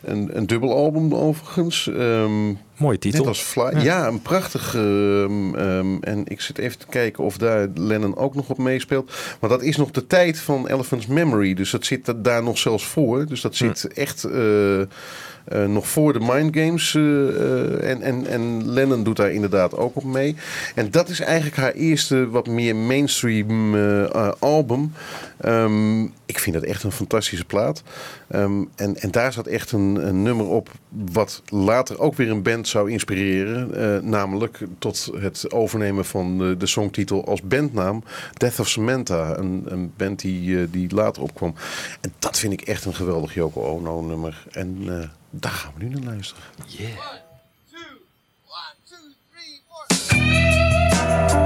Een, 0.01 0.29
een 0.37 0.47
dubbel 0.47 0.75
album 0.75 1.15
overigens. 1.15 1.87
Ehm, 1.87 2.53
Mooie 2.77 2.97
titel. 2.97 3.19
Net 3.19 3.27
als 3.27 3.39
Fly. 3.41 3.77
Ja, 3.81 4.07
een 4.07 4.21
prachtig. 4.21 4.75
ehm, 4.75 5.55
ehm, 5.55 5.95
en 6.01 6.23
ik 6.27 6.41
zit 6.41 6.57
even 6.57 6.77
te 6.77 6.85
kijken 6.89 7.23
of 7.23 7.37
daar 7.37 7.67
Lennon 7.75 8.17
ook 8.17 8.35
nog 8.35 8.49
op 8.49 8.57
meespeelt. 8.57 9.11
Maar 9.39 9.49
dat 9.49 9.61
is 9.61 9.77
nog 9.77 9.91
de 9.91 10.07
tijd 10.07 10.39
van 10.39 10.67
Elephant's 10.67 11.05
Memory. 11.07 11.53
Dus 11.53 11.71
dat 11.71 11.85
zit 11.85 12.13
daar 12.17 12.43
nog 12.43 12.57
zelfs 12.57 12.85
voor. 12.85 13.25
Dus 13.25 13.41
dat 13.41 13.55
zit 13.55 13.87
echt 13.93 14.23
eh, 14.23 14.81
eh, 15.45 15.65
nog 15.65 15.87
voor 15.87 16.13
de 16.13 16.19
Mind 16.19 16.57
Games. 16.57 16.95
eh, 16.95 17.27
eh, 17.27 17.89
en, 17.89 18.01
en, 18.01 18.27
en 18.27 18.71
Lennon 18.71 19.03
doet 19.03 19.15
daar 19.15 19.31
inderdaad 19.31 19.77
ook 19.77 19.95
op 19.95 20.03
mee. 20.03 20.35
En 20.75 20.91
dat 20.91 21.09
is 21.09 21.19
eigenlijk 21.19 21.55
haar 21.55 21.71
eerste 21.71 22.29
wat 22.29 22.47
meer 22.47 22.75
mainstream 22.75 23.75
album. 24.39 24.93
Ehm, 25.37 26.03
ik 26.03 26.39
vind 26.39 26.55
dat 26.55 26.63
echt 26.63 26.83
een 26.83 26.91
fantastische 26.91 27.45
plaat. 27.45 27.83
Ehm, 28.27 28.63
en, 28.75 28.97
en 28.97 29.11
daar 29.11 29.33
zat 29.33 29.47
echt 29.47 29.71
een, 29.71 30.21
nummer 30.21 30.47
op 30.47 30.69
wat 30.89 31.41
later 31.45 31.99
ook 31.99 32.15
weer 32.15 32.29
een 32.29 32.43
band 32.43 32.67
zou 32.67 32.91
inspireren. 32.91 34.09
namelijk 34.09 34.59
tot 34.79 35.11
het 35.19 35.51
overnemen 35.51 36.05
van 36.05 36.37
de, 36.37 36.57
de 36.57 36.65
songtitel 36.65 37.25
als 37.25 37.41
bandnaam 37.41 38.03
Death 38.33 38.59
of 38.59 38.67
Samantha. 38.69 39.37
Een, 39.37 39.63
een 39.65 39.91
band 39.97 40.19
die, 40.19 40.69
die 40.69 40.95
later 40.95 41.23
opkwam. 41.23 41.53
En 42.01 42.13
dat 42.19 42.39
vind 42.39 42.53
ik 42.53 42.61
echt 42.61 42.85
een 42.85 42.95
geweldig 42.95 43.33
Yoko 43.33 43.61
Ono 43.61 44.01
nummer. 44.01 44.47
En 44.51 44.87
daar 45.31 45.51
gaan 45.51 45.73
we 45.77 45.83
nu 45.83 45.89
naar 45.89 46.03
luisteren. 46.03 46.43
People 50.91 51.40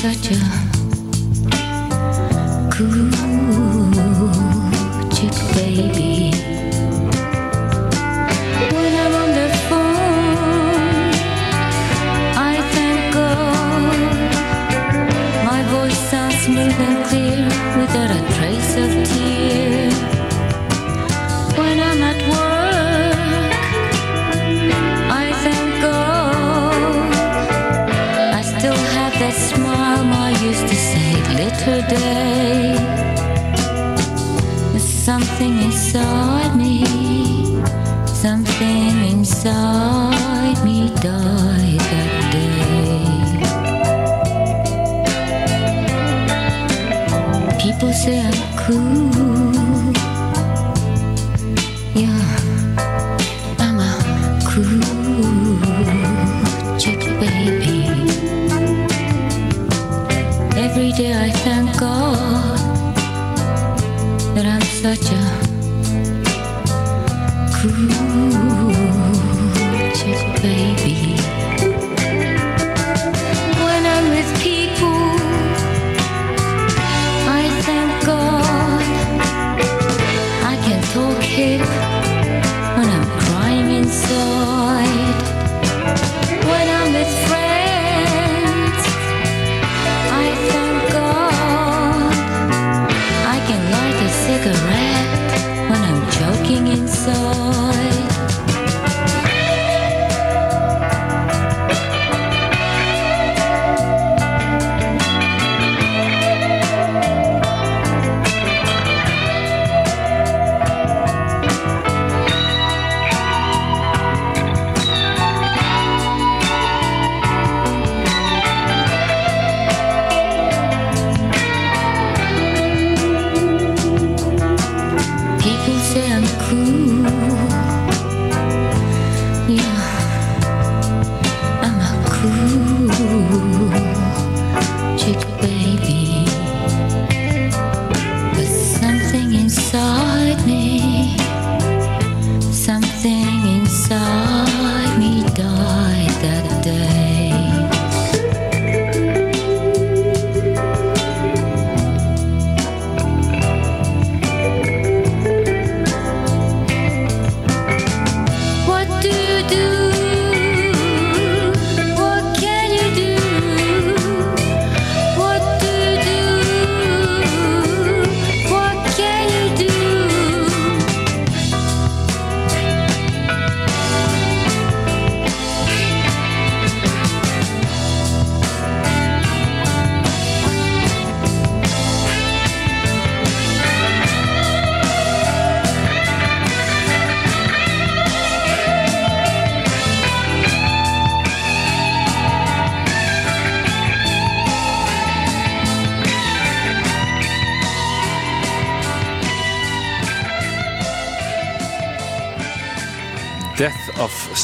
such 0.00 0.30
a 0.30 0.59
inside 35.92 36.54
me, 36.56 36.84
something 38.06 39.10
inside 39.10 40.62
me 40.64 40.88
died 41.00 41.80
that 41.90 42.12
day. 42.30 43.02
People 47.60 47.92
say 47.92 48.20
I'm 48.20 48.32
cool. 48.56 49.92
Yeah, 51.96 52.22
I'm 53.58 53.80
a 53.80 53.92
cool 54.46 54.80
chick, 56.78 57.00
baby. 57.18 57.78
Every 60.56 60.92
day 60.92 61.14
I 61.18 61.30
thank 61.42 61.80
God 61.80 62.58
that 64.36 64.46
I'm 64.46 64.62
such 64.62 65.10
a 65.10 65.49
cruel, 67.60 67.90
baby. 70.40 70.99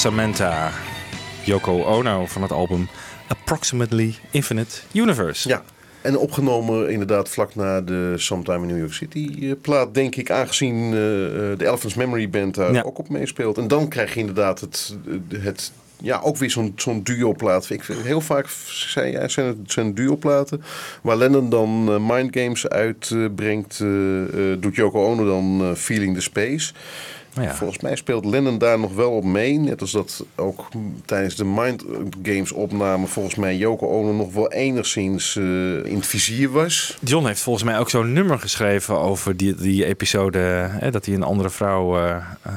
Samantha. 0.07 0.71
Yoko 1.45 1.83
Ono 1.83 2.27
van 2.27 2.43
het 2.43 2.53
album 2.53 2.89
Approximately 3.29 4.15
Infinite 4.31 4.77
Universe. 4.93 5.49
Ja. 5.49 5.63
En 6.03 6.19
opgenomen 6.19 6.91
inderdaad 6.91 7.29
vlak 7.29 7.55
na 7.55 7.81
de 7.81 8.15
Sometime 8.17 8.61
in 8.61 8.67
New 8.67 8.79
York 8.79 8.93
City 8.93 9.37
eh, 9.41 9.53
plaat, 9.61 9.95
denk 9.95 10.17
ik, 10.17 10.31
aangezien 10.31 10.75
eh, 10.75 11.27
eh, 11.27 11.59
de 11.59 11.67
Elephants 11.67 11.95
Memory 11.95 12.31
Band 12.31 12.55
daar 12.55 12.73
Ja. 12.73 12.83
ook 12.83 12.99
op 12.99 13.09
meespeelt. 13.09 13.59
En 13.59 13.69
dan 13.69 13.89
krijg 13.89 14.15
je 14.15 14.21
inderdaad 14.21 14.61
het, 14.61 14.97
het 15.33 15.73
ja, 16.03 16.21
ook 16.23 16.37
weer 16.37 16.51
zo'n 16.51 16.73
zo'n 16.77 17.03
duoplaat. 17.03 17.71
Ik 17.71 17.85
vind 17.85 18.03
heel 18.03 18.21
vaak 18.21 18.49
zei 18.67 19.11
jij, 19.11 19.29
zijn 19.29 19.47
het 19.47 19.73
zijn 19.73 19.95
duoplaten 19.95 20.63
waar 21.03 21.17
Lennon 21.17 21.51
dan 21.51 21.85
Mind 22.07 22.37
Games 22.39 22.69
uitbrengt, 22.69 23.81
eh, 23.81 23.89
doet 24.59 24.75
Yoko 24.77 25.07
Ono 25.07 25.25
dan 25.27 25.77
Feeling 25.77 26.15
the 26.15 26.21
Space. 26.21 26.73
Ja. 27.43 27.55
Volgens 27.55 27.81
mij 27.81 27.97
speelt 27.97 28.25
Lennon 28.25 28.59
daar 28.59 28.79
nog 28.79 28.95
wel 28.95 29.11
op 29.11 29.25
mee. 29.25 29.59
Net 29.59 29.81
als 29.81 29.91
dat 29.91 30.25
ook 30.35 30.69
tijdens 31.05 31.37
de 31.37 31.45
Mind 31.45 31.85
Games 32.23 32.53
opname 32.53 33.07
volgens 33.07 33.35
mij 33.35 33.57
Yoko 33.57 33.87
Ono 33.87 34.13
nog 34.13 34.33
wel 34.33 34.53
enigszins 34.53 35.37
eh, 35.37 35.45
in 35.85 35.97
het 35.97 36.07
vizier 36.07 36.51
was. 36.51 36.99
John 37.05 37.27
heeft 37.27 37.41
volgens 37.41 37.65
mij 37.65 37.79
ook 37.79 37.91
zo'n 37.91 38.13
nummer 38.13 38.39
geschreven 38.39 38.99
over 38.99 39.37
die, 39.37 39.55
die 39.55 39.85
episode. 39.85 40.39
Hè, 40.71 40.91
dat 40.91 41.07
hij 41.07 41.15
een 41.15 41.23
andere 41.23 41.51
vrouw 41.51 41.99
eh, 41.99 42.17
eh, 42.43 42.53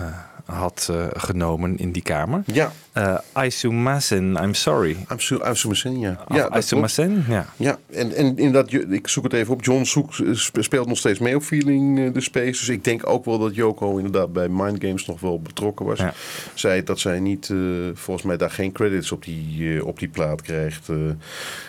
had 0.46 0.92
genomen 1.14 1.78
in 1.78 1.92
die 1.92 2.02
kamer. 2.02 2.44
Ja, 2.46 2.72
Eh 3.00 3.16
Aisumasen, 3.34 4.36
I'm 4.44 4.54
sorry. 4.54 4.96
I'm 5.12 5.20
so, 5.20 5.36
I'm 5.46 5.56
so 5.56 5.70
missing, 5.70 6.02
ja. 6.02 6.08
Ja, 6.08 6.36
ja, 6.36 6.86
ja. 7.28 7.46
Ja, 7.58 7.78
en, 7.92 8.16
en 8.16 8.38
inderdaad, 8.38 8.72
je- 8.72 8.86
ik 8.90 9.08
zoek 9.08 9.24
het 9.24 9.34
even 9.34 9.54
op. 9.54 9.64
John 9.64 9.84
zoekt, 9.84 10.22
sp- 10.34 10.58
speelt 10.62 10.88
nog 10.88 10.98
steeds 10.98 11.20
mee 11.20 11.36
op 11.36 11.42
Feeling 11.44 12.00
eh, 12.00 12.08
the 12.12 12.20
Space. 12.20 12.46
Dus 12.52 12.70
ik 12.70 12.84
denk 12.84 13.10
ook 13.10 13.26
wel 13.26 13.40
dat 13.40 13.56
Yoko 13.56 13.96
inderdaad 13.96 14.34
bij 14.34 14.48
Mind 14.50 14.78
Games 14.84 15.06
nog 15.06 15.20
wel 15.20 15.42
betrokken 15.42 15.86
was. 15.86 16.00
Ja. 16.00 16.14
Zij 16.54 16.84
dat 16.84 17.00
zij 17.00 17.20
niet, 17.20 17.50
eh, 17.50 17.58
volgens 17.94 18.26
mij 18.26 18.38
daar 18.38 18.52
geen 18.52 18.72
credits 18.72 19.12
op 19.12 19.24
die, 19.26 19.76
eh, 19.78 19.86
op 19.86 20.00
die 20.00 20.08
plaat 20.10 20.42
krijgt. 20.42 20.90
Eh, 20.90 20.96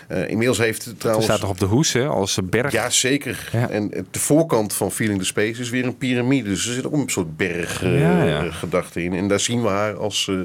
eh, 0.07 0.29
inmiddels 0.29 0.57
heeft 0.57 0.77
het 0.85 0.93
Ze 0.93 0.97
trouwens... 0.99 1.25
staat 1.27 1.39
toch 1.39 1.49
op 1.49 1.59
de 1.59 1.65
hoes, 1.65 1.93
hè, 1.93 2.07
als 2.07 2.39
berg. 2.43 2.71
Ja, 2.71 2.89
zeker. 2.89 3.49
Ja. 3.51 3.69
En 3.69 3.89
de 4.11 4.19
voorkant 4.19 4.73
van 4.73 4.91
Feeling 4.91 5.19
the 5.19 5.25
Space 5.25 5.61
is 5.61 5.69
weer 5.69 5.85
een 5.85 5.97
piramide. 5.97 6.49
Dus 6.49 6.67
er 6.67 6.73
zit 6.73 6.85
ook 6.85 6.93
een 6.93 7.09
soort 7.09 7.37
berg 7.37 7.83
eh, 7.83 7.99
Ja, 7.99 8.23
ja. 8.23 8.51
gedachte 8.51 9.03
in. 9.03 9.13
En 9.13 9.27
daar 9.27 9.39
zien 9.39 9.61
we 9.61 9.67
haar 9.67 9.95
als, 9.97 10.27
eh, 10.27 10.35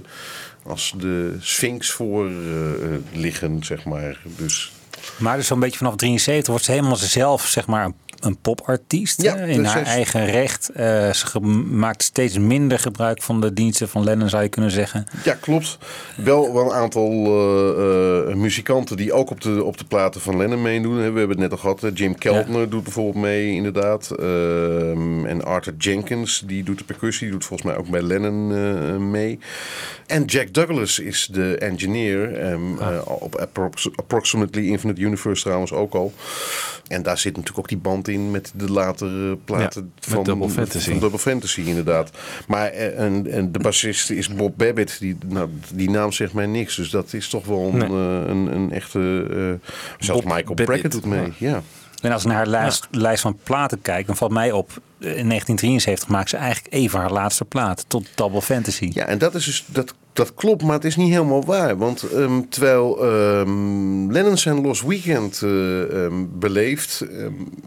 als 0.69 0.95
de 0.97 1.37
Sphinx 1.41 1.91
voor 1.91 2.27
eh, 2.27 2.95
eh, 2.95 3.01
liggen, 3.13 3.65
zeg 3.65 3.85
maar. 3.85 4.19
Dus 4.37 4.73
Maar 5.19 5.37
dus 5.37 5.47
zo'n 5.47 5.61
beetje 5.61 5.79
vanaf 5.79 5.97
73 5.97 6.47
wordt 6.47 6.65
ze 6.65 6.71
helemaal 6.71 6.97
zelf 6.97 7.47
zeg 7.47 7.67
maar 7.67 7.85
een, 7.85 7.95
een 8.21 8.37
popartiest. 8.39 9.23
Ja, 9.23 9.35
in 9.37 9.65
haar 9.65 9.83
eigen 9.83 10.27
recht. 10.27 10.69
Eh, 10.69 11.13
ze 11.13 11.41
maakt 11.71 12.03
steeds 12.03 12.39
minder 12.39 12.79
gebruik 12.79 13.23
van 13.23 13.41
de 13.41 13.53
diensten 13.53 13.89
van 13.89 14.05
Lennon 14.05 14.29
zou 14.29 14.43
je 14.43 14.49
kunnen 14.49 14.71
zeggen. 14.71 15.07
ja, 15.25 15.35
klopt. 15.41 15.79
Wel, 16.17 16.53
wel 16.55 16.65
een 16.65 16.73
aantal 16.73 17.11
eh, 17.11 18.31
eh, 18.31 18.37
muzikanten 18.37 18.97
die 18.97 19.13
ook 19.13 19.31
op 19.31 19.41
de, 19.41 19.65
op 19.65 19.79
de 19.79 19.85
platen 19.85 20.21
van 20.21 20.37
Lennon 20.37 20.63
meedoen. 20.63 20.97
We 20.97 21.03
hebben 21.03 21.29
het 21.29 21.39
net 21.39 21.51
al 21.53 21.57
gehad. 21.59 21.85
Jim 21.95 22.19
Keltner 22.19 22.71
doet 22.71 22.83
bijvoorbeeld 22.83 23.25
mee, 23.25 23.53
inderdaad. 23.55 24.11
Ehm, 24.11 25.25
en 25.27 25.45
Arthur 25.45 25.75
Jenkins, 25.79 26.43
die 26.47 26.63
doet 26.65 26.79
de 26.79 26.85
percussie. 26.85 27.23
Die 27.27 27.33
doet 27.37 27.45
volgens 27.45 27.69
mij 27.69 27.79
ook 27.79 27.89
bij 27.89 28.03
Lennon 28.03 29.11
mee. 29.11 29.39
En 30.07 30.25
Jack 30.25 30.53
Douglas 30.53 30.99
is 30.99 31.29
de 31.33 31.57
engineer. 31.59 32.39
ehm, 32.39 32.75
Ah. 32.79 33.11
op 33.23 33.35
Approx- 33.37 33.89
Approximately 33.97 34.69
Infinite 34.69 35.01
Universe 35.01 35.43
trouwens 35.43 35.73
ook 35.73 35.95
al. 35.95 36.13
En 36.89 37.03
daar 37.03 37.19
zit 37.19 37.33
natuurlijk 37.33 37.59
ook 37.59 37.69
die 37.69 37.79
band 37.79 38.06
in 38.09 38.31
met 38.31 38.53
de 38.55 38.73
latere 38.73 39.37
platen 39.45 39.93
Ja, 40.01 40.11
van 40.13 40.25
Double 40.25 40.49
Fantasy. 40.49 40.91
Van 40.91 40.99
Double 40.99 41.19
Fantasy, 41.19 41.61
inderdaad. 41.61 42.11
Maar 42.47 42.67
eh, 42.69 42.99
en, 43.05 43.27
en 43.33 43.53
de 43.53 43.59
bassist 43.59 44.11
is 44.11 44.29
Bob 44.29 44.53
Babbitt. 44.59 44.99
Die, 45.01 45.17
nou, 45.27 45.49
die 45.75 45.91
naam 45.91 46.13
zegt 46.13 46.33
mij 46.33 46.47
niks. 46.47 46.77
Dus 46.77 46.91
dat 46.91 47.13
is 47.13 47.29
toch 47.29 47.45
wel 47.47 47.71
een, 47.73 47.77
Nee. 47.79 47.89
eh, 47.89 48.29
een, 48.29 48.55
een 48.55 48.73
echte... 48.73 49.27
eh 49.31 49.71
zelfs 49.99 50.23
Bob 50.23 50.33
Michael 50.33 50.45
Babbitt. 50.55 50.69
Brackett 50.69 50.93
doet 50.93 51.05
mee. 51.05 51.33
Ja. 51.39 51.63
En 52.03 52.13
als 52.13 52.23
ik 52.23 52.29
naar 52.29 52.37
haar 52.37 52.47
lijst, 52.47 52.89
lijst 52.91 53.23
van 53.23 53.39
platen 53.43 53.83
kijk, 53.83 54.07
dan 54.07 54.17
valt 54.17 54.33
mij 54.33 54.53
op. 54.53 54.71
In 54.99 55.07
1973 55.29 56.09
maakt 56.09 56.29
ze 56.31 56.37
eigenlijk 56.37 56.75
even 56.75 56.99
haar 57.01 57.13
laatste 57.13 57.45
plaat. 57.45 57.85
Tot 57.89 58.09
Double 58.15 58.43
Fantasy. 58.43 58.91
Ja, 58.93 59.05
en 59.07 59.19
dat 59.19 59.35
is 59.35 59.45
dus 59.45 59.65
dat, 59.67 59.95
dat 60.17 60.35
klopt, 60.35 60.63
maar 60.63 60.75
het 60.75 60.85
is 60.85 60.97
niet 60.97 61.11
helemaal 61.11 61.45
waar. 61.45 61.77
Want 61.77 62.03
ehm, 62.03 62.41
terwijl 62.49 63.05
ehm 63.05 64.11
Lennon 64.11 64.39
zijn 64.39 64.61
Lost 64.61 64.83
Weekend 64.83 65.43
eh, 65.43 66.05
ehm, 66.05 66.25
beleeft, 66.33 67.05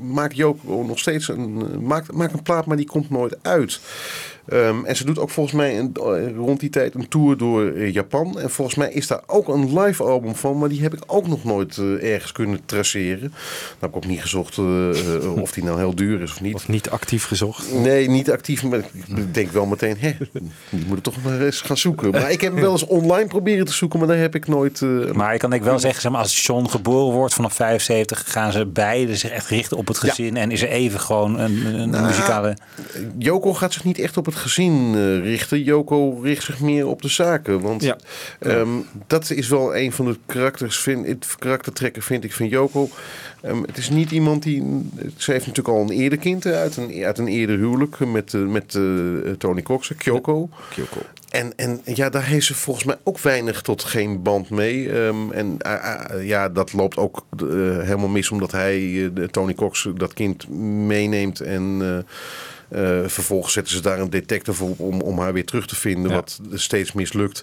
maakt 0.01 0.35
Yoko 0.35 0.83
nog 0.83 0.99
steeds 0.99 1.27
een, 1.27 1.65
eh, 1.71 1.77
maakt, 1.77 2.11
maakt 2.11 2.33
een 2.33 2.41
plaat, 2.41 2.65
maar 2.65 2.77
die 2.77 2.85
komt 2.85 3.09
nooit 3.09 3.37
uit. 3.41 3.79
Ehm, 4.49 4.85
en 4.85 4.95
ze 4.95 5.05
doet 5.05 5.19
ook 5.19 5.29
volgens 5.29 5.55
mij 5.55 5.79
een, 5.79 5.91
eh, 5.93 6.35
rond 6.35 6.59
die 6.59 6.69
tijd 6.69 6.95
een 6.95 7.07
tour 7.07 7.37
door 7.37 7.67
eh, 7.71 7.93
Japan. 7.93 8.39
En 8.39 8.49
volgens 8.49 8.77
mij 8.77 8.91
is 8.91 9.07
daar 9.07 9.21
ook 9.25 9.47
een 9.47 9.79
live 9.79 10.03
album 10.03 10.35
van, 10.35 10.57
maar 10.57 10.69
die 10.69 10.81
heb 10.81 10.93
ik 10.93 11.03
ook 11.07 11.27
nog 11.27 11.43
nooit 11.43 11.77
eh, 11.77 12.13
ergens 12.13 12.31
kunnen 12.31 12.59
traceren. 12.65 13.19
Nou 13.19 13.31
heb 13.79 13.89
ik 13.89 13.95
ook 13.95 14.05
niet 14.05 14.21
gezocht 14.21 14.57
of 15.41 15.51
die 15.51 15.63
nou 15.63 15.77
heel 15.77 15.95
duur 15.95 16.21
is 16.21 16.31
of 16.31 16.41
niet. 16.41 16.55
Of 16.55 16.67
niet 16.67 16.89
actief 16.89 17.25
gezocht. 17.25 17.73
Nee, 17.73 18.09
niet 18.09 18.31
actief. 18.31 18.63
Maar 18.63 18.79
ik 18.79 19.33
denk 19.33 19.51
wel 19.51 19.65
meteen, 19.65 19.95
hè, 19.99 20.11
die 20.69 20.85
moet 20.87 21.03
toch 21.03 21.23
maar 21.23 21.41
eens 21.41 21.61
gaan 21.61 21.77
zoeken. 21.77 22.11
Maar 22.11 22.31
ik 22.31 22.41
heb 22.41 22.51
hem 22.51 22.61
wel 22.61 22.71
eens 22.71 22.85
online 22.85 23.27
proberen 23.27 23.65
te 23.65 23.73
zoeken, 23.73 23.99
maar 23.99 24.07
daar 24.07 24.17
heb 24.17 24.35
ik 24.35 24.47
nooit... 24.47 24.81
eh, 24.81 25.11
Maar 25.11 25.33
ik 25.33 25.39
kan 25.39 25.49
denk 25.49 25.63
wel 25.63 25.79
zeggen, 25.79 26.01
zeg 26.01 26.11
maar, 26.11 26.21
als 26.21 26.45
John 26.45 26.65
geboren 26.67 27.15
wordt 27.15 27.33
vanaf 27.33 27.53
75, 27.53 28.31
gaan 28.31 28.51
ze 28.51 28.65
beide 28.65 29.15
zich 29.15 29.31
echt 29.31 29.47
richten 29.47 29.77
op 29.77 29.87
het 29.87 29.97
gezin. 29.97 30.37
En 30.37 30.51
is 30.51 30.61
er 30.61 30.69
even 30.69 30.99
gewoon 30.99 31.39
een, 31.39 31.65
een 31.65 31.89
Nou, 31.89 32.05
muzikale. 32.05 32.57
Joko 33.17 33.53
gaat 33.53 33.73
zich 33.73 33.83
niet 33.83 33.99
echt 33.99 34.17
op 34.17 34.25
het 34.25 34.35
gezin 34.39 34.91
eh, 34.95 35.19
richten. 35.19 35.63
Joko 35.63 36.19
richt 36.19 36.43
zich 36.43 36.59
meer 36.59 36.87
op 36.87 37.01
de 37.01 37.07
zaken. 37.07 37.61
Want 37.61 37.83
Ja. 37.83 37.97
ehm, 38.39 38.69
dat 39.07 39.29
is 39.29 39.47
wel 39.47 39.75
een 39.75 39.91
van 39.91 40.05
de 40.05 40.17
karakters, 40.25 40.79
vind, 40.79 41.07
het 41.07 41.35
karaktertrekken 41.39 42.01
vind 42.01 42.23
ik 42.23 42.33
van 42.33 42.47
Joko. 42.47 42.89
Ehm, 43.41 43.61
het 43.61 43.77
is 43.77 43.89
niet 43.89 44.11
iemand 44.11 44.43
die... 44.43 44.63
Ze 45.17 45.31
heeft 45.31 45.47
natuurlijk 45.47 45.77
al 45.77 45.81
een 45.81 45.89
eerder 45.89 46.19
kind 46.19 46.45
uit 46.45 46.77
een, 46.77 47.03
uit 47.03 47.17
een 47.17 47.27
eerder 47.27 47.57
huwelijk 47.57 47.99
met, 47.99 48.33
eh, 48.33 48.41
met 48.41 48.75
eh, 48.75 48.83
Tony 49.37 49.61
Cox, 49.61 49.91
Kyoko. 49.97 50.49
Kyoko. 50.69 51.01
En, 51.29 51.53
en 51.55 51.81
ja, 51.83 52.09
daar 52.09 52.25
heeft 52.25 52.45
ze 52.45 52.55
volgens 52.55 52.85
mij 52.85 52.97
ook 53.03 53.19
weinig 53.19 53.61
tot 53.61 53.83
geen 53.83 54.21
band 54.21 54.49
mee. 54.49 54.91
Ehm, 54.91 55.31
en 55.31 55.57
ja, 56.21 56.49
dat 56.49 56.73
loopt 56.73 56.97
ook 56.97 57.25
helemaal 57.81 58.07
mis 58.07 58.29
omdat 58.29 58.51
hij, 58.51 59.09
de 59.13 59.27
Tony 59.31 59.53
Cox, 59.53 59.87
dat 59.95 60.13
kind 60.13 60.49
meeneemt. 60.87 61.39
En 61.41 61.81
vervolgens 63.05 63.53
zetten 63.53 63.73
ze 63.73 63.81
daar 63.81 63.99
een 63.99 64.09
detective 64.09 64.63
op 64.63 64.79
om, 64.79 65.01
om 65.01 65.19
haar 65.19 65.33
weer 65.33 65.45
terug 65.45 65.67
te 65.67 65.75
vinden, 65.75 66.09
Ja. 66.09 66.15
wat 66.15 66.39
steeds 66.53 66.91
mislukt. 66.91 67.41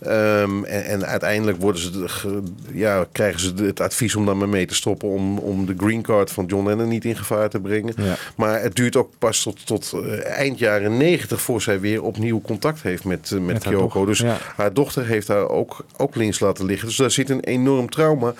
Ehm, 0.00 0.64
en, 0.64 0.84
en 0.84 1.06
uiteindelijk 1.06 1.60
worden 1.60 1.80
ze 1.82 1.90
de- 1.90 2.42
ja, 2.72 3.06
krijgen 3.12 3.40
ze 3.40 3.52
het 3.64 3.80
advies 3.80 4.14
om 4.14 4.26
daar 4.26 4.36
maar 4.36 4.48
mee 4.48 4.66
te 4.66 4.74
stoppen 4.74 5.08
om, 5.08 5.38
om 5.38 5.66
de 5.66 5.74
green 5.76 6.02
card 6.02 6.30
van 6.32 6.44
John 6.46 6.66
Lennon 6.66 6.88
niet 6.88 7.04
in 7.04 7.16
gevaar 7.16 7.48
te 7.48 7.60
brengen. 7.60 7.94
Ja. 7.96 8.14
Maar 8.36 8.62
het 8.62 8.74
duurt 8.74 8.96
ook 8.96 9.10
pas 9.18 9.42
tot, 9.42 9.66
tot 9.66 9.92
eh, 9.92 10.24
eind 10.26 10.58
jaren 10.58 10.96
negentig 10.96 11.40
voor 11.40 11.62
zij 11.62 11.80
weer 11.80 12.02
opnieuw 12.02 12.40
contact 12.40 12.82
heeft 12.82 13.04
met, 13.04 13.30
eh, 13.32 13.40
met, 13.40 13.62
Kyoko. 13.62 14.04
Dus 14.04 14.18
ja. 14.18 14.38
haar 14.56 14.72
dochter 14.72 15.06
heeft 15.06 15.28
haar 15.28 15.48
ook, 15.48 15.84
ook 15.96 16.14
links 16.14 16.40
laten 16.40 16.64
liggen. 16.64 16.88
Dus 16.88 16.96
daar 16.96 17.10
zit 17.10 17.30
een 17.30 17.40
enorm 17.40 17.90
trauma. 17.90 18.34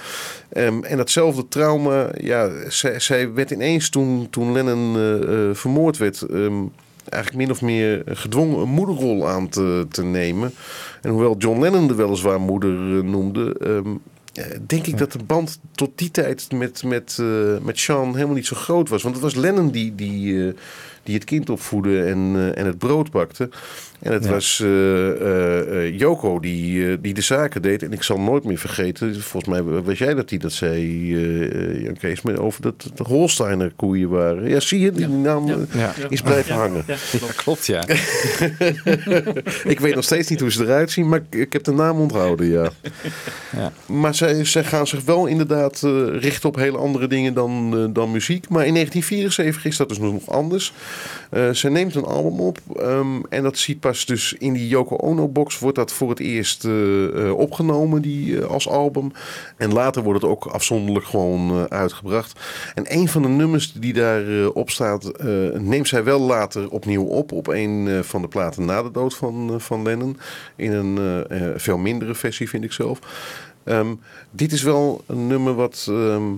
Ehm, 0.49 0.83
en 0.83 0.97
datzelfde 0.97 1.49
trauma, 1.49 2.09
ja, 2.21 2.51
zij, 2.69 3.01
zij 3.01 3.33
werd 3.33 3.51
ineens 3.51 3.89
toen, 3.89 4.27
toen 4.31 4.53
Lennon 4.53 4.97
eh, 4.97 5.55
vermoord 5.57 5.97
werd. 5.97 6.23
ehm, 6.23 6.63
eigenlijk 7.11 7.45
min 7.45 7.51
of 7.51 7.63
meer 7.63 8.03
gedwongen 8.07 8.59
een 8.59 8.69
moederrol 8.69 9.29
aan 9.29 9.49
te, 9.49 9.87
te 9.91 10.05
nemen. 10.05 10.53
En 11.03 11.11
hoewel 11.11 11.37
John 11.39 11.61
Lennon 11.61 11.89
de 11.89 11.95
weliswaar 11.95 12.41
moeder 12.41 12.97
eh, 12.97 13.03
noemde, 13.03 13.57
ehm, 13.59 13.95
eh, 14.35 14.59
denk 14.67 14.87
ik 14.87 14.99
dat 14.99 15.13
de 15.13 15.25
band 15.27 15.61
tot 15.73 15.91
die 15.95 16.11
tijd 16.11 16.53
met, 16.53 16.83
met, 16.83 17.17
eh, 17.21 17.59
met 17.63 17.79
Sean 17.79 18.15
helemaal 18.15 18.35
niet 18.35 18.47
zo 18.47 18.57
groot 18.57 18.89
was. 18.89 19.03
Want 19.03 19.15
het 19.15 19.25
was 19.25 19.35
Lennon 19.35 19.71
die, 19.71 19.95
die, 19.95 20.55
die 21.03 21.15
het 21.15 21.25
kind 21.25 21.51
opvoedde 21.51 22.05
en, 22.05 22.53
en 22.55 22.67
het 22.67 22.79
brood 22.79 23.11
bakte. 23.11 23.49
En 24.01 24.13
het 24.13 24.25
Ja. 24.25 24.31
was 24.31 24.61
eh, 24.61 25.11
eh, 25.11 25.87
eh, 25.87 25.99
Joko 25.99 26.41
die, 26.41 27.01
die 27.01 27.15
de 27.15 27.21
zaken 27.21 27.63
deed. 27.63 27.83
En 27.83 27.93
ik 27.93 28.03
zal 28.03 28.21
nooit 28.21 28.45
meer 28.45 28.59
vergeten, 28.59 29.21
volgens 29.23 29.53
mij 29.53 29.63
was 29.83 29.99
jij 29.99 30.15
dat 30.15 30.29
die 30.29 30.39
dat 30.39 30.53
zei, 30.53 30.81
eh, 31.15 31.83
Jan 31.83 31.97
Kees, 31.97 32.25
over 32.25 32.63
dat 32.63 32.91
de 32.95 33.03
Holsteiner 33.03 33.73
koeien 33.77 34.09
waren. 34.09 34.49
Ja, 34.49 34.61
zie 34.61 34.81
je, 34.81 34.93
die 34.93 35.09
naam 35.09 35.47
Ja. 35.73 35.93
is 36.09 36.21
blijven 36.23 36.55
hangen. 36.55 36.85
Ja, 36.87 36.95
Ja, 37.13 37.19
klopt. 37.19 37.35
klopt, 37.35 37.67
ja. 37.67 37.85
Ik 39.65 39.81
weet 39.81 39.95
nog 39.95 40.05
steeds 40.05 40.29
niet 40.29 40.41
hoe 40.41 40.53
ze 40.53 40.63
eruit 40.65 40.91
zien, 40.91 41.09
maar 41.09 41.21
ik, 41.31 41.53
heb 41.53 41.65
de 41.65 41.73
naam 41.73 41.99
onthouden, 42.01 42.47
ja. 42.47 42.71
Ja. 43.57 43.73
Maar 43.87 44.15
zij, 44.15 44.45
zij 44.45 44.65
gaan 44.65 44.87
zich 44.87 45.05
wel 45.05 45.27
inderdaad 45.27 45.81
richten 46.19 46.49
op 46.49 46.57
hele 46.57 46.77
andere 46.79 47.07
dingen 47.07 47.35
dan, 47.35 47.91
dan 47.93 48.11
muziek. 48.11 48.49
Maar 48.49 48.67
in 48.67 48.75
1974 48.75 49.65
is 49.65 49.77
dat 49.77 49.89
dus 49.89 49.99
nog 49.99 50.29
anders. 50.31 50.73
Eh, 51.31 51.51
ze 51.51 51.71
neemt 51.71 51.95
een 51.95 52.05
album 52.05 52.41
op 52.41 52.59
ehm, 52.77 53.21
en 53.29 53.43
dat 53.43 53.59
ziet 53.59 53.81
pas 53.81 54.07
dus 54.07 54.35
in 54.39 54.53
die 54.53 54.69
Yoko 54.69 54.97
Ono 54.97 55.29
box 55.29 55.59
wordt 55.59 55.77
dat 55.77 55.93
voor 55.93 56.11
het 56.11 56.21
eerst 56.21 56.65
eh, 56.65 57.27
eh, 57.27 57.39
opgenomen 57.39 58.03
die, 58.03 58.45
als 58.45 58.69
album. 58.69 59.13
En 59.57 59.73
later 59.73 60.03
wordt 60.03 60.23
het 60.23 60.31
ook 60.31 60.47
afzonderlijk 60.47 61.07
gewoon 61.07 61.71
uitgebracht. 61.71 62.41
En 62.75 62.95
een 62.97 63.09
van 63.09 63.23
de 63.23 63.29
nummers 63.29 63.73
die 63.73 63.93
daarop 63.93 64.57
op 64.57 64.71
staat, 64.71 65.13
neemt 65.59 65.89
zij 65.89 66.05
wel 66.05 66.21
later 66.21 66.71
opnieuw 66.71 67.05
op. 67.05 67.33
Op 67.33 67.47
een 67.47 68.05
van 68.05 68.23
de 68.23 68.29
platen 68.29 68.65
na 68.65 68.83
de 68.83 68.91
dood 68.91 69.15
van, 69.15 69.61
van 69.61 69.83
Lennon. 69.83 70.19
In 70.57 70.73
een 70.73 71.25
veel 71.57 71.79
mindere 71.79 72.15
versie 72.15 72.49
vind 72.49 72.65
ik 72.65 72.73
zelf. 72.73 72.99
Ehm, 73.65 73.95
dit 74.31 74.53
is 74.53 74.63
wel 74.63 75.05
een 75.07 75.27
nummer 75.27 75.55
wat 75.55 75.87
ehm, 75.89 76.33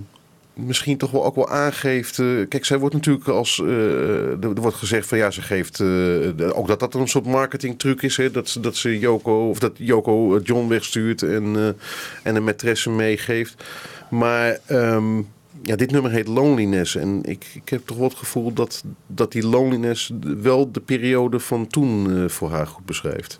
misschien 0.53 0.97
toch 0.97 1.11
wel 1.11 1.25
ook 1.25 1.35
wel 1.35 1.49
aangeeft. 1.49 2.19
eh, 2.19 2.25
kijk, 2.49 2.65
zij 2.65 2.77
wordt 2.79 2.95
natuurlijk 2.95 3.27
als. 3.27 3.59
eh, 3.59 3.67
er, 4.27 4.43
er 4.43 4.61
wordt 4.61 4.77
gezegd 4.77 5.07
van 5.07 5.17
ja, 5.17 5.31
ze 5.31 5.41
geeft. 5.41 5.79
eh, 5.79 6.57
ook 6.57 6.67
dat 6.67 6.79
dat 6.79 6.93
een 6.93 7.07
soort 7.07 7.25
marketingtruc 7.25 8.01
is. 8.01 8.17
Hè, 8.17 8.31
dat, 8.31 8.57
dat 8.61 8.75
ze 8.75 8.99
Joko. 8.99 9.49
Of 9.49 9.59
dat 9.59 9.71
Joko 9.75 10.35
eh, 10.35 10.41
John 10.43 10.67
wegstuurt 10.67 11.23
en, 11.23 11.55
eh, 11.55 11.67
en 12.23 12.35
een 12.35 12.53
maîtresse 12.53 12.89
meegeeft. 12.89 13.63
Maar. 14.09 14.59
ehm, 14.65 15.21
ja, 15.65 15.75
dit 15.75 15.91
nummer 15.91 16.11
heet 16.11 16.27
Loneliness. 16.27 16.95
En 16.95 17.19
ik, 17.23 17.45
ik 17.53 17.69
heb 17.69 17.81
toch 17.85 17.97
wel 17.97 18.07
het 18.07 18.17
gevoel 18.17 18.53
dat, 18.53 18.83
dat 19.07 19.31
die 19.31 19.47
loneliness 19.47 20.11
wel 20.41 20.71
de 20.71 20.79
periode 20.79 21.39
van 21.39 21.67
toen 21.67 22.17
eh, 22.17 22.29
voor 22.29 22.49
haar 22.51 22.67
goed 22.67 22.85
beschrijft. 22.85 23.37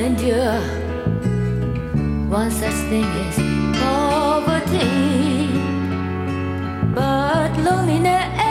Endure. 0.00 0.60
One 2.28 2.50
such 2.50 2.80
thing 2.88 3.04
is 3.26 3.36
poverty, 3.78 5.48
but 6.94 7.50
loneliness 7.58 8.49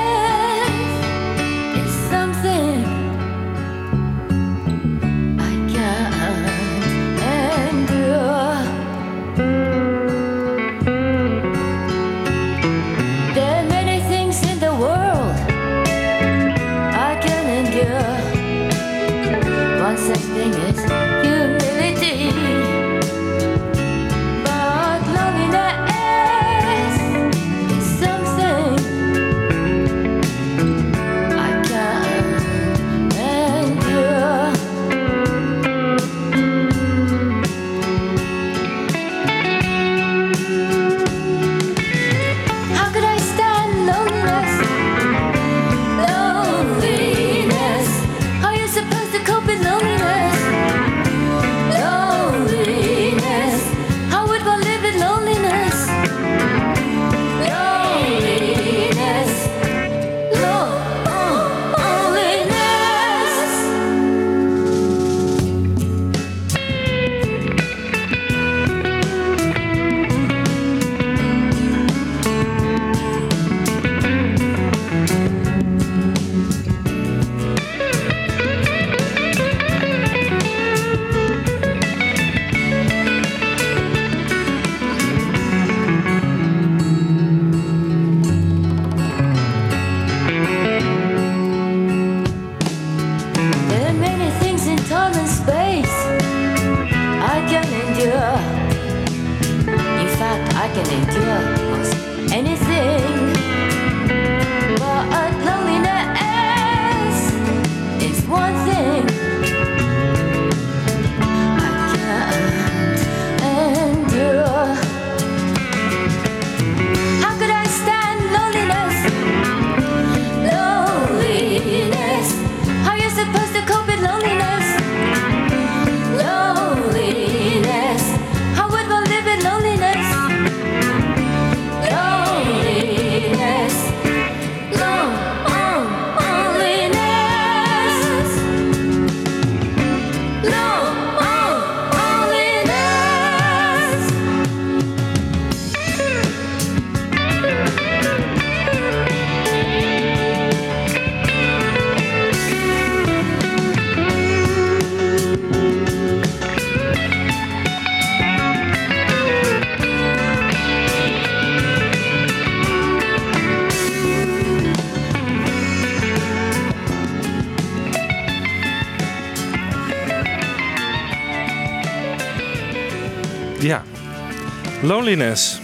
Loneliness. 175.00 175.60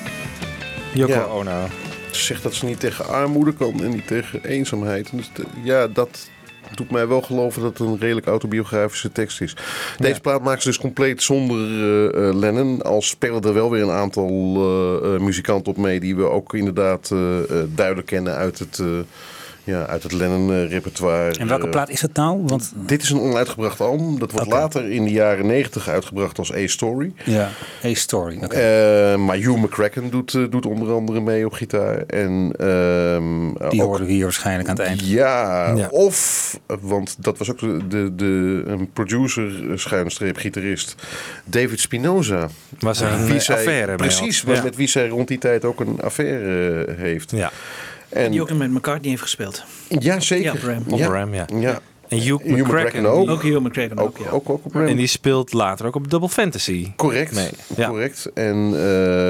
Yoko 0.93 1.13
Ja. 1.13 1.23
Ono. 1.23 1.67
Ze 2.11 2.23
zegt 2.23 2.43
dat 2.43 2.53
ze 2.53 2.65
niet 2.65 2.79
tegen 2.79 3.07
armoede 3.07 3.53
kan 3.53 3.83
en 3.83 3.89
niet 3.89 4.07
tegen 4.07 4.43
eenzaamheid. 4.43 5.09
Dus 5.11 5.31
ja, 5.63 5.87
dat 5.87 6.29
doet 6.75 6.91
mij 6.91 7.07
wel 7.07 7.21
geloven 7.21 7.61
dat 7.61 7.77
het 7.77 7.87
een 7.87 7.99
redelijk 7.99 8.27
autobiografische 8.27 9.11
tekst 9.11 9.41
is. 9.41 9.55
Deze 9.97 10.21
plaat 10.21 10.43
maakt 10.43 10.61
ze 10.61 10.67
dus 10.67 10.77
compleet 10.77 11.23
zonder 11.23 11.57
eh, 11.57 12.35
Lennon. 12.35 12.81
Al 12.81 13.01
spelen 13.01 13.41
er 13.41 13.53
wel 13.53 13.71
weer 13.71 13.83
een 13.83 13.89
aantal 13.89 14.29
eh, 15.03 15.19
muzikanten 15.19 15.71
op 15.71 15.77
mee... 15.77 15.99
die 15.99 16.15
we 16.15 16.23
ook 16.23 16.53
inderdaad 16.53 17.09
duidelijk 17.75 18.07
kennen 18.07 18.35
uit 18.35 18.59
het, 18.59 18.81
ja, 19.65 19.85
uit 19.85 20.03
het 20.03 20.11
Lennon-repertoire. 20.11 21.39
En 21.39 21.47
welke 21.47 21.69
plaat 21.69 21.89
is 21.89 22.01
het 22.01 22.13
nou? 22.13 22.41
Want 22.45 22.71
Dit 22.75 23.01
is 23.01 23.09
een 23.09 23.19
onuitgebracht 23.19 23.81
album. 23.81 24.19
Dat 24.19 24.31
wordt 24.31 24.47
later 24.47 24.91
in 24.91 25.03
de 25.03 25.11
jaren 25.11 25.45
negentig 25.45 25.87
uitgebracht 25.89 26.37
als 26.39 26.53
A-Story. 26.53 27.11
ja, 27.23 27.49
A 27.85 27.93
Story. 27.93 28.37
Oké. 28.43 28.55
Eh, 28.55 29.15
maar 29.17 29.35
Hugh 29.35 29.57
McCracken 29.57 30.09
doet, 30.09 30.33
eh, 30.33 30.43
doet 30.49 30.65
onder 30.65 30.91
andere 30.93 31.21
mee 31.21 31.45
op 31.45 31.53
gitaar. 31.53 31.97
En, 32.07 32.53
ehm, 32.57 33.69
Die 33.69 33.81
ook- 33.81 33.87
hoorden 33.87 34.07
we 34.07 34.13
hier 34.13 34.23
waarschijnlijk 34.23 34.69
aan 34.69 34.75
het 34.75 34.85
eind. 34.85 35.07
Ja, 35.07 35.73
Ja. 35.75 35.87
of, 35.87 36.59
want 36.81 37.15
dat 37.19 37.37
was 37.37 37.51
ook 37.51 37.59
de, 37.59 37.87
de, 37.87 38.15
de 38.15 38.63
een 38.65 38.89
producer, 38.93 39.71
eh, 39.71 39.77
schuinstreep, 39.77 40.37
gitarist, 40.37 40.95
David 41.45 41.79
Spinoza. 41.79 42.47
Was 42.79 43.01
er 43.01 43.11
een 43.11 43.25
Wie 43.25 43.33
eh, 43.35 43.39
zij- 43.39 43.55
affaire 43.55 43.87
mee 43.87 43.95
Precies, 43.95 44.43
met 44.43 44.75
wie 44.75 44.87
zij 44.87 45.07
rond 45.07 45.27
die 45.27 45.37
tijd 45.37 45.65
ook 45.65 45.79
een 45.79 45.99
affaire 46.01 46.83
eh, 46.85 46.95
heeft. 46.97 47.31
Ja. 47.31 47.51
En, 48.15 48.31
Die 48.31 48.41
ook 48.41 48.49
nog 48.49 48.57
met 48.57 48.71
McCartney 48.71 49.09
heeft 49.09 49.21
gespeeld. 49.21 49.63
ja, 49.87 50.19
zeker. 50.19 50.45
Ja, 50.45 50.51
op 50.53 50.63
Ram. 50.63 50.83
Op 50.93 50.99
ja. 50.99 51.07
Ram, 51.07 51.33
ja. 51.33 51.45
Ja. 51.59 51.79
En 52.07 52.17
Hugh 52.17 52.43
Hugh 52.43 52.59
McCracken. 52.61 52.63
McCracken 52.63 53.05
ook. 53.05 53.29
Ook 53.29 53.41
Hugh 53.41 53.59
McCracken 53.59 53.97
ook, 53.97 54.07
Ook, 54.07 54.17
ja. 54.25 54.29
ook, 54.29 54.49
ook 54.49 54.65
op 54.65 54.73
Ram. 54.73 54.85
En 54.85 54.95
die 54.95 55.07
speelt 55.07 55.53
later 55.53 55.85
ook 55.85 55.95
op 55.95 56.09
Double 56.09 56.29
Fantasy. 56.29 56.91
Correct, 56.95 57.31
Nee, 57.31 57.49
ja. 57.75 57.87
correct. 57.87 58.31
En 58.33 58.65
eh, 58.65 58.79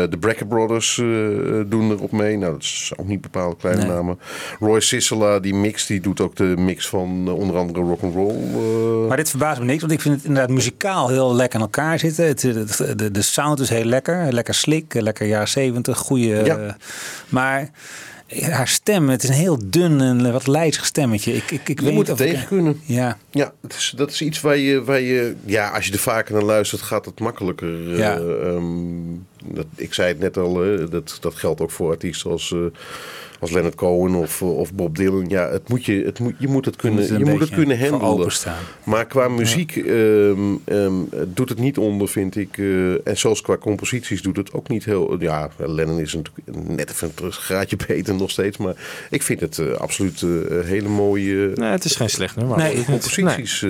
de 0.10 0.18
Brecker 0.20 0.48
Brothers 0.48 0.98
eh, 0.98 1.06
doen 1.68 1.92
erop 1.92 2.12
mee. 2.12 2.38
Nou, 2.38 2.52
dat 2.52 2.62
is 2.62 2.92
ook 2.96 3.08
niet 3.08 3.22
bepaalde 3.22 3.56
kleine 3.56 3.82
Nee. 3.82 3.92
namen. 3.92 4.20
Roy 4.60 4.80
Sissela, 4.80 5.40
die 5.40 5.54
mix, 5.54 5.86
die 5.86 6.02
doet 6.02 6.20
ook 6.22 6.36
de 6.36 6.44
mix 6.58 6.88
van 6.88 7.24
eh, 7.28 7.34
onder 7.38 7.56
andere 7.58 7.80
rock'n'roll. 7.82 8.36
eh 8.54 9.08
Maar 9.08 9.18
dit 9.18 9.30
verbaast 9.30 9.60
me 9.60 9.66
niks, 9.66 9.80
want 9.82 9.92
ik 9.94 10.02
vind 10.02 10.16
het 10.16 10.24
inderdaad 10.26 10.50
muzikaal 10.52 11.08
heel 11.10 11.36
lekker 11.36 11.60
in 11.60 11.66
elkaar 11.66 12.00
zitten. 12.00 12.26
Het, 12.26 12.42
het- 12.42 12.94
de, 12.98 13.12
de 13.12 13.22
sound 13.22 13.60
is 13.60 13.70
heel 13.70 13.84
lekker, 13.86 14.34
lekker 14.34 14.54
slik, 14.54 14.94
lekker 14.94 15.28
jaren 15.28 15.48
zeventig, 15.48 15.98
goede. 15.98 16.42
Ja. 16.46 16.78
maar 17.30 17.70
haar 18.42 18.68
stem, 18.68 19.10
het 19.10 19.24
is 19.24 19.30
een 19.30 19.36
heel 19.36 19.60
dun 19.66 20.02
en 20.02 20.32
wat 20.32 20.48
lijzig 20.48 20.86
stemmetje. 20.86 21.34
Ik, 21.34 21.52
ik, 21.52 21.70
ik 21.70 21.80
je 21.80 21.86
weet 21.86 21.94
moet 21.94 22.10
ik- 22.10 22.16
tegen 22.16 22.48
kunnen. 22.48 22.82
Ja, 22.86 23.18
Ja, 23.32 23.54
het 23.62 23.74
is, 23.74 23.94
dat 23.98 24.12
is 24.12 24.22
iets 24.22 24.42
waar 24.42 24.58
je, 24.58 24.84
waar 24.84 25.00
je... 25.02 25.36
Ja, 25.46 25.70
als 25.70 25.86
je 25.86 25.92
er 25.94 26.00
vaker 26.00 26.34
naar 26.34 26.44
luistert, 26.44 26.82
gaat 26.82 27.06
het 27.06 27.20
makkelijker. 27.20 27.92
eh, 27.92 27.98
Ja. 27.98 28.18
ehm, 28.18 29.14
dat, 29.52 29.66
ik 29.76 29.94
zei 29.94 30.08
het 30.08 30.20
net 30.20 30.38
al, 30.38 30.54
dat, 30.90 31.18
dat 31.22 31.36
geldt 31.36 31.62
ook 31.62 31.72
voor 31.72 31.90
artiesten 31.90 32.32
als... 32.32 32.52
eh, 32.52 32.60
als 33.40 33.52
Leonard 33.52 33.76
Cohen 33.76 34.16
of, 34.16 34.42
of 34.42 34.74
Bob 34.74 34.96
Dylan. 34.96 35.26
Ja, 35.28 35.50
het 35.50 35.70
moet 35.70 35.86
je, 35.86 36.04
het 36.06 36.20
moet, 36.20 36.34
je 36.40 36.48
moet 36.48 36.66
het 36.66 36.76
kunnen, 36.76 37.00
moet 37.00 37.18
je 37.18 37.26
moet 37.26 37.40
het 37.40 37.50
kunnen 37.50 37.90
handelen. 37.90 38.32
Maar 38.84 39.06
qua 39.06 39.28
muziek 39.28 39.76
ehm, 39.76 40.56
ehm, 40.64 40.94
doet 41.28 41.50
het 41.50 41.60
niet 41.60 41.78
onder, 41.78 42.08
vind 42.08 42.36
ik. 42.36 42.58
eh, 42.58 43.08
en 43.08 43.18
zelfs 43.18 43.42
qua 43.42 43.58
composities 43.58 44.22
doet 44.22 44.38
het 44.38 44.54
ook 44.54 44.68
niet 44.70 44.86
heel... 44.86 45.16
Ja, 45.22 45.50
Lennon 45.58 46.00
is 46.00 46.14
natuurlijk 46.14 46.68
net 46.78 46.90
even 46.92 47.12
een 47.22 47.32
graadje 47.32 47.78
beter 47.88 48.16
nog 48.16 48.32
steeds. 48.32 48.58
Maar 48.58 48.76
ik 49.10 49.24
vind 49.24 49.40
het 49.40 49.58
eh, 49.60 49.72
absoluut 49.72 50.22
eh, 50.22 50.30
hele 50.64 50.90
mooie... 50.90 51.52
Nee, 51.56 51.70
het 51.70 51.86
is 51.86 51.96
geen 51.96 52.10
slecht 52.10 52.36
nummer. 52.36 52.58
Nee, 52.58 52.74
mooie 52.74 52.86
composities. 52.86 53.62
eh. 53.64 53.70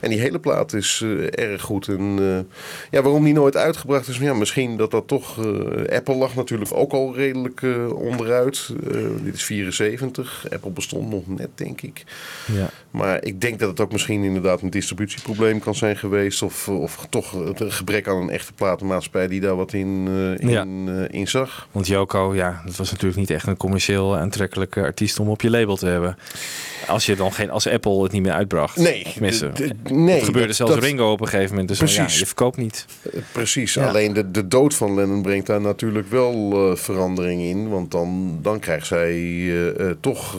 en 0.00 0.08
die 0.10 0.20
hele 0.20 0.38
plaat 0.38 0.72
is 0.72 1.00
eh, 1.04 1.44
erg 1.50 1.62
goed. 1.62 1.88
En 1.88 2.16
eh, 2.18 2.58
ja, 2.90 3.02
waarom 3.02 3.24
die 3.24 3.32
nooit 3.34 3.56
uitgebracht 3.56 4.08
is, 4.08 4.18
ja, 4.18 4.34
misschien 4.34 4.76
dat 4.76 4.83
dat 4.90 5.08
toch. 5.08 5.38
eh, 5.44 5.96
Apple 5.96 6.14
lag 6.14 6.34
natuurlijk 6.34 6.70
ook 6.74 6.92
al 6.92 7.14
redelijk 7.14 7.62
eh, 7.62 7.92
onderuit. 7.92 8.68
Eh, 8.92 8.96
dit 9.22 9.34
is 9.34 9.44
74. 9.44 10.46
Apple 10.52 10.70
bestond 10.70 11.10
nog 11.10 11.22
net, 11.26 11.48
denk 11.54 11.80
ik. 11.82 12.04
Ja. 12.52 12.70
Maar 12.90 13.24
ik 13.24 13.40
denk 13.40 13.58
dat 13.58 13.68
het 13.68 13.80
ook 13.80 13.92
misschien 13.92 14.22
inderdaad 14.24 14.62
een 14.62 14.70
distributieprobleem 14.70 15.58
kan 15.58 15.74
zijn 15.74 15.96
geweest. 15.96 16.42
Of, 16.42 16.68
of 16.68 17.06
toch 17.10 17.32
het 17.32 17.62
gebrek 17.72 18.08
aan 18.08 18.16
een 18.16 18.30
echte 18.30 18.52
platenmaatschappij 18.52 19.28
die 19.28 19.40
daar 19.40 19.56
wat 19.56 19.72
in, 19.72 20.08
in, 20.38 20.48
Ja. 20.48 20.66
in 21.10 21.28
zag. 21.28 21.68
Want 21.72 21.86
Joko, 21.86 22.34
ja, 22.34 22.62
dat 22.66 22.76
was 22.76 22.90
natuurlijk 22.90 23.20
niet 23.20 23.30
echt 23.30 23.46
een 23.46 23.56
commercieel 23.56 24.16
aantrekkelijke 24.16 24.80
artiest 24.82 25.18
om 25.20 25.28
op 25.28 25.40
je 25.42 25.50
label 25.50 25.76
te 25.76 25.86
hebben. 25.86 26.16
Als 26.86 27.06
je 27.06 27.16
dan 27.16 27.32
geen, 27.32 27.50
als 27.50 27.68
Apple 27.68 28.02
het 28.02 28.12
niet 28.12 28.22
meer 28.22 28.32
uitbracht. 28.32 28.76
Nee, 28.76 29.06
Tenminste, 29.12 29.50
nee, 29.90 30.14
dat 30.16 30.24
gebeurde 30.24 30.46
dat- 30.46 30.56
zelfs 30.56 30.72
dat- 30.74 30.82
Ringo 30.82 31.10
op 31.12 31.20
een 31.20 31.28
gegeven 31.28 31.50
moment. 31.50 31.68
Dus 31.78 31.94
ja, 31.94 32.02
je 32.08 32.26
verkoopt 32.26 32.56
niet. 32.56 32.86
Precies, 33.32 33.74
Ja. 33.74 33.88
alleen 33.88 34.12
de, 34.12 34.30
de 34.30 34.48
dood 34.48 34.73
van 34.76 34.94
Lennon 34.94 35.22
brengt 35.22 35.46
daar 35.46 35.60
natuurlijk 35.60 36.08
wel 36.08 36.34
eh, 36.52 36.76
verandering 36.76 37.42
in. 37.42 37.68
Want 37.68 37.90
dan, 37.90 38.38
dan 38.42 38.58
krijgt 38.58 38.86
zij 38.86 39.12
eh, 39.12 39.88
eh, 39.88 39.96
toch 40.00 40.34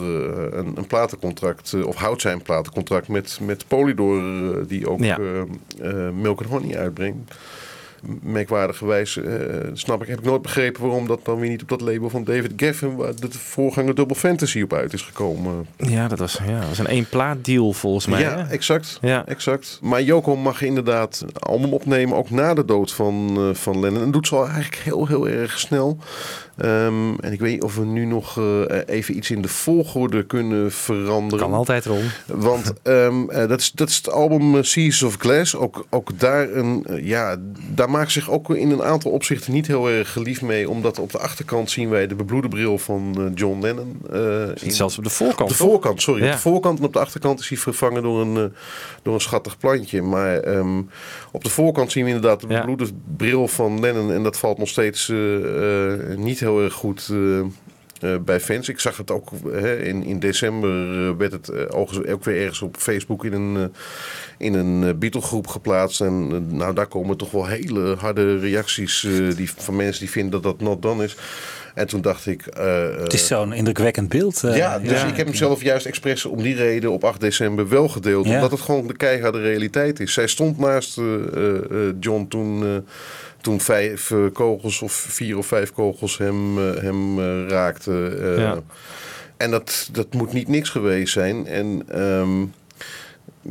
een, 0.51 0.71
een 0.75 0.87
platencontract, 0.87 1.83
of 1.83 1.95
houdt 1.95 2.21
zij 2.21 2.31
een 2.31 2.41
platencontract 2.41 3.07
met, 3.07 3.39
met 3.41 3.67
Polydor, 3.67 4.21
die 4.67 4.89
ook 4.89 5.03
Ja. 5.03 5.17
Milk 6.13 6.39
and 6.39 6.49
Honey 6.49 6.77
uitbrengt. 6.77 7.35
Merkwaardigerwijs 8.21 9.17
eh, 9.17 9.33
snap 9.73 10.01
ik, 10.01 10.07
heb 10.07 10.19
ik 10.19 10.25
nooit 10.25 10.41
begrepen 10.41 10.81
waarom 10.81 11.07
dat 11.07 11.25
dan 11.25 11.39
weer 11.39 11.49
niet 11.49 11.61
op 11.61 11.69
dat 11.69 11.81
label 11.81 12.09
van 12.09 12.23
David 12.23 12.53
Geffen, 12.55 12.95
waar 12.95 13.15
de 13.15 13.31
voorganger 13.31 13.95
Double 13.95 14.15
Fantasy 14.15 14.61
op 14.61 14.73
uit 14.73 14.93
is 14.93 15.01
gekomen. 15.01 15.67
Ja, 15.77 16.07
dat 16.07 16.19
was, 16.19 16.39
ja, 16.47 16.59
dat 16.59 16.67
was 16.67 16.79
een 16.79 16.87
één 16.87 17.09
plaat 17.09 17.45
deal 17.45 17.73
volgens 17.73 18.05
mij. 18.05 18.21
Ja, 18.21 18.37
hè? 18.37 18.51
exact. 18.51 18.97
Ja. 19.01 19.25
exact. 19.25 19.79
Maar 19.81 20.01
Joko 20.01 20.35
mag 20.35 20.61
inderdaad 20.61 21.25
album 21.39 21.73
opnemen, 21.73 22.17
ook 22.17 22.29
na 22.29 22.53
de 22.53 22.65
dood 22.65 22.93
van, 22.93 23.33
eh, 23.37 23.55
van 23.55 23.79
Lennon. 23.79 24.01
En 24.01 24.11
doet 24.11 24.27
ze 24.27 24.35
al 24.35 24.45
eigenlijk 24.45 24.75
heel, 24.75 25.07
heel 25.07 25.27
erg 25.27 25.59
snel. 25.59 25.97
Ehm, 26.57 27.13
en 27.19 27.31
ik 27.33 27.39
weet 27.39 27.51
niet 27.51 27.63
of 27.63 27.75
we 27.75 27.85
nu 27.85 28.05
nog 28.05 28.37
eh, 28.37 28.61
even 28.85 29.17
iets 29.17 29.31
in 29.31 29.41
de 29.41 29.47
volgorde 29.47 30.25
kunnen 30.25 30.71
veranderen. 30.71 31.39
Kan 31.45 31.53
altijd 31.53 31.85
Ron. 31.85 32.03
Want 32.25 32.73
ehm, 32.83 33.29
eh, 33.29 33.47
dat, 33.47 33.59
is, 33.59 33.71
dat 33.71 33.89
is 33.89 33.95
het 33.97 34.11
album 34.11 34.55
eh, 34.57 34.63
Seas 34.63 35.03
of 35.03 35.15
Glass. 35.19 35.55
Ook, 35.55 35.85
ook 35.89 36.19
daar, 36.19 36.49
een, 36.51 36.85
eh, 36.85 37.05
ja, 37.07 37.35
daar 37.73 37.89
maakt 37.89 38.11
zich 38.11 38.29
ook 38.31 38.49
in 38.49 38.71
een 38.71 38.83
aantal 38.83 39.11
opzichten 39.11 39.53
niet 39.53 39.67
heel 39.67 39.89
erg 39.89 40.11
geliefd 40.11 40.41
mee. 40.41 40.69
Omdat 40.69 40.99
op 40.99 41.11
de 41.11 41.17
achterkant 41.19 41.69
zien 41.71 41.89
wij 41.89 42.07
de 42.07 42.15
bebloede 42.15 42.47
bril 42.47 42.77
van 42.77 43.13
eh, 43.17 43.23
John 43.35 43.61
Lennon. 43.61 43.97
eh, 44.11 44.41
in- 44.63 44.71
Zelfs 44.71 44.97
op 44.97 45.03
de 45.03 45.09
voorkant. 45.09 45.41
op 45.41 45.47
de 45.57 45.63
voorkant, 45.63 46.01
sorry. 46.01 46.21
Ja. 46.21 46.27
Op 46.27 46.33
de 46.33 46.39
voorkant 46.41 46.79
en 46.79 46.85
op 46.85 46.93
de 46.93 46.99
achterkant 46.99 47.39
is 47.39 47.49
hij 47.49 47.57
vervangen 47.57 48.03
door 48.03 48.21
een, 48.21 48.37
eh, 48.37 48.57
door 49.01 49.13
een 49.13 49.21
schattig 49.21 49.57
plantje. 49.57 50.01
Maar 50.01 50.39
ehm, 50.39 50.81
op 51.31 51.43
de 51.43 51.49
voorkant 51.49 51.91
zien 51.91 52.03
we 52.03 52.09
inderdaad 52.09 52.41
de 52.41 52.47
Ja. 52.49 52.55
bebloede 52.59 52.87
bril 53.17 53.47
van 53.47 53.79
Lennon. 53.79 54.11
En 54.11 54.23
dat 54.23 54.37
valt 54.37 54.57
nog 54.57 54.67
steeds 54.67 55.09
eh, 55.09 55.91
eh, 55.91 56.17
niet 56.17 56.39
heel 56.45 56.61
erg 56.61 56.73
goed 56.73 57.09
eh, 57.11 57.39
eh, 57.39 58.19
bij 58.21 58.39
fans. 58.39 58.69
Ik 58.69 58.79
zag 58.79 58.97
het 58.97 59.11
ook 59.11 59.29
hè, 59.51 59.77
in, 59.77 60.03
in 60.03 60.19
december 60.19 61.07
eh, 61.07 61.17
werd 61.17 61.31
het 61.31 61.73
ook 61.73 62.23
weer 62.23 62.41
ergens 62.41 62.61
op 62.61 62.77
Facebook 62.77 63.25
in 63.25 63.33
een, 63.33 63.73
in 64.37 64.53
een 64.53 64.99
Beatle-groep 64.99 65.47
geplaatst. 65.47 66.01
En 66.01 66.27
nou, 66.55 66.73
daar 66.73 66.87
komen 66.87 67.17
toch 67.17 67.31
wel 67.31 67.45
hele 67.45 67.95
harde 67.95 68.39
reacties 68.39 69.07
die, 69.35 69.51
van 69.51 69.75
mensen 69.75 70.01
die 70.01 70.11
vinden 70.11 70.31
dat 70.31 70.43
dat 70.43 70.67
not 70.67 70.81
done 70.81 71.03
is. 71.03 71.17
En 71.75 71.87
toen 71.87 72.01
dacht 72.01 72.25
ik... 72.25 72.45
eh, 72.47 72.83
het 72.97 73.13
is 73.13 73.27
zo'n 73.27 73.53
indrukwekkend 73.53 74.09
beeld. 74.09 74.43
eh, 74.43 74.57
ja, 74.57 74.79
dus 74.79 75.03
ik 75.03 75.15
heb 75.17 75.25
hem 75.25 75.35
zelf 75.35 75.61
juist 75.63 75.85
expres 75.85 76.25
om 76.25 76.41
die 76.41 76.55
reden 76.55 76.91
op 76.91 77.03
8 77.03 77.19
december 77.21 77.69
wel 77.69 77.87
gedeeld. 77.87 78.25
Ja. 78.27 78.35
Omdat 78.35 78.51
het 78.51 78.59
gewoon 78.61 78.87
de 78.87 78.95
keiharde 78.97 79.41
realiteit 79.41 79.99
is. 79.99 80.13
Zij 80.13 80.27
stond 80.27 80.59
naast 80.59 80.97
eh, 80.97 81.03
eh, 81.15 81.55
eh, 81.55 81.93
John 81.99 82.25
toen, 82.29 82.63
eh, 82.63 82.69
toen 83.41 83.61
vijf 83.61 84.11
eh, 84.11 84.17
kogels 84.33 84.81
of 84.81 84.91
vier 84.93 85.37
of 85.37 85.45
vijf 85.47 85.71
kogels 85.71 86.17
hem, 86.17 86.57
eh, 86.69 86.81
hem 86.81 87.19
eh, 87.19 87.47
raakten. 87.47 88.21
eh. 88.33 88.37
Ja. 88.37 88.59
En 89.37 89.51
dat, 89.51 89.89
dat 89.91 90.13
moet 90.13 90.33
niet 90.33 90.47
niks 90.47 90.69
geweest 90.69 91.13
zijn. 91.13 91.47
En 91.47 91.83
ehm, 91.91 92.43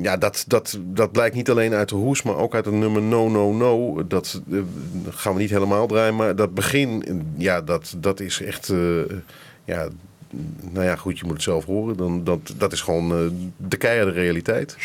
ja, 0.02 0.16
dat, 0.16 0.44
dat, 0.46 0.78
dat 0.82 1.12
blijkt 1.12 1.34
niet 1.34 1.50
alleen 1.50 1.72
uit 1.74 1.88
de 1.88 1.94
hoes, 1.94 2.22
maar 2.22 2.36
ook 2.36 2.54
uit 2.54 2.64
het 2.64 2.74
nummer 2.74 3.02
No 3.02 3.28
No 3.28 3.52
No. 3.52 4.06
Dat 4.06 4.42
eh, 4.50 4.58
gaan 5.08 5.34
we 5.34 5.40
niet 5.40 5.50
helemaal 5.50 5.86
draaien, 5.86 6.16
maar 6.16 6.36
dat 6.36 6.54
begin, 6.54 7.22
ja, 7.36 7.60
dat, 7.62 7.94
dat 7.98 8.20
is 8.20 8.40
echt... 8.42 8.68
eh, 8.68 9.02
ja, 9.64 9.88
nou 10.60 10.84
ja, 10.84 10.96
goed, 10.96 11.18
je 11.18 11.24
moet 11.24 11.34
het 11.34 11.42
zelf 11.42 11.64
horen. 11.64 11.96
Dan, 11.96 12.24
dat, 12.24 12.54
dat 12.56 12.72
is 12.72 12.80
gewoon 12.80 13.12
eh, 13.12 13.18
de 13.56 13.76
keiharde 13.76 14.12
realiteit. 14.12 14.76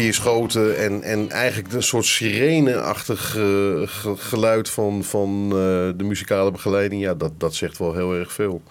Vier 0.00 0.14
schoten 0.14 0.78
en, 0.78 1.02
en 1.02 1.30
eigenlijk 1.30 1.72
een 1.72 1.82
soort 1.82 2.04
sirene-achtig 2.04 3.36
eh, 3.36 3.42
ge- 3.84 4.16
geluid 4.16 4.70
van, 4.70 5.04
van 5.04 5.44
eh, 5.44 5.56
de 5.96 6.04
muzikale 6.04 6.50
begeleiding. 6.50 7.02
Ja, 7.02 7.14
dat, 7.14 7.32
dat 7.38 7.54
zegt 7.54 7.78
wel 7.78 7.94
heel 7.94 8.14
erg 8.14 8.32
veel. 8.32 8.62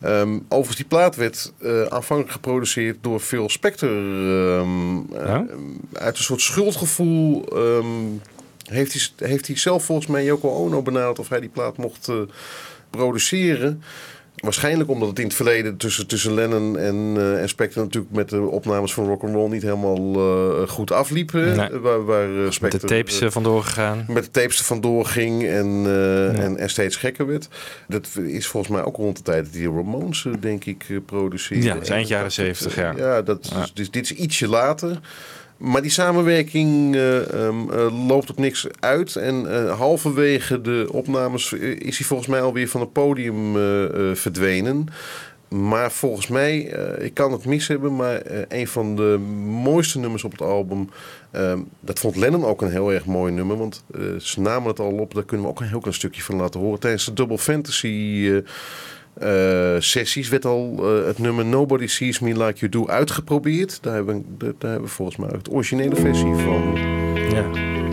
Ehm, 0.00 0.38
overigens, 0.44 0.76
die 0.76 0.86
plaat 0.86 1.16
werd 1.16 1.52
eh, 1.58 1.82
aanvankelijk 1.82 2.32
geproduceerd 2.32 2.96
door 3.00 3.20
Phil 3.20 3.48
Spector. 3.48 3.88
ehm, 3.88 4.98
eh, 5.14 5.40
uit 5.92 6.16
een 6.18 6.24
soort 6.24 6.40
schuldgevoel 6.40 7.44
ehm, 7.52 7.86
heeft, 8.64 8.92
hij, 9.16 9.28
heeft 9.28 9.46
hij 9.46 9.56
zelf 9.56 9.84
volgens 9.84 10.06
mij 10.06 10.24
Yoko 10.24 10.48
Ono 10.48 10.82
benaderd 10.82 11.18
of 11.18 11.28
hij 11.28 11.40
die 11.40 11.48
plaat 11.48 11.76
mocht 11.76 12.08
produceren. 12.90 13.82
Waarschijnlijk 14.40 14.90
omdat 14.90 15.08
het 15.08 15.18
in 15.18 15.24
het 15.24 15.34
verleden 15.34 15.76
tussen, 15.76 16.06
tussen 16.06 16.34
Lennon 16.34 16.78
en, 16.78 17.14
eh 17.16 17.40
en 17.40 17.48
Spector 17.48 17.82
natuurlijk 17.82 18.14
met 18.14 18.28
de 18.28 18.40
opnames 18.40 18.92
van 18.92 19.06
rock'n'roll 19.06 19.50
niet 19.50 19.62
helemaal 19.62 20.14
eh, 20.14 20.68
goed 20.68 20.92
afliep. 20.92 21.30
Waar, 21.30 22.04
waar 22.04 22.28
eh, 22.28 22.34
Met 22.34 22.46
de 22.46 22.52
Spector, 22.52 22.88
tapes 22.88 23.20
vandoor 23.26 23.62
gegaan. 23.62 24.04
met 24.08 24.24
de 24.24 24.30
tapes 24.30 24.58
er 24.58 24.64
vandoor 24.64 25.06
ging 25.06 25.44
en, 25.46 25.84
en, 26.34 26.56
en 26.56 26.70
steeds 26.70 26.96
gekker 26.96 27.26
werd. 27.26 27.48
Dat 27.88 28.08
is 28.22 28.46
volgens 28.46 28.72
mij 28.72 28.84
ook 28.84 28.96
rond 28.96 29.16
de 29.16 29.22
tijd 29.22 29.44
dat 29.44 29.52
die 29.52 29.72
Ramones, 29.72 30.26
denk 30.40 30.64
ik, 30.64 30.86
produceerden. 31.06 31.64
Ja, 31.64 31.74
eind 31.74 31.90
En 31.90 32.06
jaren 32.06 32.32
70, 32.32 32.76
ja. 32.76 32.94
Ja, 32.96 33.22
dat, 33.22 33.50
Ja. 33.54 33.66
Dus, 33.74 33.90
dit 33.90 34.10
is 34.10 34.14
ietsje 34.14 34.48
later. 34.48 35.00
Maar 35.60 35.82
die 35.82 35.90
samenwerking 35.90 36.94
eh, 36.94 37.32
ehm, 37.32 37.70
eh, 37.70 38.06
loopt 38.06 38.30
op 38.30 38.38
niks 38.38 38.66
uit. 38.78 39.16
En 39.16 39.52
eh, 39.52 39.78
halverwege 39.78 40.60
de 40.60 40.88
opnames 40.92 41.52
is 41.52 41.98
hij 41.98 42.06
volgens 42.06 42.28
mij 42.28 42.42
alweer 42.42 42.68
van 42.68 42.80
het 42.80 42.92
podium 42.92 43.54
verdwenen. 44.16 44.86
maar 45.48 45.92
volgens 45.92 46.28
mij, 46.28 46.58
ik 46.98 47.14
kan 47.14 47.32
het 47.32 47.44
mis 47.44 47.68
hebben, 47.68 47.96
maar 47.96 48.20
een 48.48 48.68
van 48.68 48.96
de 48.96 49.18
mooiste 49.62 49.98
nummers 49.98 50.24
op 50.24 50.30
het 50.32 50.42
album. 50.42 50.90
ehm, 51.30 51.58
dat 51.80 51.98
vond 51.98 52.16
Lennon 52.16 52.44
ook 52.44 52.62
een 52.62 52.70
heel 52.70 52.92
erg 52.92 53.04
mooi 53.04 53.32
nummer. 53.32 53.56
Want 53.56 53.84
ze 54.18 54.40
namen 54.40 54.68
het 54.68 54.80
al 54.80 54.92
op, 54.92 55.14
daar 55.14 55.24
kunnen 55.24 55.46
we 55.46 55.52
ook 55.52 55.60
een 55.60 55.68
heel 55.68 55.80
klein 55.80 55.94
stukje 55.94 56.22
van 56.22 56.36
laten 56.36 56.60
horen. 56.60 56.80
Tijdens 56.80 57.04
de 57.04 57.12
Double 57.12 57.38
Fantasy 57.38 58.30
eh, 59.20 59.80
sessies 59.80 60.28
werd 60.28 60.44
al 60.44 60.74
eh, 60.78 61.06
het 61.06 61.18
nummer 61.18 61.44
Nobody 61.44 61.86
Sees 61.86 62.18
Me 62.18 62.44
Like 62.44 62.58
You 62.58 62.70
Do 62.70 62.86
uitgeprobeerd. 62.86 63.78
Daar 63.82 63.94
hebben, 63.94 64.36
hebben 64.38 64.82
we 64.82 64.86
volgens 64.86 65.16
mij 65.16 65.28
de 65.42 65.50
originele 65.50 65.96
versie 65.96 66.34
van. 66.34 66.78
Ja. 67.30 67.89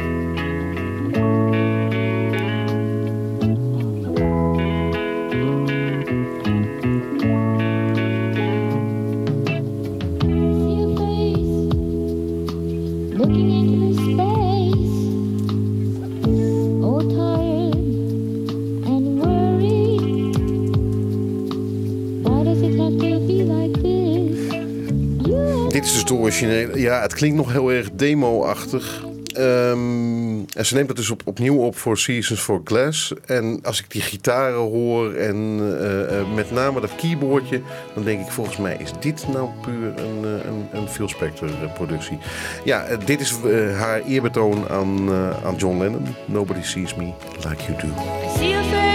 Dit 25.78 25.86
is 25.86 25.94
dus 25.94 26.06
de 26.06 26.14
originele. 26.14 26.80
Ja, 26.80 27.02
het 27.02 27.14
klinkt 27.14 27.38
nog 27.38 27.52
heel 27.52 27.72
erg 27.72 27.92
demo-achtig. 27.92 29.06
Ehm, 29.34 30.40
en 30.56 30.66
ze 30.66 30.74
neemt 30.74 30.88
het 30.88 30.98
dus 30.98 31.10
op, 31.10 31.22
opnieuw 31.26 31.58
op 31.58 31.78
voor 31.78 31.98
Seasons 31.98 32.40
for 32.40 32.62
Glass. 32.64 33.14
En 33.26 33.60
als 33.64 33.80
ik 33.80 33.92
die 33.92 34.02
gitaren 34.02 34.60
hoor 34.60 35.14
en 35.14 35.60
eh, 35.62 36.20
eh, 36.20 36.34
met 36.36 36.52
name 36.52 36.82
dat 36.82 36.96
keyboardje, 36.96 37.62
dan 37.94 38.04
denk 38.04 38.22
ik 38.22 38.32
volgens 38.32 38.58
mij 38.58 38.78
is 38.80 38.92
dit 39.00 39.28
nou 39.34 39.50
puur 39.62 39.88
een, 39.88 40.24
eh, 40.24 40.46
een, 40.46 40.68
een 40.72 40.88
Phil 40.88 41.08
Spector 41.08 41.50
productie. 41.74 42.18
Ja, 42.64 42.86
dit 43.06 43.20
is 43.20 43.34
haar 43.74 44.02
eerbetoon 44.02 44.70
aan, 44.70 45.12
aan 45.46 45.56
John 45.58 45.78
Lennon. 45.78 46.08
Nobody 46.26 46.62
sees 46.62 46.96
me 46.96 47.14
like 47.44 47.64
you 47.64 47.82
do. 47.82 48.87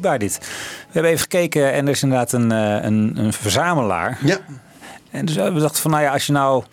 Genietbaar 0.00 0.18
dit. 0.18 0.38
We 0.38 0.92
hebben 0.92 1.10
even 1.10 1.22
gekeken 1.22 1.72
en 1.72 1.86
er 1.86 1.92
is 1.92 2.02
inderdaad 2.02 2.32
een, 2.32 2.52
eh, 2.52 2.84
een, 2.84 3.12
een 3.16 3.32
verzamelaar. 3.32 4.18
Ja. 4.24 4.38
En 5.10 5.24
dus 5.24 5.34
we 5.34 5.60
dachten 5.60 5.82
van, 5.82 5.90
nou 5.90 6.02
ja, 6.02 6.12
als 6.12 6.26
je 6.26 6.32
nou 6.32 6.64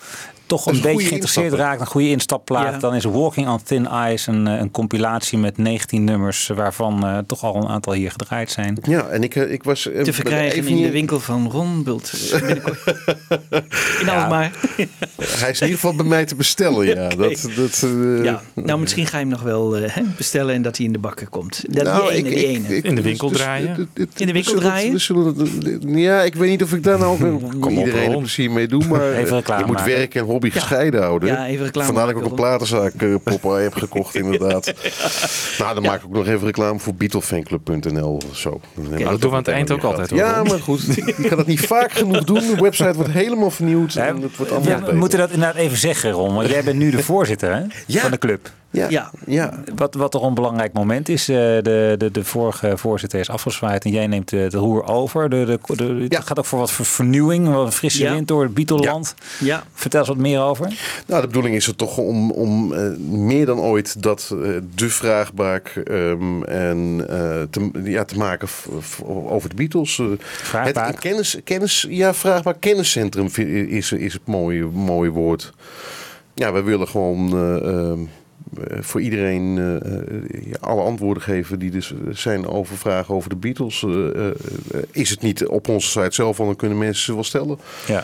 toch 0.48 0.66
een 0.66 0.82
beetje 0.82 1.08
geïnteresseerd 1.08 1.54
raakt, 1.54 1.82
een 1.82 1.88
goede 1.88 2.10
instapplaat, 2.10 2.74
Ja. 2.74 2.80
dan 2.80 2.96
is 2.96 3.04
Walking 3.04 3.48
on 3.50 3.64
Thin 3.64 3.88
Ice 4.12 4.32
een, 4.32 4.48
eh, 4.48 4.60
een 4.60 4.72
compilatie 4.72 5.38
met 5.38 5.58
19 5.58 6.04
nummers, 6.04 6.48
waarvan 6.48 7.06
eh, 7.06 7.18
toch 7.28 7.44
al 7.44 7.56
een 7.56 7.68
aantal 7.68 7.94
hier 7.94 8.12
gedraaid 8.12 8.52
zijn. 8.52 8.78
Ja, 8.84 9.08
en 9.08 9.24
ik, 9.24 9.36
eh, 9.36 9.52
ik 9.52 9.64
was... 9.64 9.82
Te 10.04 10.14
verkrijgen 10.14 10.58
even 10.58 10.72
in 10.72 10.82
de 10.82 10.92
winkel 10.92 11.20
van 11.20 11.52
Ron 11.52 11.84
Bult. 11.84 12.12
In 14.02 14.10
Alkmaar. 14.10 14.52
Hij 15.16 15.50
is 15.50 15.62
in 15.62 15.68
ieder 15.68 15.80
geval 15.80 15.96
bij 15.96 16.06
mij 16.06 16.26
te 16.26 16.36
bestellen, 16.36 16.86
ja. 16.86 17.08
Dat, 17.18 17.50
dat, 17.56 17.86
Ja, 18.24 18.42
nou 18.54 18.80
misschien 18.80 19.06
ga 19.06 19.18
je 19.18 19.24
hem 19.24 19.32
nog 19.34 19.42
wel 19.42 19.78
eh, 19.78 19.94
hè, 19.96 20.02
bestellen 20.18 20.56
en 20.56 20.62
dat 20.62 20.78
hij 20.78 20.86
in 20.86 20.92
de 20.92 21.00
bakken 21.00 21.30
komt. 21.30 21.64
Dat, 21.70 21.84
Nou, 21.84 22.02
die 22.02 22.18
ene, 22.18 22.30
ik- 22.30 22.36
die 22.36 22.46
ik- 22.48 22.66
ene. 22.66 22.76
ik- 22.78 22.84
In 22.84 22.96
de 22.96 23.02
winkel 23.02 23.30
dus- 23.30 23.38
draaien? 23.38 23.76
dit- 23.76 23.88
dit- 23.94 24.20
In 24.22 24.28
de 24.28 24.34
winkel 24.34 24.56
draaien? 24.56 26.00
ja, 26.00 26.22
ik 26.22 26.36
weet 26.36 26.50
niet 26.50 26.64
of 26.64 26.74
ik 26.74 26.84
daar 26.84 27.00
nou 27.00 27.12
ook 27.54 27.66
op, 27.66 27.72
iedereen 27.72 28.18
plezier 28.18 28.52
mee 28.52 28.68
doe, 28.68 28.86
maar 28.86 29.20
je 29.20 29.26
moet 29.66 29.76
maken. 29.76 29.86
werk 29.86 30.16
en 30.16 30.24
hobby 30.42 30.50
gescheiden 30.60 31.02
houden. 31.02 31.30
Ja, 31.30 31.46
even 31.48 31.66
reclame 31.66 31.86
Vandaar 31.88 32.06
dat 32.08 32.16
ik 32.16 32.22
ook 32.24 32.30
een 32.30 32.36
platenzaak 32.36 32.94
eh, 32.98 33.16
Popeye 33.24 33.64
heb 33.64 33.74
gekocht, 33.76 34.16
inderdaad. 34.24 34.74
Nou, 35.60 35.74
dan 35.74 35.84
maak 35.84 36.00
ik 36.00 36.06
ook 36.06 36.14
nog 36.14 36.28
even 36.28 36.46
reclame 36.46 36.80
voor 36.80 36.96
Beatlefanclub.nl 36.96 38.20
of 38.30 38.38
zo. 38.38 38.60
Nou, 38.74 39.04
dat 39.04 39.22
doen 39.22 39.30
we 39.30 39.36
aan 39.36 39.42
het 39.44 39.48
eind 39.48 39.72
ook 39.72 39.84
altijd. 39.84 40.10
hoor. 40.10 40.20
Ja, 40.20 40.44
maar 40.44 40.60
goed, 40.60 40.98
ik 40.98 41.16
kan 41.30 41.38
het 41.38 41.48
niet 41.48 41.62
vaak 41.62 41.92
genoeg 41.92 42.24
doen. 42.24 42.40
De 42.40 42.56
website 42.62 42.94
wordt 42.94 43.12
helemaal 43.12 43.52
vernieuwd 43.52 43.96
en 43.96 44.22
het 44.22 44.38
wordt 44.38 44.52
allemaal 44.52 44.80
Ja, 44.80 44.86
we 44.86 44.96
moeten 44.96 45.20
dat 45.20 45.32
inderdaad 45.32 45.56
even 45.58 45.78
zeggen, 45.78 46.12
Ron. 46.12 46.36
Want 46.36 46.50
jij 46.50 46.64
bent 46.64 46.78
nu 46.78 46.92
de 46.92 47.04
voorzitter 47.04 47.56
hè, 47.56 47.62
Ja. 47.88 48.02
van 48.02 48.12
de 48.12 48.18
club. 48.18 48.50
Ja, 48.72 48.90
Ja. 48.90 49.12
ja. 49.26 49.54
Wat, 49.76 49.94
wat 49.96 50.12
toch 50.12 50.24
een 50.24 50.34
belangrijk 50.34 50.74
moment 50.74 51.10
is. 51.10 51.30
eh, 51.30 51.36
de, 51.36 51.96
de, 51.98 52.12
de 52.12 52.24
vorige 52.24 52.78
voorzitter 52.78 53.20
is 53.20 53.30
afgezwaaid 53.30 53.84
en 53.86 53.92
jij 53.92 54.08
neemt 54.08 54.30
de, 54.30 54.46
de 54.50 54.58
roer 54.58 54.84
over. 54.84 55.30
De, 55.30 55.46
de, 55.46 55.76
de, 55.76 56.06
Ja. 56.10 56.18
Het 56.18 56.28
gaat 56.28 56.40
ook 56.40 56.46
voor 56.46 56.60
wat 56.60 56.72
ver- 56.72 56.86
vernieuwing, 56.86 57.54
wat 57.54 57.66
een 57.66 57.72
frisse 57.72 58.04
Ja. 58.04 58.14
wind 58.14 58.28
door 58.28 58.44
het 58.44 58.54
Beateland. 58.54 59.14
Ja, 59.40 59.64
Vertel 59.74 60.00
eens 60.00 60.10
wat 60.10 60.18
meer 60.18 60.27
over. 60.36 60.74
Nou, 61.06 61.22
de 61.22 61.28
bedoeling 61.28 61.56
is 61.56 61.68
er 61.68 61.76
toch 61.76 61.98
om, 61.98 62.32
om 62.32 62.74
eh, 62.74 62.98
meer 62.98 63.46
dan 63.46 63.60
ooit 63.60 64.04
dat 64.04 64.32
eh, 64.32 64.50
de 64.76 64.90
vraagbaak 64.90 65.68
ehm, 65.68 66.44
en, 66.44 67.06
eh, 67.10 67.42
te, 67.50 67.70
ja, 67.84 68.06
te 68.06 68.18
maken 68.18 68.48
over 69.28 69.50
de 69.50 69.56
Beatles. 69.56 70.02
Vraagbaak? 70.20 70.88
Het 70.88 71.00
kennis, 71.00 71.38
kennis, 71.44 71.86
ja, 71.90 72.14
vraagbaak 72.14 72.58
kenniscentrum 72.60 73.26
is, 73.68 73.92
is 73.92 74.14
het 74.14 74.26
mooie, 74.26 74.66
mooie 74.66 75.10
woord. 75.10 75.54
Ja, 76.34 76.54
we 76.54 76.62
willen 76.62 76.88
gewoon 76.88 77.32
eh, 77.34 77.56
ehm, 77.56 78.00
eh, 78.68 78.78
voor 78.82 79.02
iedereen 79.02 79.80
alle 80.60 80.82
antwoorden 80.82 81.24
geven 81.24 81.60
die 81.60 81.72
dus 81.72 81.94
zijn 82.10 82.48
over 82.48 82.78
vragen 82.78 83.16
over 83.16 83.30
de 83.30 83.36
Beatles. 83.36 83.86
Is 84.92 85.10
het 85.10 85.22
niet 85.22 85.48
op 85.48 85.70
onze 85.70 85.90
site 85.90 86.16
zelf, 86.16 86.38
want 86.38 86.50
dan 86.50 86.58
kunnen 86.58 86.78
mensen 86.78 87.04
ze 87.04 87.14
wel 87.14 87.24
stellen. 87.24 87.60
Ja. 87.88 88.04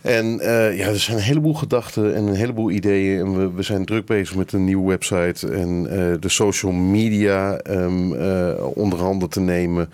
En 0.00 0.40
eh, 0.40 0.78
ja, 0.78 0.86
er 0.86 0.98
zijn 0.98 1.16
een 1.16 1.22
heleboel 1.22 1.54
gedachten 1.54 2.14
en 2.14 2.26
een 2.26 2.34
heleboel 2.34 2.70
ideeën. 2.70 3.18
En 3.18 3.36
we, 3.38 3.52
we 3.52 3.62
zijn 3.62 3.84
druk 3.84 4.06
bezig 4.06 4.36
met 4.36 4.52
een 4.52 4.64
nieuwe 4.64 4.88
website 4.88 5.48
en 5.50 5.86
eh, 5.90 6.20
de 6.20 6.28
social 6.28 6.72
media 6.72 7.56
eh, 7.56 8.54
onder 8.74 8.98
handen 8.98 9.28
te 9.28 9.40
nemen. 9.40 9.90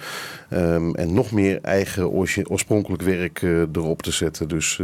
Ehm, 0.48 0.94
en 0.94 1.14
nog 1.14 1.32
meer 1.32 1.59
eigen 1.62 2.11
oorspronkelijk 2.48 3.02
werk 3.02 3.42
erop 3.72 4.02
te 4.02 4.11
zetten. 4.11 4.48
Dus 4.48 4.80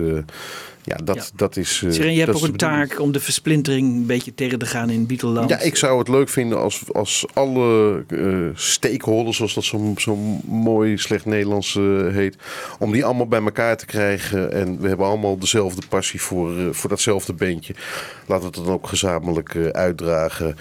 ja, 0.91 1.05
dat, 1.05 1.16
Ja. 1.16 1.22
dat 1.36 1.57
is. 1.57 1.82
eh, 1.86 1.91
Seren, 1.93 2.12
je 2.12 2.20
hebt 2.20 2.36
ook 2.36 2.43
een 2.43 2.57
taak 2.57 3.01
om 3.01 3.12
de 3.12 3.20
versplintering 3.20 3.88
een 3.97 4.07
beetje 4.07 4.34
tegen 4.34 4.59
te 4.59 4.66
gaan 4.66 4.91
in 4.91 5.07
Beatleland. 5.07 5.51
Ja, 5.51 5.59
ik 5.59 5.76
zou 5.76 5.99
het 5.99 6.09
leuk 6.09 6.28
vinden 6.28 6.59
als, 6.61 6.82
als 6.93 7.24
alle 7.34 8.05
eh, 8.09 8.49
stakeholders, 8.55 9.36
zoals 9.36 9.55
dat 9.55 9.64
zo, 9.64 9.95
zo 9.97 10.16
mooi 10.47 10.99
slecht 10.99 11.24
Nederlands 11.24 11.76
eh, 11.76 11.82
heet, 12.09 12.36
om 12.78 12.93
die 12.93 13.05
allemaal 13.05 13.26
bij 13.28 13.43
elkaar 13.43 13.76
te 13.76 13.86
krijgen. 13.86 14.53
En 14.53 14.80
we 14.80 14.88
hebben 14.88 15.07
allemaal 15.07 15.38
dezelfde 15.38 15.82
passie 15.88 16.20
voor, 16.22 16.74
voor 16.74 16.91
datzelfde 16.91 17.32
bandje. 17.32 17.74
Laten 18.26 18.51
we 18.51 18.57
het 18.57 18.64
dan 18.66 18.74
ook 18.74 18.86
gezamenlijk 18.88 19.57
uitdragen. 19.72 20.57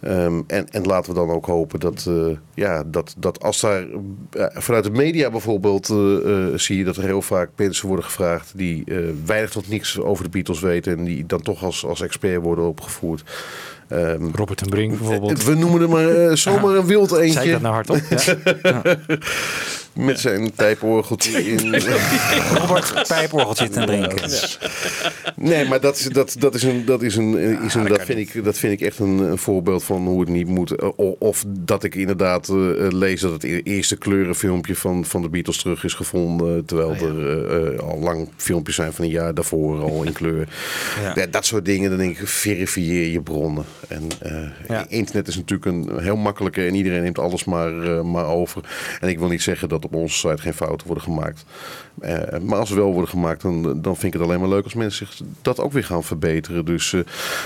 Ehm, 0.00 0.40
en, 0.46 0.70
en 0.70 0.82
laten 0.82 1.12
we 1.12 1.18
dan 1.18 1.30
ook 1.30 1.46
hopen 1.46 1.80
dat, 1.80 2.04
eh, 2.08 2.36
ja, 2.54 2.82
dat, 2.86 3.14
dat 3.18 3.42
als 3.42 3.60
daar 3.60 3.86
eh, 4.30 4.46
vanuit 4.52 4.84
de 4.84 4.90
media 4.90 5.30
bijvoorbeeld 5.30 5.88
eh, 5.90 6.46
zie 6.54 6.78
je 6.78 6.84
dat 6.84 6.96
er 6.96 7.02
heel 7.02 7.22
vaak 7.22 7.50
mensen 7.56 7.86
worden 7.86 8.04
gevraagd 8.04 8.52
die 8.56 8.84
weinig 9.24 9.50
tot 9.50 9.68
niks 9.68 10.00
over 10.00 10.24
de 10.24 10.30
Beatles 10.30 10.60
weten 10.60 10.98
en 10.98 11.04
die 11.04 11.26
dan 11.26 11.42
toch 11.42 11.64
als, 11.64 11.86
als 11.86 12.00
expert 12.00 12.42
worden 12.42 12.68
opgevoerd. 12.68 13.22
Ehm, 13.88 14.28
Robert 14.34 14.60
en 14.60 14.68
Brink 14.68 14.98
bijvoorbeeld. 14.98 15.44
we 15.44 15.54
noemen 15.54 15.80
er 15.80 15.88
maar 15.88 16.36
zomaar 16.36 16.74
een 16.74 16.86
wild 16.86 17.12
eentje. 17.12 17.50
dat 17.50 17.60
nou 17.60 17.74
hardop? 17.74 18.00
Ja. 18.62 18.82
Met 19.92 20.20
zijn 20.20 20.52
pijporgeltje 20.52 21.44
in. 21.52 21.74
Robert 22.54 23.04
pijporgeltje 23.08 23.64
zit 23.64 23.72
te 23.72 23.84
drinken. 23.84 24.30
Nee, 25.36 25.68
maar 25.68 25.80
dat, 25.80 25.98
is- 25.98 26.04
dat, 26.04 26.36
dat, 26.38 26.54
is 26.54 26.62
een, 26.62 26.84
dat, 26.84 27.02
is 27.02 27.16
een, 27.16 27.38
is 27.64 27.74
een, 27.74 27.86
dat, 27.86 28.02
vind 28.02 28.18
ik, 28.18 28.44
dat 28.44 28.58
vind 28.58 28.72
ik 28.72 28.80
echt 28.80 28.98
een, 28.98 29.18
een 29.18 29.38
voorbeeld 29.38 29.84
van 29.84 30.06
hoe 30.06 30.20
het 30.20 30.28
niet 30.28 30.46
moet. 30.48 30.70
Eh, 30.76 30.88
Of 31.18 31.44
dat 31.48 31.84
ik 31.84 31.94
inderdaad 31.94 32.48
eh, 32.48 32.86
eh, 32.86 32.92
lees 32.92 33.20
dat 33.20 33.32
het 33.32 33.44
e- 33.44 33.60
eerste 33.64 33.96
kleurenfilmpje 33.96 34.74
van, 34.76 35.04
van 35.04 35.22
de 35.22 35.28
Beatles 35.28 35.56
terug 35.56 35.84
is 35.84 35.94
gevonden. 35.94 36.64
Terwijl 36.64 36.94
er 36.94 37.48
eh, 37.50 37.74
eh, 37.74 37.78
al 37.80 37.98
lang 37.98 38.28
filmpjes 38.36 38.76
zijn 38.76 38.92
van 38.92 39.04
een 39.04 39.10
jaar 39.10 39.34
daarvoor 39.34 39.80
al 39.82 40.02
in 40.02 40.12
kleur. 40.12 40.48
Ja. 41.02 41.12
Ja, 41.14 41.26
dat 41.26 41.46
soort 41.46 41.64
dingen, 41.64 41.90
dan 41.90 41.98
denk 41.98 42.18
ik, 42.18 42.28
verifieer 42.28 43.06
je 43.10 43.20
bronnen. 43.20 43.64
En 43.88 44.02
eh, 44.20 44.32
Ja. 44.68 44.84
internet 44.88 45.28
is 45.28 45.36
natuurlijk 45.36 45.66
een 45.66 45.98
heel 46.02 46.16
makkelijke 46.16 46.66
en 46.66 46.74
iedereen 46.74 47.02
neemt 47.02 47.18
alles 47.18 47.44
maar, 47.44 47.72
maar 48.06 48.26
over. 48.26 48.62
En 49.00 49.08
ik 49.08 49.18
wil 49.18 49.28
niet 49.28 49.42
zeggen 49.42 49.68
dat 49.68 49.84
op 49.88 49.94
onze 49.94 50.16
site 50.16 50.42
geen 50.42 50.54
fouten 50.54 50.86
worden 50.86 51.04
gemaakt. 51.04 51.44
Eh, 52.00 52.38
maar 52.40 52.58
als 52.58 52.68
ze 52.68 52.74
wel 52.74 52.92
worden 52.92 53.10
gemaakt, 53.10 53.42
dan, 53.42 53.62
dan 53.62 53.96
vind 53.96 54.14
ik 54.14 54.20
het 54.20 54.28
alleen 54.28 54.40
maar 54.40 54.48
leuk 54.48 54.64
als 54.64 54.74
mensen 54.74 55.06
zich 55.06 55.20
dat 55.42 55.60
ook 55.60 55.72
weer 55.72 55.84
gaan 55.84 56.04
verbeteren. 56.04 56.64
Dus 56.64 56.92
eh, 56.92 57.00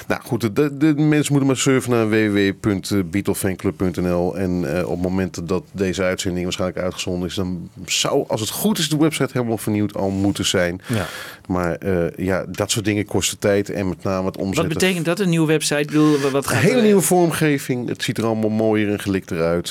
nou 0.09 0.21
goed, 0.25 0.57
de, 0.57 0.77
de, 0.77 0.95
mensen 0.97 1.33
moeten 1.33 1.47
maar 1.47 1.57
surfen 1.57 1.91
naar 1.91 2.09
www.beatlefanclub.nl. 2.09 4.37
En 4.37 4.77
eh, 4.79 4.85
op 4.85 4.91
het 4.93 5.03
moment 5.03 5.49
dat 5.49 5.63
deze 5.73 6.03
uitzending 6.03 6.45
waarschijnlijk 6.45 6.81
uitgezonden 6.81 7.29
is, 7.29 7.35
dan 7.35 7.71
zou, 7.87 8.25
als 8.29 8.41
het 8.41 8.51
goed 8.51 8.79
is, 8.79 8.89
de 8.89 8.97
website 8.97 9.31
helemaal 9.33 9.59
vernieuwd 9.59 9.97
al 9.97 10.11
moeten 10.11 10.45
zijn. 10.47 10.81
Ja. 10.89 11.07
Maar 11.49 11.79
ja, 12.17 12.45
dat 12.49 12.71
soort 12.71 12.85
dingen 12.85 13.05
kosten 13.05 13.39
tijd 13.39 13.71
en 13.71 13.89
met 13.89 14.03
name 14.03 14.27
het 14.27 14.37
Wat 14.37 14.45
omzetten. 14.47 14.73
betekent 14.73 15.05
dat, 15.05 15.21
een 15.21 15.29
nieuwe 15.29 15.47
website? 15.47 15.81
Ik 15.81 15.87
bedoel, 15.87 16.19
wat 16.19 16.45
Een 16.45 16.51
gaat 16.51 16.61
hele 16.63 16.77
er- 16.77 16.83
nieuwe 16.83 17.01
vormgeving. 17.01 17.89
Het 17.89 18.03
ziet 18.03 18.19
er 18.19 18.25
allemaal 18.25 18.51
mooier 18.51 18.91
en 18.91 19.01
gelikter 19.01 19.41
uit. 19.41 19.71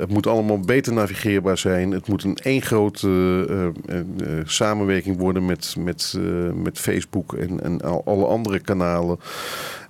Het 0.00 0.08
moet 0.10 0.26
allemaal 0.26 0.60
beter 0.60 0.92
navigeerbaar 0.92 1.58
zijn. 1.58 1.90
Het 1.90 2.08
moet 2.08 2.24
een 2.24 2.36
één 2.36 2.62
grote 2.62 3.08
samenwerking 4.44 5.18
worden 5.18 5.44
met, 5.46 5.74
met, 5.78 6.14
eh, 6.16 6.22
met 6.54 6.78
Facebook 6.78 7.32
en, 7.34 7.62
en 7.62 7.80
al- 7.80 8.02
alle 8.04 8.26
andere 8.26 8.58
kanalen. 8.58 9.20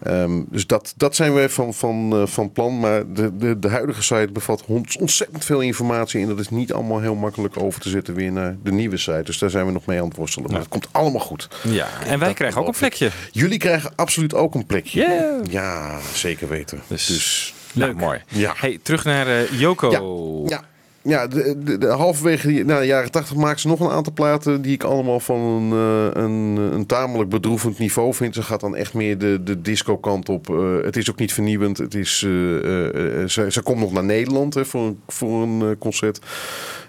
Ehm, 0.02 0.42
dus 0.48 0.66
dat, 0.66 0.94
dat 0.96 1.16
zijn 1.16 1.32
wij 1.34 1.48
van, 1.48 1.74
van, 1.74 2.12
eh, 2.12 2.26
van 2.26 2.52
plan. 2.52 2.80
Maar 2.80 3.12
de, 3.12 3.36
de, 3.36 3.58
de 3.58 3.68
huidige 3.68 4.02
site 4.02 4.28
bevat 4.32 4.64
ont- 4.66 4.96
ontzettend 5.00 5.44
veel 5.44 5.60
informatie. 5.60 6.20
En 6.22 6.28
dat 6.28 6.38
is 6.38 6.48
niet 6.50 6.72
allemaal 6.72 7.00
heel 7.00 7.14
makkelijk 7.14 7.60
over 7.62 7.80
te 7.80 7.88
zetten 7.88 8.14
weer 8.14 8.32
naar 8.32 8.56
de 8.62 8.72
nieuwe 8.72 8.96
site. 8.96 9.22
Dus 9.24 9.38
daar 9.38 9.50
zijn 9.50 9.66
we 9.66 9.72
nog 9.72 9.86
mee 9.86 9.98
aan 10.00 10.08
het 10.08 10.16
worstelen. 10.16 10.50
Maar 10.50 10.60
het 10.60 10.68
komt 10.68 10.88
allemaal 10.92 11.20
goed. 11.20 11.48
ja. 11.62 11.86
En 12.06 12.18
wij 12.18 12.28
Dat 12.28 12.36
krijgen 12.36 12.60
ook 12.60 12.66
een 12.66 12.74
plekje. 12.78 13.10
Jullie 13.32 13.58
krijgen 13.58 13.92
absoluut 13.96 14.34
ook 14.34 14.54
een 14.54 14.66
plekje. 14.66 15.00
Yeah. 15.00 15.44
Ja, 15.50 15.98
zeker 16.14 16.48
weten. 16.48 16.80
Dus- 16.86 17.06
dus 17.06 17.54
Nou, 17.74 17.94
mooi. 17.94 18.20
Ja. 18.28 18.52
Hey, 18.56 18.78
terug 18.82 19.04
naar 19.04 19.26
eh, 19.26 19.60
Joko. 19.60 19.90
Ja, 20.46 20.56
ja. 20.56 20.64
Ja, 21.02 21.26
de, 21.26 21.78
de, 21.78 21.86
halverwege 21.86 22.46
die, 22.46 22.64
nou, 22.64 22.80
de 22.80 22.86
jaren 22.86 23.10
tachtig 23.10 23.36
maakte 23.36 23.60
ze 23.60 23.68
nog 23.68 23.80
een 23.80 23.90
aantal 23.90 24.12
platen 24.12 24.62
die 24.62 24.72
ik 24.72 24.82
allemaal 24.82 25.20
van 25.20 25.40
een, 25.40 25.72
eh, 25.72 26.22
een, 26.22 26.56
een 26.56 26.86
tamelijk 26.86 27.30
bedroevend 27.30 27.78
niveau 27.78 28.14
vind. 28.14 28.34
Ze 28.34 28.42
gaat 28.42 28.60
dan 28.60 28.76
echt 28.76 28.94
meer 28.94 29.18
de, 29.18 29.42
de 29.42 29.60
disco 29.60 29.98
kant 29.98 30.28
op. 30.28 30.50
Eh, 30.50 30.76
het 30.82 30.96
is 30.96 31.10
ook 31.10 31.18
niet 31.18 31.32
vernieuwend. 31.32 31.78
Het 31.78 31.94
is, 31.94 32.22
eh, 32.24 32.30
ze, 33.26 33.46
ze 33.48 33.60
komt 33.62 33.80
nog 33.80 33.92
naar 33.92 34.04
Nederland 34.04 34.54
hè, 34.54 34.64
voor, 34.64 34.94
voor 35.06 35.42
een 35.42 35.78
concert. 35.78 36.20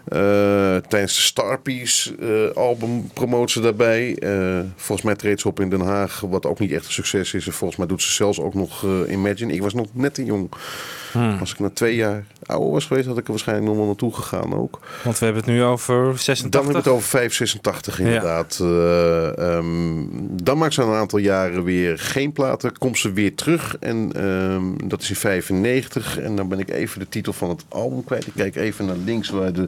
Eh, 0.07 0.75
tijdens 0.75 1.15
de 1.15 1.21
Starpiece 1.21 2.15
eh, 2.15 2.57
album 2.57 3.09
promoot 3.13 3.51
ze 3.51 3.61
daarbij. 3.61 4.15
Eh, 4.15 4.59
volgens 4.75 5.07
mij 5.07 5.15
treedt 5.15 5.41
ze 5.41 5.47
op 5.47 5.59
in 5.59 5.69
Den 5.69 5.81
Haag, 5.81 6.19
wat 6.19 6.45
ook 6.45 6.59
niet 6.59 6.71
echt 6.71 6.85
een 6.85 6.91
succes 6.91 7.33
is. 7.33 7.45
En 7.45 7.53
volgens 7.53 7.79
mij 7.79 7.87
doet 7.87 8.01
ze 8.01 8.11
zelfs 8.11 8.39
ook 8.39 8.53
nog 8.53 8.85
Imagine. 9.09 9.53
Ik 9.53 9.61
was 9.61 9.73
nog 9.73 9.87
net 9.93 10.13
te 10.13 10.25
jong. 10.25 10.49
Als 11.39 11.51
ik 11.51 11.59
na 11.59 11.69
twee 11.69 11.95
jaar 11.95 12.25
ouder 12.45 12.71
was 12.71 12.85
geweest, 12.85 13.07
had 13.07 13.17
ik 13.17 13.23
er 13.23 13.29
waarschijnlijk 13.29 13.67
nog 13.67 13.77
wel 13.77 13.85
naartoe 13.85 14.13
gegaan 14.13 14.53
ook. 14.53 14.79
Want 15.03 15.19
we 15.19 15.25
hebben 15.25 15.43
het 15.43 15.51
nu 15.53 15.63
over 15.63 16.03
Dan 16.03 16.17
86. 16.17 16.51
hebben 16.51 16.71
we 16.71 16.77
het 16.77 16.87
over 16.87 17.09
586 17.09 17.99
inderdaad. 17.99 18.57
Eh, 18.61 19.55
ehm, 19.57 20.05
dan 20.43 20.57
maakt 20.57 20.73
ze 20.73 20.81
een 20.81 20.93
aantal 20.93 21.19
jaren 21.19 21.63
weer 21.63 21.99
geen 21.99 22.31
platen. 22.31 22.77
Komt 22.77 22.97
ze 22.97 23.11
weer 23.13 23.35
terug. 23.35 23.77
En 23.79 24.11
ehm, 24.15 24.87
dat 24.87 25.01
is 25.01 25.09
in 25.09 25.15
95. 25.15 26.19
En 26.19 26.35
dan 26.35 26.47
ben 26.47 26.59
ik 26.59 26.69
even 26.69 26.99
de 26.99 27.09
titel 27.09 27.33
van 27.33 27.49
het 27.49 27.65
album 27.67 28.03
kwijt. 28.03 28.27
Ik 28.27 28.33
kijk 28.35 28.55
even 28.55 28.85
naar 28.85 28.97
links 29.05 29.29
waar 29.29 29.53
de 29.53 29.67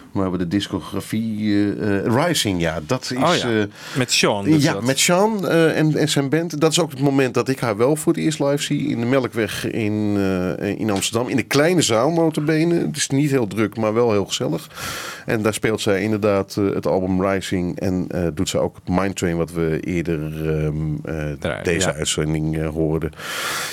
waar 0.11 0.31
we 0.31 0.37
de 0.37 0.47
discografie... 0.47 1.49
eh, 1.75 1.97
eh, 1.97 2.25
Rising, 2.25 2.61
ja, 2.61 2.79
dat 2.85 3.11
is... 3.11 3.17
Oh 3.17 3.35
ja, 3.35 3.59
eh, 3.59 3.65
met 3.95 4.11
Sean. 4.11 4.43
dus 4.43 4.63
ja, 4.63 4.73
dat. 4.73 4.83
met 4.83 4.99
Sean 4.99 5.47
en, 5.47 5.95
en 5.95 6.09
zijn 6.09 6.29
band. 6.29 6.61
Dat 6.61 6.71
is 6.71 6.79
ook 6.79 6.91
het 6.91 6.99
moment 6.99 7.33
dat 7.33 7.49
ik 7.49 7.59
haar 7.59 7.77
wel 7.77 7.95
voor 7.95 8.13
het 8.13 8.21
eerst 8.21 8.39
live 8.39 8.63
zie. 8.63 8.87
In 8.87 8.99
de 8.99 9.05
Melkweg 9.05 9.71
in, 9.71 10.17
in 10.77 10.89
Amsterdam. 10.89 11.27
In 11.27 11.35
de 11.35 11.43
kleine 11.43 11.81
zaal 11.81 12.11
notabene. 12.11 12.75
Het 12.75 12.97
is 12.97 13.09
niet 13.09 13.31
heel 13.31 13.47
druk, 13.47 13.77
maar 13.77 13.93
wel 13.93 14.11
heel 14.11 14.25
gezellig. 14.25 14.69
En 15.25 15.41
daar 15.41 15.53
speelt 15.53 15.81
zij 15.81 16.01
inderdaad 16.01 16.55
het 16.55 16.87
album 16.87 17.25
Rising. 17.25 17.79
En 17.79 18.07
doet 18.33 18.49
ze 18.49 18.57
ook 18.57 18.77
Mind 18.85 19.15
Train, 19.15 19.37
wat 19.37 19.51
we 19.51 19.79
eerder 19.79 20.21
ehm, 20.49 20.95
eh, 21.41 21.63
deze 21.63 21.87
ja. 21.87 21.93
uitzending 21.93 22.65
hoorden. 22.65 23.11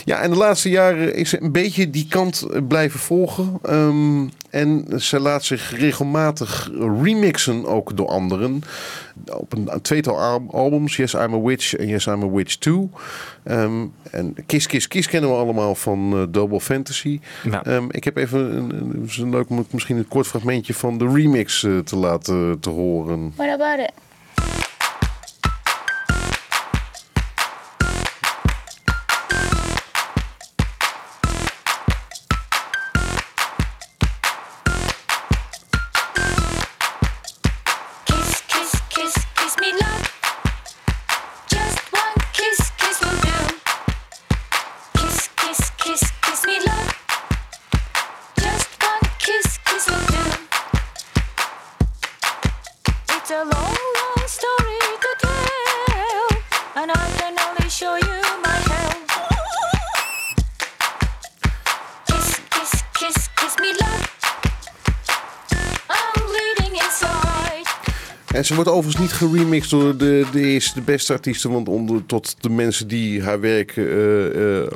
Ja, 0.04 0.20
en 0.20 0.30
de 0.30 0.36
laatste 0.36 0.68
jaren 0.68 1.14
is 1.14 1.28
ze 1.28 1.42
een 1.42 1.52
beetje 1.52 1.90
die 1.90 2.06
kant 2.08 2.46
blijven 2.68 3.00
volgen. 3.00 3.58
Ehm, 3.62 4.26
en 4.50 4.86
ze 5.00 5.20
laat 5.20 5.44
zich 5.44 5.78
regelmatig 5.78 6.27
remixen, 7.02 7.66
ook 7.66 7.96
door 7.96 8.08
anderen. 8.08 8.62
Op 9.26 9.52
een, 9.52 9.72
een 9.72 9.80
tweetal 9.80 10.20
al- 10.20 10.46
albums, 10.50 10.96
Yes 10.96 11.14
I'm 11.14 11.34
a 11.34 11.40
Witch 11.40 11.74
en 11.74 11.86
Yes 11.86 12.06
I'm 12.06 12.22
a 12.22 12.30
Witch 12.30 12.54
2. 12.56 12.88
Ehm, 13.44 13.86
en 14.10 14.34
Kiss 14.46 14.66
Kiss 14.66 14.88
Kiss 14.88 15.08
kennen 15.08 15.30
we 15.30 15.36
allemaal 15.36 15.74
van 15.74 16.12
eh, 16.12 16.22
Double 16.28 16.60
Fantasy. 16.60 17.20
Nou. 17.44 17.62
Ehm, 17.70 17.84
ik 17.90 18.04
heb 18.04 18.16
even 18.16 18.56
een, 18.56 18.70
een, 18.70 19.08
een 19.18 19.30
leuk 19.30 19.50
om 19.50 19.66
misschien 19.70 19.96
een 19.96 20.08
kort 20.08 20.26
fragmentje 20.26 20.74
van 20.74 20.98
de 20.98 21.08
remix 21.12 21.64
eh, 21.64 21.78
te 21.78 21.96
laten 21.96 22.60
te 22.60 22.70
horen. 22.70 23.32
What 23.36 23.48
about 23.60 23.78
it? 23.78 23.92
Ze 68.48 68.54
wordt 68.54 68.70
overigens 68.70 69.02
niet 69.02 69.12
geremixed 69.12 69.70
door 69.70 69.96
de, 69.96 70.26
de 70.32 70.40
eerste, 70.40 70.74
de 70.74 70.80
beste 70.80 71.12
artiesten. 71.12 71.50
Want 71.50 71.68
onder, 71.68 72.06
tot 72.06 72.36
de 72.40 72.50
mensen 72.50 72.88
die 72.88 73.22
haar 73.22 73.40
werk 73.40 73.76
eh, 73.76 74.60
eh, 74.60 74.70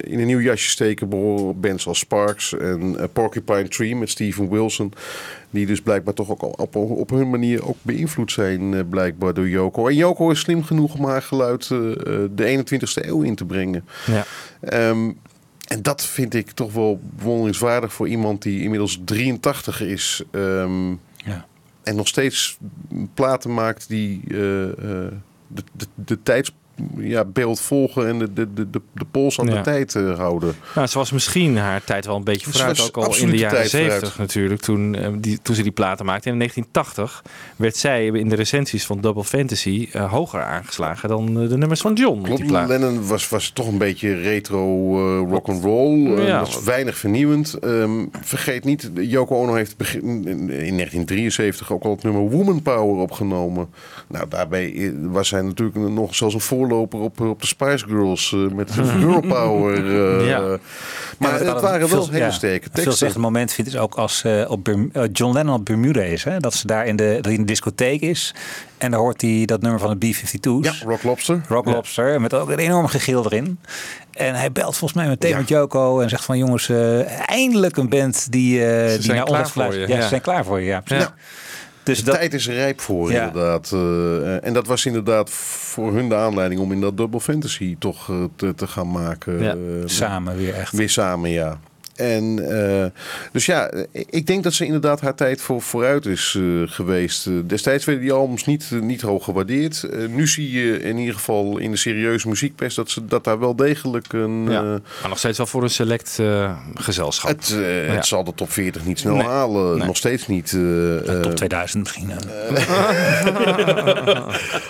in 0.00 0.20
een 0.20 0.26
nieuw 0.26 0.40
jasje 0.40 0.70
steken... 0.70 1.08
behoren 1.08 1.60
bands 1.60 1.86
als 1.86 1.98
Sparks 1.98 2.56
en 2.56 2.98
eh, 2.98 3.04
Porcupine 3.12 3.68
Tree 3.68 3.96
met 3.96 4.10
Steven 4.10 4.50
Wilson. 4.50 4.92
Die 5.50 5.66
dus 5.66 5.80
blijkbaar 5.80 6.14
toch 6.14 6.30
ook 6.30 6.42
al 6.42 6.48
op, 6.48 6.76
op 6.76 7.10
hun 7.10 7.30
manier 7.30 7.68
ook 7.68 7.76
beïnvloed 7.82 8.32
zijn, 8.32 8.88
blijkbaar 8.88 9.34
door 9.34 9.48
Yoko. 9.48 9.88
En 9.88 9.94
Yoko 9.94 10.30
is 10.30 10.40
slim 10.40 10.64
genoeg 10.64 10.94
om 10.94 11.04
haar 11.04 11.22
geluid 11.22 11.68
de 11.68 12.64
21ste 12.64 13.06
eeuw 13.06 13.22
in 13.22 13.34
te 13.34 13.44
brengen. 13.44 13.84
Ja. 14.06 14.24
Ehm, 14.60 15.10
en 15.66 15.82
dat 15.82 16.04
vind 16.04 16.34
ik 16.34 16.50
toch 16.50 16.72
wel 16.72 17.00
bewonderingswaardig 17.02 17.92
voor 17.92 18.08
iemand 18.08 18.42
die 18.42 18.62
inmiddels 18.62 19.00
83 19.04 19.80
is. 19.80 20.22
Ehm, 20.30 20.90
Ja. 21.24 21.46
En 21.82 21.96
nog 21.96 22.08
steeds 22.08 22.58
platen 23.14 23.54
maakt 23.54 23.88
die 23.88 24.22
eh, 24.28 24.68
eh, 24.68 25.12
de, 25.46 25.62
de, 25.72 25.86
de 25.94 26.22
tijdsbeeld 26.22 26.60
ja, 26.96 27.24
beeld 27.24 27.60
volgen 27.60 28.08
en 28.08 28.18
de, 28.18 28.32
de, 28.32 28.52
de, 28.52 28.70
de, 28.70 28.80
de 28.94 29.04
pols 29.10 29.40
aan 29.40 29.46
Ja. 29.46 29.54
de 29.54 29.60
tijd 29.60 29.94
eh, 29.94 30.16
houden. 30.16 30.54
Nou, 30.74 30.86
ze 30.86 30.98
was 30.98 31.12
misschien 31.12 31.56
haar 31.56 31.84
tijd 31.84 32.06
wel 32.06 32.16
een 32.16 32.24
beetje 32.24 32.50
vooruit. 32.50 32.76
was 32.78 32.86
Ook 32.86 32.96
al 32.96 33.16
in 33.16 33.30
de 33.30 33.36
jaren 33.36 33.56
tijd 33.58 33.70
vooruit. 33.70 33.90
70 33.92 34.18
natuurlijk. 34.18 34.60
Toen, 34.60 34.94
eh, 34.94 35.08
die, 35.18 35.38
toen 35.42 35.54
ze 35.54 35.62
die 35.62 35.72
platen 35.72 36.06
maakte. 36.06 36.26
En 36.26 36.32
in 36.32 36.38
1980 36.38 37.22
werd 37.56 37.76
zij 37.76 38.06
in 38.06 38.28
de 38.28 38.34
recensies 38.34 38.86
van 38.86 39.00
Double 39.00 39.24
Fantasy 39.24 39.88
eh, 39.92 40.10
hoger 40.12 40.42
aangeslagen 40.42 41.08
dan 41.08 41.34
de 41.48 41.56
nummers 41.56 41.80
van 41.80 41.92
John. 41.94 42.22
Klopt. 42.22 42.50
Lennon 42.50 43.06
was, 43.06 43.28
was 43.28 43.50
toch 43.50 43.66
een 43.68 43.78
beetje 43.78 44.14
retro 44.14 44.60
rock 45.28 45.48
and 45.48 45.64
roll. 45.64 46.24
Ja. 46.26 46.38
dat 46.38 46.48
is 46.48 46.62
weinig 46.62 46.98
vernieuwend. 46.98 47.54
Ehm, 47.54 48.06
vergeet 48.20 48.64
niet, 48.64 48.90
Yoko 48.94 49.36
Ono 49.36 49.54
heeft 49.54 49.76
begin, 49.76 50.02
in 50.02 50.46
1973 50.46 51.72
ook 51.72 51.82
al 51.84 51.90
het 51.90 52.02
nummer 52.02 52.22
Woman 52.30 52.62
Power 52.62 52.96
opgenomen. 53.02 53.68
Nou, 54.08 54.28
daarbij 54.28 54.94
was 55.02 55.30
hij 55.30 55.42
natuurlijk 55.42 55.78
nog 55.78 56.14
zelfs 56.14 56.34
een 56.34 56.40
voorloper 56.40 56.70
op, 56.80 56.94
op 57.20 57.40
de 57.40 57.46
Spice 57.46 57.84
Girls 57.86 58.32
eh, 58.32 58.38
met 58.54 58.70
Girl 59.00 59.20
Power. 59.20 59.74
eh, 60.20 60.28
Ja. 60.28 60.40
Maar 61.18 61.42
Ja, 61.44 61.52
het 61.52 61.60
waren 61.60 61.78
wel 61.78 61.88
veel- 61.88 62.08
hele 62.10 62.30
sterke 62.30 62.54
Het 62.54 62.62
teksten. 62.62 62.82
veelzeggende 62.82 63.20
moment 63.22 63.52
vind 63.52 63.74
ik 63.74 63.80
ook 63.80 63.94
als 63.94 64.24
eh, 64.24 64.50
op 64.50 64.68
John 65.12 65.32
Lennon 65.34 65.54
op 65.54 65.64
Bermuda 65.64 66.02
is. 66.02 66.24
Hè? 66.24 66.38
Dat 66.38 66.54
ze 66.54 66.66
daar 66.66 66.86
in 66.86 66.96
de, 66.96 67.18
in 67.22 67.36
de 67.36 67.44
discotheek 67.44 68.00
is. 68.00 68.34
En 68.78 68.90
dan 68.90 69.00
hoort 69.00 69.20
hij 69.20 69.42
dat 69.44 69.60
nummer 69.62 69.80
van 69.80 69.98
de 69.98 70.08
B-52's. 70.10 70.66
Ja, 70.80 70.86
Rock 70.88 71.02
Lobster. 71.02 71.40
Rock 71.48 71.64
Lobster. 71.66 72.20
Met 72.20 72.34
ook 72.34 72.48
een 72.50 72.58
enorm 72.58 72.86
gegil 72.86 73.24
erin. 73.24 73.58
En 74.12 74.34
hij 74.34 74.52
belt 74.52 74.76
volgens 74.76 74.92
mij 75.00 75.08
meteen 75.08 75.30
Ja. 75.30 75.36
met 75.38 75.48
Joko. 75.48 76.00
En 76.00 76.08
zegt 76.08 76.24
van 76.24 76.38
jongens, 76.38 76.68
eh, 76.68 77.28
eindelijk 77.30 77.76
een 77.76 77.88
band 77.88 78.32
die, 78.32 78.64
eh 78.66 79.00
die 79.00 79.12
naar 79.12 79.24
ons 79.24 79.50
voor 79.50 79.62
luistert. 79.62 79.74
je, 79.74 79.88
Ja, 79.88 79.96
ja. 79.96 80.02
ze 80.02 80.08
zijn 80.08 80.20
klaar 80.20 80.44
voor 80.44 80.60
je. 80.60 80.66
Ja, 80.66 80.80
precies. 80.80 81.04
Ja. 81.06 81.14
Dus 81.82 81.98
De 81.98 82.04
dat, 82.04 82.14
tijd 82.14 82.34
is 82.34 82.48
rijp 82.48 82.80
voor, 82.80 83.12
Ja. 83.12 83.26
inderdaad. 83.26 83.70
Eh, 83.72 84.44
en 84.44 84.52
dat 84.52 84.66
was 84.66 84.86
inderdaad 84.86 85.30
voor 85.30 85.92
hun 85.94 86.08
de 86.08 86.14
aanleiding 86.14 86.60
om 86.60 86.72
in 86.72 86.80
dat 86.80 86.96
Double 86.96 87.20
Fantasy 87.20 87.76
toch 87.78 88.08
eh, 88.10 88.16
te, 88.36 88.54
te 88.54 88.66
gaan 88.66 88.90
maken. 88.90 89.42
Ja, 89.42 89.50
Eh, 89.52 89.56
samen 89.84 90.36
weer 90.36 90.54
echt. 90.54 90.72
Weer 90.72 90.90
samen, 90.90 91.30
ja. 91.30 91.60
En 91.96 92.50
eh, 92.82 92.86
dus 93.32 93.46
ja, 93.46 93.70
ik 93.92 94.26
denk 94.26 94.42
dat 94.42 94.52
ze 94.52 94.64
inderdaad 94.64 95.00
haar 95.00 95.14
tijd 95.14 95.40
voor, 95.40 95.62
vooruit 95.62 96.06
is 96.06 96.34
eh, 96.38 96.42
geweest. 96.64 97.26
Eh, 97.26 97.32
destijds 97.44 97.84
werden 97.84 98.04
die 98.04 98.12
albums 98.12 98.44
niet, 98.44 98.70
niet 98.80 99.00
hoog 99.00 99.24
gewaardeerd. 99.24 99.82
Eh, 99.82 100.06
nu 100.08 100.28
zie 100.28 100.50
je 100.50 100.82
in 100.82 100.96
ieder 100.98 101.14
geval 101.14 101.58
in 101.58 101.70
de 101.70 101.76
serieuze 101.76 102.28
muziekpers 102.28 102.74
dat, 102.74 102.90
ze, 102.90 103.04
dat 103.06 103.24
daar 103.24 103.38
wel 103.38 103.56
degelijk 103.56 104.12
een. 104.12 104.46
Ja. 104.50 104.58
eh, 104.60 104.64
Maar 105.00 105.08
nog 105.08 105.18
steeds 105.18 105.38
wel 105.38 105.46
voor 105.46 105.62
een 105.62 105.70
select 105.70 106.16
eh, 106.20 106.56
gezelschap. 106.74 107.30
het, 107.30 107.48
Ja. 107.48 107.56
het 107.94 108.06
zal 108.06 108.24
de 108.24 108.34
top 108.34 108.52
40 108.52 108.84
niet 108.84 108.98
snel 108.98 109.14
Nee. 109.14 109.26
halen. 109.26 109.76
Nee. 109.78 109.86
Nog 109.86 109.96
steeds 109.96 110.26
niet. 110.26 110.52
eh, 110.52 110.96
Top 111.20 111.24
eh, 111.30 111.32
2000 111.32 111.82
misschien. 111.82 112.10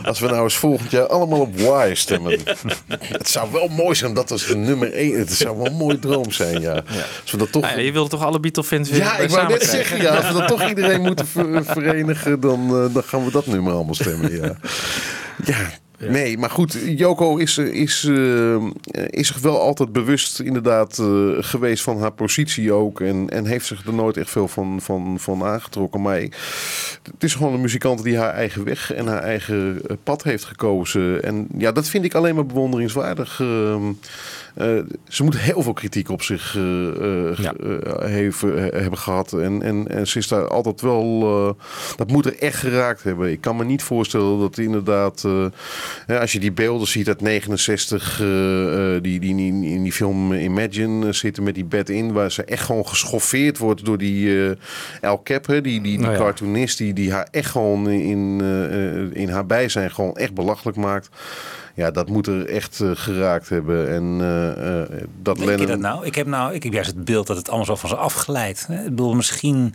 Als 0.05 0.21
we 0.21 0.27
nou 0.27 0.43
eens 0.43 0.57
volgend 0.57 0.91
jaar 0.91 1.07
allemaal 1.07 1.41
op 1.41 1.59
Y 1.59 1.95
stemmen. 1.95 2.39
het 3.19 3.29
zou 3.29 3.53
wel 3.53 3.69
mooi 3.69 3.95
zijn 3.95 4.15
dat 4.15 4.31
als 4.31 4.47
de 4.47 4.57
nummer 4.57 4.93
1. 4.93 5.19
Het 5.19 5.33
zou 5.33 5.57
wel 5.57 5.67
een 5.67 5.73
mooie 5.77 5.99
droom 5.99 6.31
zijn, 6.33 6.61
ja. 6.61 6.83
Als 7.23 7.31
we 7.31 7.37
dat 7.37 7.53
toch. 7.53 7.63
Nou 7.63 7.75
ja, 7.77 7.83
je 7.83 7.93
wilde 7.93 8.09
toch 8.11 8.25
alle 8.25 8.41
Beatle-fans 8.41 8.91
weer 8.91 8.99
Ja, 9.01 9.19
ik 9.19 9.31
wou 9.31 9.49
net 9.49 9.59
krijgen? 9.59 9.77
zeggen, 9.77 10.03
ja, 10.03 10.17
als 10.17 10.27
we 10.27 10.33
dat 10.39 10.49
toch 10.49 10.69
iedereen 10.69 11.01
moeten 11.09 11.27
ver- 11.27 11.65
verenigen, 11.65 12.41
dan, 12.41 12.61
eh, 12.69 12.95
dan 12.95 13.03
gaan 13.05 13.25
we 13.25 13.31
dat 13.31 13.47
nummer 13.47 13.73
allemaal 13.73 13.95
stemmen, 13.95 14.33
ja. 14.43 14.57
Ja, 15.45 15.71
nee, 15.99 16.39
maar 16.39 16.51
goed, 16.51 16.79
Joko 16.87 17.37
is, 17.37 17.59
is, 17.59 18.05
eh, 18.05 18.55
is 19.07 19.27
zich 19.27 19.39
wel 19.39 19.61
altijd 19.61 19.93
bewust 19.93 20.41
inderdaad 20.41 20.99
eh, 20.99 21.07
geweest 21.39 21.83
van 21.83 22.01
haar 22.01 22.13
positie 22.13 22.73
ook. 22.73 23.01
En, 23.01 23.29
en 23.31 23.47
heeft 23.47 23.67
zich 23.67 23.87
er 23.87 23.95
nooit 23.95 24.17
echt 24.17 24.31
veel 24.31 24.49
van, 24.49 24.79
van, 24.81 25.17
van 25.21 25.43
aangetrokken. 25.45 26.03
Maar 26.03 26.17
het 26.21 26.33
is 27.19 27.35
gewoon 27.35 27.55
een 27.55 27.61
muzikant 27.61 28.03
die 28.03 28.19
haar 28.19 28.35
eigen 28.35 28.65
weg 28.65 28.93
en 28.93 29.07
haar 29.07 29.23
eigen 29.23 29.81
pad 30.03 30.23
heeft 30.23 30.45
gekozen. 30.45 31.23
En 31.23 31.47
ja, 31.59 31.73
dat 31.73 31.89
vind 31.89 32.05
ik 32.05 32.15
alleen 32.15 32.35
maar 32.35 32.47
bewonderingswaardig. 32.47 33.41
Ehm, 33.41 33.49
eh, 33.89 33.89
ze 35.09 35.23
moet 35.25 35.39
heel 35.39 35.63
veel 35.63 35.73
kritiek 35.73 36.09
op 36.09 36.23
zich 36.23 36.57
eh, 36.57 36.89
eh, 37.31 37.37
Ja. 37.39 37.53
eh, 37.55 38.09
heeft, 38.11 38.43
eh, 38.43 38.51
hebben 38.57 38.99
gehad. 38.99 39.33
En, 39.33 39.63
en, 39.63 39.89
en 39.89 40.07
ze 40.07 40.19
is 40.19 40.29
daar 40.29 40.49
altijd 40.49 40.81
wel. 40.81 41.23
eh, 41.59 41.65
dat 41.97 42.11
moet 42.11 42.27
er 42.27 42.39
echt 42.39 42.57
geraakt 42.59 43.03
hebben. 43.03 43.31
Ik 43.31 43.41
kan 43.41 43.57
me 43.57 43.65
niet 43.65 43.83
voorstellen 43.83 44.39
dat 44.41 44.59
inderdaad. 44.59 45.25
eh, 46.07 46.21
als 46.21 46.33
je 46.33 46.41
die 46.41 46.53
beelden 46.53 46.87
ziet 46.89 47.09
uit 47.09 47.21
69, 47.21 48.21
eh, 48.21 48.95
eh, 48.97 49.03
die, 49.03 49.21
die 49.21 49.31
in, 49.37 49.63
in 49.63 49.83
die 49.83 49.93
film 49.93 50.33
Imagine 50.33 51.07
eh, 51.07 51.13
zitten 51.13 51.43
met 51.43 51.55
die 51.55 51.65
bed 51.65 51.89
in, 51.91 52.13
waar 52.13 52.31
ze 52.33 52.45
echt 52.45 52.65
gewoon 52.65 52.87
geschoffeerd 52.87 53.59
wordt 53.59 53.85
door 53.85 53.99
die 53.99 54.49
eh 54.49 55.11
Al 55.11 55.21
Cap, 55.23 55.47
hè, 55.47 55.61
die, 55.61 55.73
die, 55.73 55.81
die 55.83 55.99
Nou 55.99 56.13
ja. 56.13 56.19
cartoonist, 56.19 56.79
die, 56.79 56.93
die 56.93 57.13
haar 57.13 57.29
echt 57.31 57.51
gewoon 57.51 57.89
in, 57.91 58.39
eh, 58.41 58.95
eh, 59.01 59.09
in 59.13 59.29
haar 59.29 59.47
bijzijn 59.47 59.91
gewoon 59.91 60.17
echt 60.17 60.35
belachelijk 60.35 60.77
maakt. 60.77 61.09
Ja, 61.75 61.91
dat 61.91 62.09
moet 62.09 62.27
er 62.27 62.47
echt 62.49 62.81
eh, 62.81 62.91
geraakt 62.95 63.49
hebben. 63.49 63.89
En 63.89 64.19
eh, 64.21 64.81
eh, 64.81 64.89
dat 65.23 65.39
Lennon... 65.39 65.67
dat 65.67 65.79
nou? 65.79 66.07
Ik 66.07 66.15
heb 66.15 66.27
nou, 66.27 66.55
ik 66.55 66.63
heb 66.63 66.73
juist 66.73 66.91
het 66.91 67.05
beeld 67.05 67.27
dat 67.27 67.37
het 67.37 67.49
allemaal 67.49 67.67
zo 67.67 67.77
van 67.77 67.89
ze 67.89 67.97
afgeleid. 67.97 68.67
hè. 68.67 68.79
Ik 68.79 68.89
bedoel, 68.89 69.15
misschien 69.15 69.75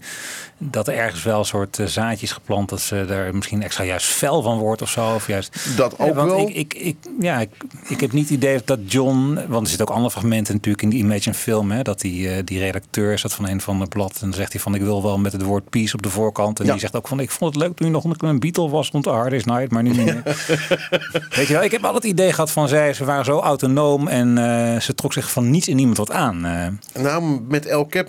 dat 0.58 0.88
er 0.88 0.94
ergens 0.94 1.24
wel 1.24 1.40
een 1.40 1.46
soort 1.46 1.80
eh, 1.80 1.86
zaadjes 1.86 2.32
geplant 2.32 2.70
dat 2.70 2.82
ze 2.82 2.96
er 2.96 3.36
misschien 3.36 3.64
extra 3.64 3.84
juist 3.84 4.06
fel 4.06 4.42
van 4.42 4.58
wordt 4.58 4.82
of 4.82 4.90
zo. 4.90 5.14
Of 5.16 5.28
juist, 5.28 5.78
Dat 5.78 5.96
Ja, 5.98 6.06
ook 6.06 6.16
want 6.16 6.30
wel. 6.32 6.40
Ik, 6.48 6.56
ik, 6.56 6.74
ik, 6.74 6.96
ja, 7.20 7.40
ik, 7.40 7.50
ik 7.88 8.00
heb 8.00 8.12
niet 8.12 8.24
het 8.24 8.38
idee 8.38 8.60
dat 8.66 8.80
John, 8.86 9.40
want 9.48 9.62
er 9.64 9.68
zitten 9.68 9.88
ook 9.88 9.94
andere 9.94 10.12
fragmenten 10.12 10.54
natuurlijk 10.54 10.84
in 10.84 10.90
die 10.90 11.00
Imagine 11.00 11.36
film, 11.36 11.72
hè, 11.72 11.82
dat 11.82 12.02
die, 12.02 12.30
eh, 12.30 12.42
die 12.46 12.60
redacteur 12.60 13.14
is 13.14 13.22
dat 13.22 13.34
van 13.34 13.48
een 13.48 13.62
van 13.62 13.80
de 13.80 13.86
blad 13.88 14.12
en 14.14 14.18
dan 14.30 14.34
zegt 14.34 14.52
hij 14.52 14.62
van 14.62 14.76
ik 14.76 14.82
wil 14.82 15.04
wel 15.04 15.18
met 15.18 15.32
het 15.32 15.42
woord 15.42 15.70
peace 15.70 15.94
op 15.94 16.02
de 16.04 16.10
voorkant 16.10 16.60
en 16.60 16.66
Ja. 16.66 16.72
die 16.72 16.80
zegt 16.80 16.96
ook 16.96 17.08
van 17.08 17.20
ik 17.20 17.32
vond 17.32 17.54
het 17.54 17.64
leuk 17.64 17.76
toen 17.76 17.88
je 17.88 17.94
nog 17.94 18.04
een 18.18 18.40
Beatle 18.40 18.70
was 18.70 18.90
rond 18.92 19.04
de 19.04 19.10
Hard 19.10 19.30
Day's 19.30 19.44
Night, 19.46 19.72
maar 19.72 19.84
nu 19.84 19.90
niet 19.90 20.06
meer. 20.14 20.22
Weet 21.30 21.48
je 21.48 21.54
wel, 21.54 21.64
ik 21.64 21.72
heb 21.72 21.84
altijd 21.86 22.04
het 22.04 22.12
idee 22.12 22.34
gehad 22.34 22.52
van 22.52 22.68
zij, 22.68 22.94
ze 22.94 23.06
waren 23.06 23.26
zo 23.26 23.40
autonoom 23.40 24.08
en 24.08 24.38
eh, 24.38 24.80
ze 24.80 24.96
trok 24.96 25.14
zich 25.14 25.32
van 25.32 25.50
niets 25.50 25.68
en 25.68 25.76
niemand 25.76 25.98
wat 25.98 26.12
aan. 26.12 26.46
eh. 26.46 26.68
Nou, 27.04 27.42
met 27.48 27.66
El 27.66 27.86
Cap 27.88 28.08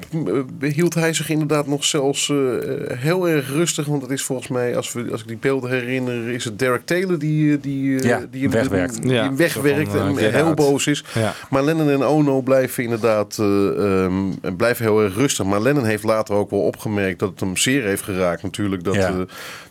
eh, 0.60 0.72
hield 0.74 0.94
hij 0.94 1.12
zich 1.12 1.28
inderdaad 1.30 1.66
nog 1.66 1.84
zelfs 1.84 2.32
eh, 2.46 2.98
heel 2.98 3.28
erg 3.28 3.48
rustig. 3.48 3.86
Want 3.86 4.02
het 4.02 4.10
is 4.10 4.22
volgens 4.22 4.48
mij, 4.48 4.76
als, 4.76 4.92
we, 4.92 5.08
als 5.10 5.20
ik 5.20 5.28
die 5.28 5.36
beelden 5.36 5.70
herinner, 5.70 6.28
is 6.28 6.44
het 6.44 6.58
Derek 6.58 6.86
Taylor 6.86 7.18
die, 7.18 7.52
eh, 7.56 7.62
die, 7.62 7.98
eh, 7.98 8.08
Ja, 8.08 8.26
die 8.30 8.42
hem 8.42 8.50
wegwerkt. 8.50 9.02
Die 9.02 9.12
Ja, 9.12 9.34
wegwerkt 9.34 9.90
van, 9.90 10.18
en 10.18 10.32
heel 10.34 10.54
boos 10.54 10.86
is. 10.86 11.04
Ja. 11.14 11.34
Maar 11.50 11.62
Lennon 11.64 11.90
en 11.90 12.02
Ono 12.04 12.40
blijven 12.42 12.82
inderdaad 12.82 13.36
eh, 13.38 14.04
ehm, 14.04 14.56
blijven 14.56 14.84
heel 14.84 15.02
erg 15.02 15.14
rustig. 15.14 15.46
Maar 15.46 15.62
Lennon 15.62 15.84
heeft 15.84 16.04
later 16.04 16.34
ook 16.34 16.50
wel 16.50 16.60
opgemerkt 16.62 17.18
dat 17.18 17.30
het 17.30 17.40
hem 17.40 17.56
zeer 17.56 17.82
heeft 17.84 18.02
geraakt. 18.02 18.42
Natuurlijk 18.42 18.84
dat, 18.84 18.94
Ja. 18.94 19.08
eh, 19.08 19.20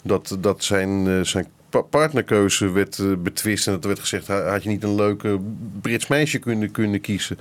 dat, 0.03 0.37
dat 0.39 0.63
zijn, 0.63 1.07
eh, 1.07 1.19
zijn 1.23 1.47
pa- 1.69 1.81
partnerkeuze 1.81 2.71
werd 2.71 2.99
betwist. 3.23 3.67
En 3.67 3.73
dat 3.73 3.81
er 3.81 3.87
werd 3.87 3.99
gezegd, 3.99 4.27
ha- 4.27 4.49
had 4.49 4.63
je 4.63 4.69
niet 4.69 4.83
een 4.83 4.95
leuke 4.95 5.39
Brits 5.81 6.07
meisje 6.07 6.39
kunnen, 6.39 6.71
kunnen 6.71 7.01
kiezen. 7.01 7.37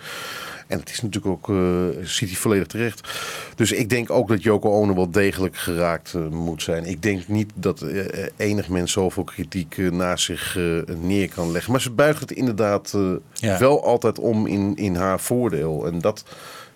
En 0.66 0.78
het 0.78 0.90
is 0.90 1.02
natuurlijk 1.02 1.26
ook, 1.48 1.56
eh 1.56 2.04
zit 2.04 2.28
hij 2.28 2.38
volledig 2.38 2.66
terecht. 2.66 3.08
Dus 3.54 3.72
ik 3.72 3.88
denk 3.88 4.10
ook 4.10 4.28
dat 4.28 4.42
Yoko 4.42 4.70
Ono 4.70 4.94
wel 4.94 5.10
degelijk 5.10 5.56
geraakt 5.56 6.14
eh, 6.14 6.26
moet 6.28 6.62
zijn. 6.62 6.84
Ik 6.84 7.02
denk 7.02 7.28
niet 7.28 7.52
dat 7.54 7.82
eh, 7.82 8.26
enig 8.36 8.68
mens 8.68 8.92
zoveel 8.92 9.24
kritiek 9.24 9.76
naast 9.76 10.24
zich 10.24 10.58
neer 11.00 11.28
kan 11.28 11.52
leggen. 11.52 11.72
Maar 11.72 11.80
ze 11.80 11.90
buigt 11.90 12.20
het 12.20 12.32
inderdaad 12.32 12.94
Ja. 13.32 13.58
wel 13.58 13.84
altijd 13.84 14.18
om 14.18 14.46
in, 14.46 14.76
in 14.76 14.94
haar 14.94 15.20
voordeel. 15.20 15.86
En 15.86 15.98
dat 15.98 16.24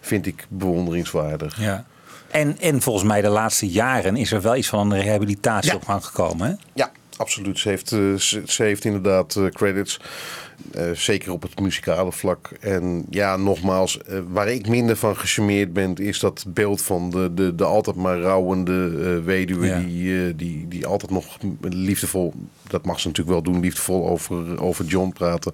vind 0.01 0.27
ik 0.27 0.47
bewonderingswaardig. 0.49 1.61
Ja. 1.61 1.85
En, 2.31 2.59
en 2.61 2.81
volgens 2.83 3.05
mij 3.05 3.21
de 3.21 3.29
laatste 3.29 3.69
jaren 3.69 4.17
is 4.17 4.33
er 4.33 4.41
wel 4.41 4.57
iets 4.57 4.69
van 4.69 4.91
een 4.93 5.01
rehabilitatie 5.03 5.71
Ja. 5.71 5.77
op 5.77 5.85
gang 5.85 6.05
gekomen. 6.05 6.49
Hè? 6.49 6.55
Ja, 6.73 6.91
absoluut. 7.17 7.59
Ze 7.59 7.69
heeft, 7.69 7.89
ze, 7.89 8.43
ze 8.47 8.63
heeft 8.63 8.85
inderdaad 8.85 9.39
credits. 9.53 10.01
Eh, 10.73 10.91
zeker 10.93 11.33
op 11.33 11.43
het 11.43 11.61
muzikale 11.61 12.13
vlak. 12.13 12.51
En 12.61 13.05
ja, 13.11 13.37
nogmaals, 13.37 14.03
eh, 14.03 14.19
waar 14.29 14.49
ik 14.49 14.69
minder 14.69 14.97
van 14.97 15.17
gecharmeerd 15.17 15.73
ben, 15.73 15.95
is 15.97 16.19
dat 16.21 16.45
beeld 16.49 16.83
van 16.83 17.11
de, 17.11 17.31
de, 17.35 17.55
de 17.55 17.65
altijd 17.65 17.97
maar 17.97 18.21
rouwende 18.21 18.93
eh, 19.19 19.25
weduwe. 19.25 19.67
Ja. 19.67 19.79
Die, 19.79 20.37
die, 20.37 20.69
die 20.69 20.87
altijd 20.87 21.11
nog 21.13 21.37
liefdevol, 21.61 22.33
dat 22.69 22.85
mag 22.85 23.01
ze 23.01 23.07
natuurlijk 23.09 23.37
wel 23.45 23.53
doen, 23.53 23.63
liefdevol 23.63 24.09
over, 24.09 24.61
over 24.61 24.85
John 24.85 25.11
praten. 25.13 25.53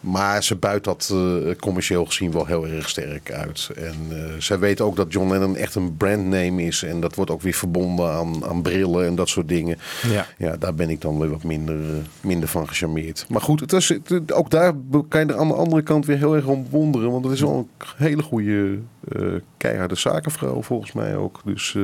Maar 0.00 0.42
ze 0.44 0.56
buit 0.56 0.84
dat 0.84 1.14
commercieel 1.60 2.04
gezien 2.04 2.32
wel 2.32 2.46
heel 2.46 2.66
erg 2.66 2.88
sterk 2.88 3.32
uit. 3.32 3.70
En 3.76 3.94
zij 4.38 4.58
weet 4.58 4.80
ook 4.80 4.96
dat 4.96 5.12
John 5.12 5.30
Lennon 5.30 5.56
echt 5.56 5.74
een 5.74 5.96
brandname 5.96 6.62
is. 6.62 6.82
En 6.82 7.00
dat 7.00 7.14
wordt 7.14 7.30
ook 7.30 7.42
weer 7.42 7.52
verbonden 7.54 8.10
aan, 8.12 8.44
aan 8.44 8.62
brillen 8.62 9.06
en 9.06 9.14
dat 9.14 9.28
soort 9.28 9.48
dingen. 9.48 9.78
Ja. 10.10 10.26
Ja, 10.38 10.56
daar 10.56 10.74
ben 10.74 10.90
ik 10.90 11.00
dan 11.00 11.18
weer 11.18 11.30
wat 11.30 11.42
minder, 11.44 11.76
minder 12.20 12.48
van 12.48 12.68
gecharmeerd. 12.68 13.26
Maar 13.28 13.40
goed, 13.40 13.60
het 13.60 13.72
is, 13.72 13.88
het- 13.88 14.17
ook 14.32 14.50
daar 14.50 14.72
kan 15.08 15.20
je 15.20 15.26
er 15.26 15.38
aan 15.38 15.48
de 15.48 15.54
andere 15.54 15.82
kant 15.82 16.06
weer 16.06 16.16
heel 16.16 16.34
erg 16.34 16.46
om 16.46 16.66
wonderen. 16.70 17.10
Want 17.10 17.24
het 17.24 17.34
is 17.34 17.40
wel 17.40 17.56
een 17.78 17.86
hele 17.96 18.22
goede, 18.22 18.78
eh, 19.08 19.22
keiharde 19.56 19.94
zakenvrouw 19.94 20.62
volgens 20.62 20.92
mij 20.92 21.16
ook. 21.16 21.40
Dus 21.44 21.74
eh, 21.74 21.82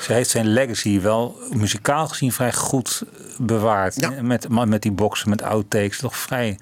Ze 0.00 0.12
heeft 0.12 0.30
zijn 0.30 0.46
legacy 0.46 1.00
wel 1.00 1.36
muzikaal 1.54 2.08
gezien 2.08 2.32
vrij 2.32 2.52
goed 2.52 3.02
bewaard. 3.38 4.00
Ja. 4.00 4.22
Met, 4.22 4.48
met 4.48 4.82
die 4.82 4.92
boxen, 4.92 5.30
met 5.30 5.42
outtakes, 5.42 5.98
toch 5.98 6.16
vrij... 6.16 6.58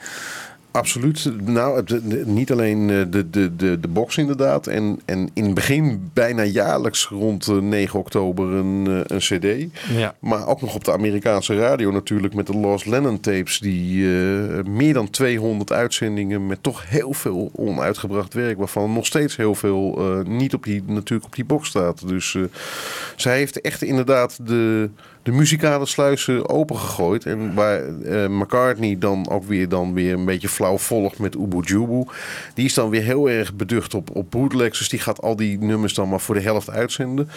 Absoluut. 0.72 1.30
Nou, 1.44 1.76
het- 1.76 1.88
de- 1.88 2.22
niet 2.26 2.52
alleen 2.52 2.90
eh, 2.90 2.96
de, 3.10 3.30
de, 3.30 3.56
de, 3.56 3.80
de 3.80 3.88
box 3.88 4.16
inderdaad. 4.16 4.66
En, 4.66 5.00
en 5.04 5.30
in 5.34 5.44
het 5.44 5.54
begin 5.54 6.10
bijna 6.12 6.42
jaarlijks 6.44 7.06
rond 7.08 7.48
eh, 7.48 7.56
9 7.56 7.98
oktober 7.98 8.46
een, 8.52 8.86
eh, 8.86 9.00
een 9.06 9.18
cd. 9.18 9.78
Ja. 9.96 10.14
Maar 10.20 10.46
ook 10.46 10.60
nog 10.60 10.74
op 10.74 10.84
de 10.84 10.92
Amerikaanse 10.92 11.58
radio 11.58 11.90
natuurlijk 11.90 12.34
met 12.34 12.46
de 12.46 12.56
Lost 12.56 12.86
Lennon 12.86 13.20
tapes. 13.20 13.58
Die 13.58 14.04
eh, 14.06 14.64
meer 14.64 14.92
dan 14.94 15.10
200 15.10 15.72
uitzendingen 15.72 16.46
met 16.46 16.62
toch 16.62 16.88
heel 16.90 17.12
veel 17.12 17.50
onuitgebracht 17.54 18.34
werk. 18.34 18.58
Waarvan 18.58 18.92
nog 18.92 19.06
steeds 19.06 19.36
heel 19.36 19.54
veel 19.54 19.96
eh, 19.98 20.26
niet 20.26 20.54
op 20.54 20.64
die, 20.64 20.82
natuurlijk 20.86 21.24
op 21.28 21.34
die 21.34 21.44
box 21.44 21.68
staat. 21.68 22.08
Dus 22.08 22.34
eh, 22.34 22.42
zij 23.16 23.36
heeft 23.36 23.60
echt 23.60 23.82
inderdaad 23.82 24.38
de, 24.46 24.90
de 25.30 25.36
muzikale 25.36 25.86
sluizen 25.86 26.48
opengegooid. 26.48 27.26
En 27.26 27.54
waar 27.54 27.98
eh, 27.98 28.28
McCartney 28.28 28.98
dan 28.98 29.28
ook 29.28 29.44
weer, 29.44 29.68
dan 29.68 29.94
weer 29.94 30.12
een 30.12 30.24
beetje 30.24 30.48
flauw 30.48 30.78
volgt 30.78 31.18
met 31.18 31.34
Ubu 31.34 31.60
Jubu. 31.60 32.04
Die 32.54 32.64
is 32.64 32.74
dan 32.74 32.90
weer 32.90 33.02
heel 33.02 33.30
erg 33.30 33.54
beducht 33.54 33.94
op, 33.94 34.16
op 34.16 34.30
bootlegs. 34.30 34.78
Dus 34.78 34.88
die 34.88 34.98
gaat 34.98 35.22
al 35.22 35.36
die 35.36 35.58
nummers 35.58 35.94
dan 35.94 36.08
maar 36.08 36.20
voor 36.20 36.34
de 36.34 36.40
helft 36.40 36.70
uitzenden. 36.70 37.28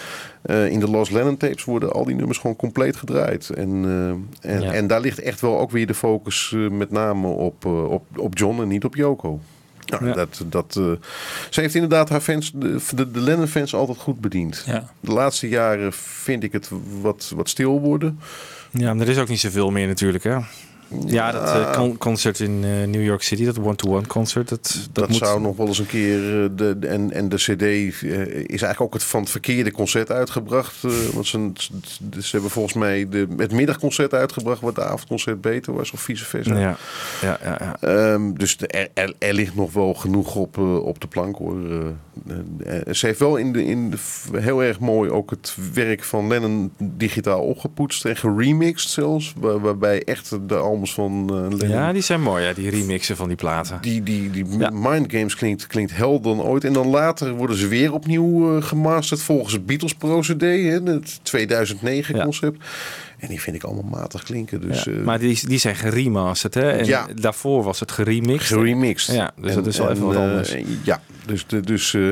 Eh, 0.42 0.66
in 0.66 0.80
de 0.80 0.90
Lost 0.90 1.12
Lennon 1.12 1.36
tapes 1.36 1.64
worden 1.64 1.92
al 1.92 2.04
die 2.04 2.14
nummers 2.14 2.38
gewoon 2.38 2.56
compleet 2.56 2.96
gedraaid. 2.96 3.50
En, 3.50 3.84
eh, 4.40 4.50
en, 4.54 4.60
Ja. 4.62 4.72
en 4.72 4.86
daar 4.86 5.00
ligt 5.00 5.18
echt 5.18 5.40
wel 5.40 5.58
ook 5.58 5.70
weer 5.70 5.86
de 5.86 5.94
focus 5.94 6.54
met 6.70 6.90
name 6.90 7.26
op, 7.26 7.64
op, 7.64 8.04
op 8.16 8.38
John 8.38 8.60
en 8.60 8.68
niet 8.68 8.84
op 8.84 8.94
Yoko. 8.94 9.40
Nou, 9.86 10.06
Ja. 10.06 10.12
dat, 10.14 10.42
dat, 10.46 10.76
eh, 10.76 10.90
ze 11.50 11.60
heeft 11.60 11.74
inderdaad 11.74 12.08
haar 12.08 12.20
fans, 12.20 12.52
de, 12.54 12.78
de, 12.94 13.10
de 13.10 13.20
Lennon-fans 13.20 13.74
altijd 13.74 13.98
goed 13.98 14.20
bediend. 14.20 14.62
Ja. 14.66 14.90
De 15.00 15.12
laatste 15.12 15.48
jaren 15.48 15.92
vind 15.92 16.42
ik 16.42 16.52
het 16.52 16.70
wat, 17.00 17.32
wat 17.34 17.48
stil 17.48 17.80
worden. 17.80 18.18
Ja, 18.70 18.94
maar 18.94 19.06
er 19.06 19.12
is 19.12 19.18
ook 19.18 19.28
niet 19.28 19.40
zoveel 19.40 19.70
meer 19.70 19.86
natuurlijk, 19.86 20.24
hè? 20.24 20.36
Ja, 21.06 21.32
dat 21.32 21.42
eh, 21.42 21.72
con- 21.72 21.98
concert 21.98 22.40
in 22.40 22.64
eh, 22.64 22.70
New 22.88 23.04
York 23.04 23.22
City, 23.22 23.44
dat 23.44 23.58
one-to-one 23.58 24.06
concert, 24.06 24.48
dat, 24.48 24.62
dat, 24.72 24.88
Dat, 24.92 25.08
moet... 25.08 25.16
zou 25.18 25.40
nog 25.40 25.56
wel 25.56 25.66
eens 25.66 25.78
een 25.78 25.86
keer. 25.86 26.42
eh, 26.44 26.50
De, 26.56 26.76
en, 26.80 27.12
en 27.12 27.28
de 27.28 27.36
CD 27.36 27.62
is 27.62 28.12
eigenlijk 28.62 28.80
ook 28.80 28.92
het 28.94 29.02
van 29.04 29.20
het 29.20 29.30
verkeerde 29.30 29.70
concert 29.72 30.10
uitgebracht. 30.10 30.74
want 31.12 31.26
ze, 31.26 31.50
ze 32.20 32.30
hebben 32.30 32.50
volgens 32.50 32.74
mij 32.74 33.08
de, 33.08 33.26
het 33.36 33.52
middagconcert 33.52 34.14
uitgebracht, 34.14 34.60
wat 34.60 34.74
de 34.74 34.84
avondconcert 34.84 35.40
beter 35.40 35.72
was, 35.74 35.90
of 35.92 36.00
vice 36.00 36.24
versa. 36.24 36.58
Ja, 36.58 36.76
ja, 37.22 37.38
ja. 37.42 37.58
ja. 37.60 37.76
Ehm, 37.80 38.32
dus 38.32 38.56
de- 38.56 38.66
er, 38.66 38.88
er, 38.94 39.14
er 39.18 39.34
ligt 39.34 39.54
nog 39.54 39.72
wel 39.72 39.94
genoeg 39.94 40.34
op, 40.34 40.58
op 40.58 41.00
de 41.00 41.06
plank 41.06 41.36
hoor. 41.36 41.56
Eh, 42.66 42.92
ze 42.92 43.06
heeft 43.06 43.18
wel 43.18 43.36
in 43.36 43.52
de, 43.52 43.64
in 43.64 43.90
de, 43.90 43.96
heel 44.40 44.62
erg 44.62 44.78
mooi 44.78 45.10
ook 45.10 45.30
het 45.30 45.56
werk 45.74 46.04
van 46.04 46.28
Lennon 46.28 46.72
digitaal 46.78 47.42
opgepoetst 47.42 48.04
en 48.04 48.16
geremixed 48.16 48.90
zelfs. 48.90 49.34
Waar, 49.36 49.60
waarbij 49.60 50.02
echt 50.02 50.48
de 50.48 50.56
albums 50.56 50.94
van 50.94 51.26
eh, 51.28 51.58
Lennon 51.58 51.68
Ja, 51.68 51.92
die 51.92 52.02
zijn 52.02 52.22
mooi, 52.22 52.44
ja, 52.44 52.52
die 52.52 52.70
remixen 52.70 53.16
van 53.16 53.28
die 53.28 53.36
platen. 53.36 53.78
die, 53.80 54.02
die, 54.02 54.30
die 54.30 54.44
Ja. 54.58 54.70
Mind 54.72 55.12
Games 55.12 55.34
klinkt, 55.34 55.66
klinkt 55.66 55.96
helder 55.96 56.36
dan 56.36 56.46
ooit. 56.46 56.64
En 56.64 56.72
dan 56.72 56.86
later 56.86 57.32
worden 57.32 57.56
ze 57.56 57.68
weer 57.68 57.92
opnieuw 57.92 58.56
eh, 58.56 58.62
gemasterd 58.62 59.22
volgens 59.22 59.52
het 59.52 59.66
Beatles 59.66 59.94
procedé. 59.94 60.46
Hè, 60.46 60.82
het 60.82 61.20
2009 61.22 62.16
Ja. 62.16 62.52
En 63.18 63.28
die 63.28 63.40
vind 63.40 63.56
ik 63.56 63.62
allemaal 63.62 64.00
matig 64.00 64.22
klinken. 64.22 64.60
Dus, 64.60 64.84
Ja, 64.84 64.92
eh, 64.92 64.98
maar 65.02 65.18
die, 65.18 65.46
die 65.48 65.58
zijn 65.58 65.76
geremasterd, 65.76 66.54
hè? 66.54 66.70
En 66.70 66.84
Ja. 66.84 67.06
daarvoor 67.20 67.62
was 67.62 67.80
het 67.80 67.92
geremixed. 67.92 68.46
geremixed. 68.58 69.14
Ja, 69.14 69.32
dus 69.40 69.54
dat 69.54 69.66
is 69.66 69.78
wel 69.78 69.90
even 69.90 70.04
wat 70.06 70.14
eh, 70.14 70.20
anders. 70.20 70.54
ja, 70.84 71.00
dus, 71.26 71.46
de, 71.46 71.60
dus, 71.60 71.94
eh, 71.94 72.08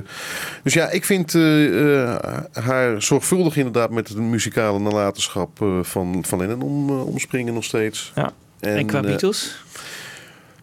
dus 0.62 0.73
ja, 0.74 0.91
ik 0.91 1.05
vind 1.05 1.35
eh, 1.35 2.11
eh, 2.12 2.39
haar 2.53 3.03
zorgvuldig 3.03 3.57
inderdaad 3.57 3.91
met 3.91 4.09
het 4.09 4.19
muzikale 4.19 4.79
nalatenschap 4.79 5.62
eh, 5.62 5.79
van, 5.83 6.24
van 6.27 6.39
Lennon 6.39 6.62
om, 6.62 6.91
omspringen 6.91 7.55
nog 7.55 7.65
steeds. 7.65 8.12
Ja. 8.15 8.33
En 8.61 8.87
qua 8.87 8.99
eh, 8.99 9.05
Beatles? 9.05 9.65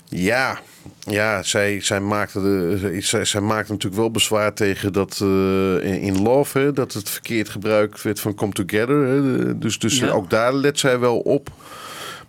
Ja, 0.05 0.59
ja 0.99 1.43
zij, 1.43 1.81
zij, 1.81 1.99
maakte 1.99 2.41
de, 2.41 2.95
zij, 3.01 3.25
zij 3.25 3.41
maakte 3.41 3.71
natuurlijk 3.71 4.01
wel 4.01 4.11
bezwaar 4.11 4.53
tegen 4.53 4.93
dat 4.93 5.19
eh, 5.21 6.03
in 6.03 6.21
Love, 6.21 6.59
hè, 6.59 6.73
dat 6.73 6.93
het 6.93 7.09
verkeerd 7.09 7.49
gebruikt 7.49 8.01
werd 8.01 8.19
van 8.19 8.35
Come 8.35 8.51
Together. 8.51 9.05
Hè, 9.07 9.57
dus 9.57 9.79
dus 9.79 9.99
Ja. 9.99 10.09
ook 10.09 10.29
daar 10.29 10.53
let 10.53 10.79
zij 10.79 10.99
wel 10.99 11.19
op. 11.19 11.49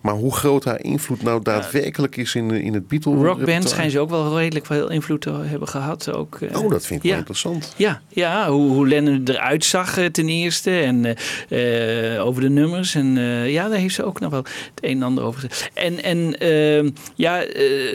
Maar 0.01 0.13
hoe 0.13 0.33
groot 0.35 0.63
haar 0.63 0.83
invloed 0.83 1.23
nou 1.23 1.41
daadwerkelijk 1.43 2.15
is 2.17 2.35
in, 2.35 2.51
in 2.51 2.73
het 2.73 2.87
Beatles. 2.87 3.21
Rockband 3.23 3.69
schijnen 3.69 3.91
ze 3.91 3.99
ook 3.99 4.09
wel 4.09 4.37
redelijk 4.37 4.65
veel 4.65 4.89
invloed 4.89 5.21
te 5.21 5.31
hebben 5.31 5.67
gehad. 5.67 6.11
Ook, 6.13 6.35
eh, 6.41 6.61
Oh, 6.61 6.69
dat 6.69 6.85
vind 6.85 6.99
ik 6.99 7.03
ja. 7.05 7.09
wel 7.09 7.17
interessant. 7.19 7.73
Ja, 7.77 8.01
ja 8.09 8.49
hoe, 8.49 8.69
hoe 8.71 8.87
Lennon 8.87 9.21
eruit 9.25 9.65
zag 9.65 9.97
eh, 9.97 10.05
ten 10.05 10.29
eerste. 10.29 10.79
En 10.79 11.05
eh, 11.49 12.25
over 12.25 12.41
de 12.41 12.49
nummers. 12.49 12.95
En 12.95 13.15
ja, 13.49 13.69
daar 13.69 13.77
heeft 13.79 13.95
ze 13.95 14.03
ook 14.03 14.19
nog 14.19 14.31
wel 14.31 14.39
het 14.43 14.83
een 14.83 14.89
en 14.97 15.03
ander 15.03 15.23
over 15.23 15.39
gezegd. 15.41 15.69
En, 15.73 16.03
en 16.03 16.37
ehm, 16.39 16.89
ja, 17.15 17.39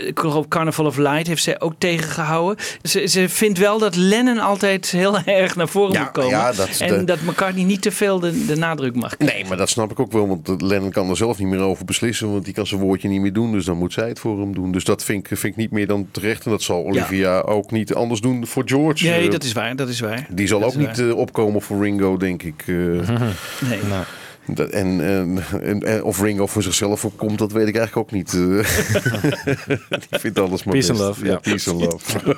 ik 0.07 0.19
geloof 0.19 0.49
Carnival 0.49 0.87
of 0.87 0.97
Light 0.97 1.27
heeft 1.27 1.43
zij 1.43 1.61
ook 1.61 1.75
tegengehouden. 1.79 2.65
Ze, 2.83 3.07
ze 3.07 3.29
vindt 3.29 3.59
wel 3.59 3.79
dat 3.79 3.97
Lennon 3.97 4.39
altijd 4.39 4.91
heel 4.91 5.19
erg 5.25 5.57
naar 5.57 5.69
voren 5.69 5.93
Ja, 5.93 6.01
moet 6.03 6.11
komen. 6.13 6.31
ja, 6.31 6.53
dat 6.53 6.69
en 6.81 6.99
de- 6.99 7.05
dat 7.05 7.21
McCartney 7.21 7.65
niet 7.65 7.83
te 7.83 7.91
veel 7.93 8.21
de, 8.21 8.45
de 8.47 8.57
nadruk 8.57 8.95
mag 8.95 9.17
krijgen. 9.17 9.37
Nee, 9.39 9.49
maar 9.49 9.57
dat 9.57 9.69
snap 9.69 9.91
ik 9.91 10.01
ook 10.01 10.13
wel, 10.13 10.29
want 10.29 10.63
Lennon 10.63 10.91
kan 10.91 11.11
er 11.11 11.17
zelf 11.17 11.39
niet 11.39 11.49
meer 11.49 11.59
over 11.61 11.67
beslissen. 11.69 11.95
Beslissen, 11.99 12.33
want 12.33 12.45
die 12.45 12.55
kan 12.55 12.67
zijn 12.67 12.81
woordje 12.81 13.09
niet 13.09 13.21
meer 13.21 13.33
doen. 13.33 13.53
Dus 13.53 13.65
dan 13.65 13.77
moet 13.77 13.93
zij 13.93 14.09
het 14.09 14.19
voor 14.19 14.41
hem 14.41 14.55
doen. 14.55 14.73
Dus 14.73 14.85
dat 14.85 15.05
vind 15.05 15.31
ik, 15.31 15.39
vind 15.39 15.53
ik 15.53 15.57
niet 15.57 15.71
meer 15.71 15.87
dan 15.87 16.09
terecht. 16.11 16.45
En 16.45 16.51
dat 16.51 16.63
zal 16.63 16.85
Olivia 16.85 17.41
ook 17.41 17.71
niet 17.71 17.95
anders 17.95 18.21
doen 18.21 18.47
voor 18.47 18.63
George. 18.67 19.05
Nee, 19.09 19.25
Eh, 19.27 19.31
dat 19.31 19.45
is 19.45 19.53
waar. 19.53 19.77
Dat 19.77 19.89
is 19.89 20.01
waar. 20.01 20.27
die 20.31 20.47
zal 20.47 20.61
Dat 20.61 20.69
ook 20.69 20.77
niet 20.77 20.99
eh, 20.99 21.17
opkomen 21.17 21.63
voor 21.63 21.83
Ringo, 21.83 22.17
denk 22.17 22.43
ik. 22.43 22.63
eh. 22.67 22.75
Nee. 23.69 23.79
Dat, 24.49 24.71
en, 24.71 25.01
en, 25.63 26.03
of 26.05 26.21
Ringo 26.23 26.47
voor 26.47 26.63
zichzelf 26.63 27.05
opkomt, 27.05 27.39
dat 27.39 27.53
weet 27.53 27.69
ik 27.69 27.77
eigenlijk 27.77 28.07
ook 28.09 28.13
niet. 28.13 28.33
eh. 28.35 28.39
die 30.11 30.19
vindt 30.21 30.39
alles 30.39 30.65
maar 30.65 30.75
Peace 30.75 30.91
and 30.91 31.01
love, 31.01 31.25
ja. 31.27 31.37
Peace 31.37 31.71
and 31.71 31.81
love. 31.81 32.35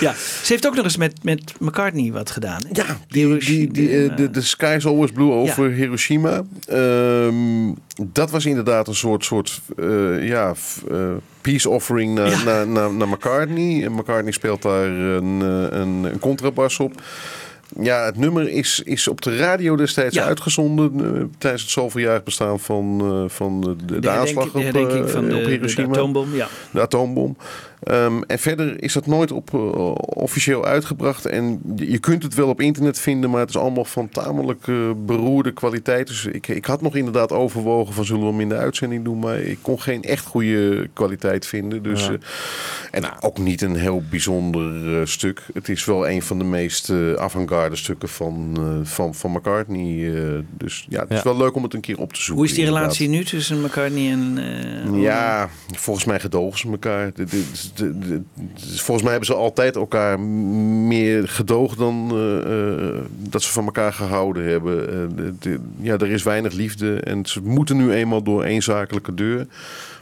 Ja, 0.00 0.12
ze 0.42 0.52
heeft 0.52 0.66
ook 0.66 0.74
nog 0.74 0.84
eens 0.84 0.96
met, 0.96 1.24
met 1.24 1.52
McCartney 1.60 2.12
wat 2.12 2.30
gedaan. 2.30 2.60
Hè? 2.68 2.82
Ja, 2.82 2.98
die, 3.08 3.36
die, 3.38 3.70
die, 3.72 4.04
eh, 4.08 4.16
de, 4.16 4.30
de 4.30 4.40
Sky 4.40 4.74
is 4.76 4.86
Always 4.86 5.10
Blue 5.12 5.30
over 5.32 5.70
Hiroshima. 5.70 6.42
Ehm, 6.66 7.72
dat 8.06 8.30
was 8.30 8.46
inderdaad 8.46 8.88
een 8.88 8.94
soort, 8.94 9.24
soort 9.24 9.60
eh, 9.78 10.28
ja, 10.28 10.54
f- 10.54 10.82
eh, 10.90 11.08
peace 11.40 11.68
offering 11.70 12.14
naar, 12.14 12.30
Ja. 12.30 12.42
naar, 12.44 12.68
naar, 12.68 12.92
naar 12.92 13.08
McCartney. 13.08 13.84
En 13.84 13.92
McCartney 13.92 14.32
speelt 14.32 14.62
daar 14.62 14.86
een, 14.86 15.40
een, 15.40 16.04
een 16.04 16.18
contrabas 16.18 16.78
op. 16.80 17.02
Ja, 17.80 18.04
het 18.04 18.16
nummer 18.16 18.48
is, 18.48 18.80
is 18.84 19.08
op 19.08 19.22
de 19.22 19.36
radio 19.36 19.76
destijds 19.76 20.14
Ja. 20.14 20.24
uitgezonden 20.24 20.92
eh, 21.16 21.22
tijdens 21.38 21.62
het 21.62 21.70
zoveeljarig 21.70 22.22
bestaan 22.22 22.60
van, 22.60 23.00
eh, 23.00 23.30
van 23.30 23.60
de, 23.60 23.76
de, 23.86 23.98
de 23.98 24.10
aanslag 24.10 24.50
de 24.50 24.58
op, 24.58 24.64
eh, 24.74 25.06
van 25.06 25.28
de- 25.28 25.36
op 25.36 25.44
de 25.44 25.50
Hiroshima. 25.50 25.88
atoombom, 25.88 26.34
ja. 26.34 26.48
De 26.70 26.80
atoombom. 26.80 27.36
Ehm, 27.84 28.22
en 28.26 28.38
verder 28.38 28.82
is 28.82 28.92
dat 28.92 29.06
nooit 29.06 29.32
op, 29.32 29.54
eh, 29.54 29.94
officieel 29.96 30.64
uitgebracht. 30.64 31.26
En 31.26 31.60
je, 31.76 31.98
kunt 31.98 32.22
het 32.22 32.34
wel 32.34 32.48
op 32.48 32.60
internet 32.60 32.98
vinden, 33.00 33.30
maar 33.30 33.40
het 33.40 33.48
is 33.48 33.56
allemaal 33.56 33.84
van 33.84 34.08
tamelijk 34.08 34.68
eh, 34.68 34.90
beroerde 35.06 35.52
kwaliteit. 35.52 36.06
Dus 36.06 36.24
ik, 36.26 36.48
ik 36.48 36.64
had 36.64 36.80
nog 36.82 36.96
inderdaad 36.96 37.32
overwogen 37.32 37.94
van 37.94 38.04
zullen 38.04 38.22
we 38.22 38.28
hem 38.30 38.40
in 38.40 38.48
de 38.48 38.56
uitzending 38.56 39.04
doen. 39.04 39.18
Maar 39.18 39.38
ik 39.40 39.58
kon 39.62 39.80
geen 39.80 40.02
echt 40.02 40.26
goede 40.26 40.88
kwaliteit 40.92 41.46
vinden. 41.46 41.82
Dus, 41.82 42.06
Ja. 42.06 42.12
eh, 42.12 42.18
en 42.90 43.04
ook 43.22 43.38
niet 43.38 43.62
een 43.62 43.76
heel 43.76 44.02
bijzonder 44.10 45.00
eh, 45.00 45.06
stuk. 45.06 45.42
Het 45.54 45.68
is 45.68 45.84
wel 45.84 46.08
een 46.08 46.22
van 46.22 46.38
de 46.38 46.44
meest 46.44 46.90
eh, 46.90 47.12
avant-garde 47.12 47.76
stukken 47.76 48.08
van, 48.08 48.56
eh, 48.56 48.64
van, 48.90 49.14
van 49.14 49.30
McCartney. 49.32 50.14
eh, 50.14 50.38
dus 50.50 50.86
ja, 50.88 51.00
het 51.00 51.10
is 51.10 51.22
wel 51.22 51.36
leuk 51.36 51.54
om 51.54 51.62
het 51.62 51.74
een 51.74 51.80
keer 51.80 51.98
op 51.98 52.12
te 52.12 52.16
zoeken. 52.22 52.34
Hoe 52.34 52.44
is 52.44 52.50
die 52.56 52.64
inderdaad. 52.64 52.82
relatie 52.96 53.08
nu 53.08 53.24
tussen 53.24 53.60
McCartney 53.60 54.10
en... 54.12 54.38
eh, 54.94 55.02
Ja, 55.02 55.48
volgens 55.76 56.04
mij 56.04 56.20
gedogen 56.20 56.58
ze 56.58 56.68
elkaar. 56.70 57.10
De- 57.14 57.24
de- 57.24 57.72
volgens 58.56 59.02
mij 59.02 59.10
hebben 59.10 59.26
ze 59.26 59.34
altijd 59.34 59.76
elkaar 59.76 60.20
meer 60.20 61.28
gedoogd 61.28 61.78
dan 61.78 62.10
eh, 62.10 62.78
eh, 62.78 63.04
dat 63.18 63.42
ze 63.42 63.52
van 63.52 63.64
elkaar 63.64 63.92
gehouden 63.92 64.44
hebben. 64.44 64.88
Eh, 65.42 65.52
ja, 65.80 65.92
er 65.92 66.10
is 66.10 66.22
weinig 66.22 66.52
liefde 66.52 67.00
en 67.00 67.26
ze 67.26 67.40
moeten 67.42 67.76
nu 67.76 67.92
eenmaal 67.92 68.22
door 68.22 68.44
één 68.44 68.62
zakelijke 68.62 69.14
deur. 69.14 69.46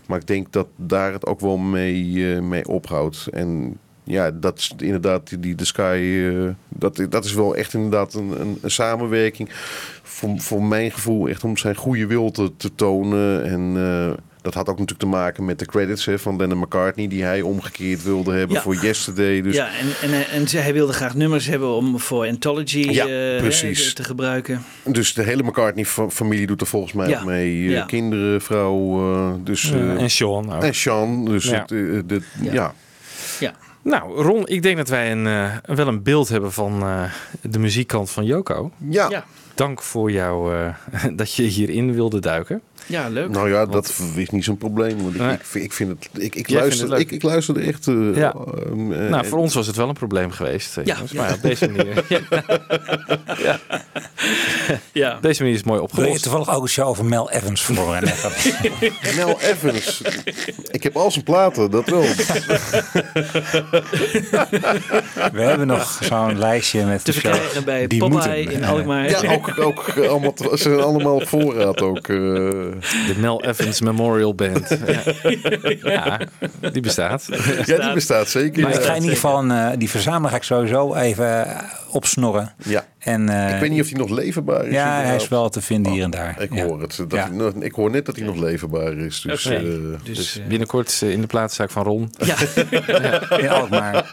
Maar 0.07 0.19
ik 0.19 0.27
denk 0.27 0.53
dat 0.53 0.67
daar 0.77 1.13
het 1.13 1.27
ook 1.27 1.41
wel 1.41 1.57
mee, 1.57 2.41
mee 2.41 2.69
ophoudt. 2.69 3.27
En 3.33 3.79
ja, 4.05 4.31
dat 4.31 4.59
is 4.59 4.75
inderdaad 4.79 5.29
die, 5.29 5.55
die 5.55 5.67
Sky. 5.67 6.31
dat, 6.69 7.07
dat 7.09 7.25
is 7.25 7.35
wel 7.35 7.57
echt 7.57 7.75
inderdaad 7.75 8.15
een, 8.15 8.59
een, 8.61 8.71
samenwerking. 8.71 9.49
Voor, 10.03 10.41
voor 10.41 10.63
mijn 10.63 10.91
gevoel 10.91 11.29
echt 11.29 11.45
om 11.45 11.57
zijn 11.57 11.75
goede 11.75 12.07
wil 12.07 12.31
te, 12.31 12.53
te 12.57 12.75
tonen. 12.75 13.45
En 13.45 13.77
dat 14.43 14.55
had 14.55 14.69
ook 14.69 14.79
natuurlijk 14.79 15.01
te 15.01 15.07
maken 15.17 15.45
met 15.45 15.59
de 15.59 15.67
credits 15.67 16.05
hè, 16.05 16.19
van 16.19 16.37
Lennon 16.37 16.59
McCartney, 16.59 17.09
die 17.09 17.23
hij 17.23 17.41
omgekeerd 17.41 18.03
wilde 18.03 18.33
hebben 18.33 18.57
Ja. 18.57 18.63
voor 18.63 18.75
Yesterday. 18.75 19.43
Dus 19.43 19.55
Ja, 19.57 19.69
en, 20.03 20.11
en, 20.13 20.27
en 20.31 20.47
hij 20.63 20.73
wilde 20.73 20.93
graag 20.93 21.15
nummers 21.15 21.47
hebben 21.47 21.69
om 21.75 21.99
voor 22.01 22.27
Anthology 22.27 22.79
Ja, 22.91 23.07
eh, 23.07 23.41
precies. 23.41 23.87
hè, 23.87 23.95
te 23.95 24.05
gebruiken. 24.05 24.65
Dus 24.85 25.15
de 25.15 25.23
hele 25.23 25.43
McCartney-familie 25.43 26.47
doet 26.47 26.61
er 26.61 26.67
volgens 26.67 26.93
mij 26.93 27.09
Ja, 27.09 27.25
mee. 27.25 27.65
Eh, 27.67 27.71
ja. 27.71 27.85
Kinderen, 27.85 28.41
vrouw. 28.41 29.13
eh, 29.15 29.33
dus, 29.45 29.63
Ja, 29.63 29.97
en 29.97 30.11
Sean 30.11 30.53
ook. 30.53 30.63
En 30.63 30.75
Sean. 30.75 31.25
Dus 31.25 31.45
Ja. 31.45 31.65
het, 31.67 32.23
Ja. 32.41 32.53
ja. 32.53 32.75
Ja. 33.41 33.55
Nou, 33.83 34.23
Ron, 34.23 34.47
ik 34.47 34.63
denk 34.63 34.77
dat 34.77 34.89
wij 34.89 35.11
een, 35.13 35.27
eh, 35.27 35.57
wel 35.77 35.87
een 35.89 36.03
beeld 36.03 36.29
hebben 36.29 36.53
van 36.53 36.83
eh, 36.83 37.03
de 37.43 37.59
muziekkant 37.59 38.11
van 38.11 38.25
Joko. 38.25 38.71
Ja. 38.91 39.11
Ja. 39.11 39.25
Dank 39.55 39.83
voor 39.83 40.11
jou 40.11 40.55
eh, 40.57 40.75
dat 41.17 41.35
je 41.35 41.43
hierin 41.43 41.95
wilde 41.95 42.21
duiken. 42.21 42.61
Ja, 42.87 43.09
leuk. 43.09 43.29
Nou 43.29 43.51
ja, 43.51 43.67
dat 43.67 43.93
is 44.17 44.31
niet 44.31 44.45
zo'n 44.45 44.57
probleem. 44.57 45.03
Want 45.03 45.15
ik, 45.15 45.21
Nee. 45.21 45.33
ik, 45.33 45.41
vind- 45.45 45.65
ik 45.65 45.73
vind 45.73 45.91
het. 45.91 46.09
Ik, 46.37 46.51
luister, 46.51 46.91
het 46.91 47.01
ik, 47.01 47.11
ik 47.11 47.23
luister 47.23 47.57
er 47.57 47.67
echt. 47.69 47.87
eh, 47.87 48.17
Ja. 48.17 48.35
ehm, 48.35 48.93
eh, 48.93 48.99
nou, 48.99 49.15
en- 49.23 49.27
voor 49.27 49.39
ons 49.39 49.55
was 49.55 49.67
het 49.67 49.77
wel 49.77 49.89
een 49.89 49.95
probleem 49.95 50.31
geweest. 50.31 50.77
eh, 50.77 50.85
Ja. 50.85 50.95
jongens, 50.95 51.13
Maar 51.13 51.33
op 51.33 51.43
deze 51.43 51.69
manier, 51.77 52.05
ja, 53.43 53.59
Ja. 54.93 55.19
deze 55.21 55.43
manier 55.43 55.57
is 55.57 55.63
mooi 55.63 55.79
Wil 55.79 55.89
je 55.89 55.95
opgelost. 55.99 56.23
toevallig 56.23 56.55
ook 56.55 56.63
een 56.63 56.69
show 56.69 56.87
over 56.89 57.05
Mel 57.05 57.31
Evans 57.31 57.63
voor 57.63 57.95
en 57.97 58.13
Mel 59.17 59.41
Evans. 59.41 60.03
ik 60.71 60.83
heb 60.83 60.97
al 60.97 61.11
zijn 61.11 61.25
platen, 61.25 61.71
dat 61.71 61.89
wel. 61.89 62.05
We 65.33 65.41
hebben 65.43 65.67
nog 65.67 65.99
zo'n 66.03 66.39
lijstje 66.39 66.85
met 66.85 67.05
Te 67.05 67.13
de 67.13 67.21
verkrijgen 67.21 67.65
bij 67.65 67.87
Die 67.87 67.99
Popeye 67.99 68.37
moeten- 68.43 68.53
in 68.61 68.65
Alkmaar. 68.65 69.09
Ja, 69.11 69.33
ook, 69.33 69.59
ook 69.61 69.97
allemaal, 70.09 70.33
ze 70.37 70.57
zijn 70.57 70.81
allemaal 70.81 71.15
op 71.15 71.29
voorraad 71.29 71.81
ook. 71.83 72.09
eh. 72.09 72.19
De 72.81 73.15
Mel 73.17 73.45
Evans 73.45 73.81
Memorial 73.81 74.35
Band. 74.35 74.69
Ja, 75.83 76.21
ja 76.61 76.71
die 76.71 76.83
bestaat. 76.83 77.29
ja, 77.65 77.79
die 77.79 77.93
bestaat 77.93 78.29
zeker. 78.29 78.63
Maar 78.63 78.73
ik 78.73 78.81
ga 78.81 78.95
in 78.95 79.01
ieder 79.01 79.15
geval 79.15 79.39
een, 79.39 79.51
eh, 79.51 79.79
die 79.79 79.91
verzamelaar 79.91 80.31
ga 80.31 80.37
ik 80.37 80.43
sowieso 80.43 80.95
even 80.95 81.47
eh, 81.47 81.63
opsnorren. 81.91 82.53
Ja. 82.57 82.85
En, 83.03 83.29
eh, 83.29 83.55
Ik 83.55 83.61
weet 83.61 83.71
niet 83.71 83.81
of 83.81 83.89
hij 83.89 83.99
nog 83.99 84.11
leverbaar 84.11 84.67
is. 84.67 84.73
Ja, 84.75 85.01
hij 85.03 85.17
is 85.17 85.29
wel 85.29 85.49
te 85.49 85.61
vinden 85.61 85.93
hier 85.93 86.03
en 86.03 86.11
daar. 86.11 86.37
Ik 86.43 86.55
Ja. 86.55 86.65
hoor 86.65 86.81
het. 86.81 86.97
Dat 86.97 87.13
Ja. 87.13 87.31
hij 87.33 87.53
ik 87.59 87.73
hoor 87.73 87.91
net 87.91 88.07
dat 88.07 88.17
hij 88.17 88.25
nog 88.27 88.37
leverbaar 88.37 88.93
is. 88.97 89.21
Dus, 89.21 89.45
eh, 89.47 89.59
Dus, 89.61 90.17
Dus 90.17 90.39
eh, 90.39 90.47
binnenkort 90.47 91.01
eh, 91.03 91.11
in 91.11 91.21
de 91.21 91.27
plaatszaak 91.27 91.71
van 91.71 91.83
Ron. 91.85 92.11
ja. 92.19 92.37
In 93.39 93.49
Alkmaar. 93.49 94.13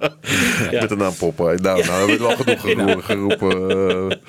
Met 0.80 0.88
de 0.88 0.96
naam 0.96 1.14
Popeye. 1.14 1.58
Nou, 1.58 1.84
nou 1.86 1.98
hebben 2.08 2.16
we 2.18 2.22
wel 2.22 2.36
genoeg 2.36 2.60
geroepen. 2.60 3.04
geroepen. 3.04 4.20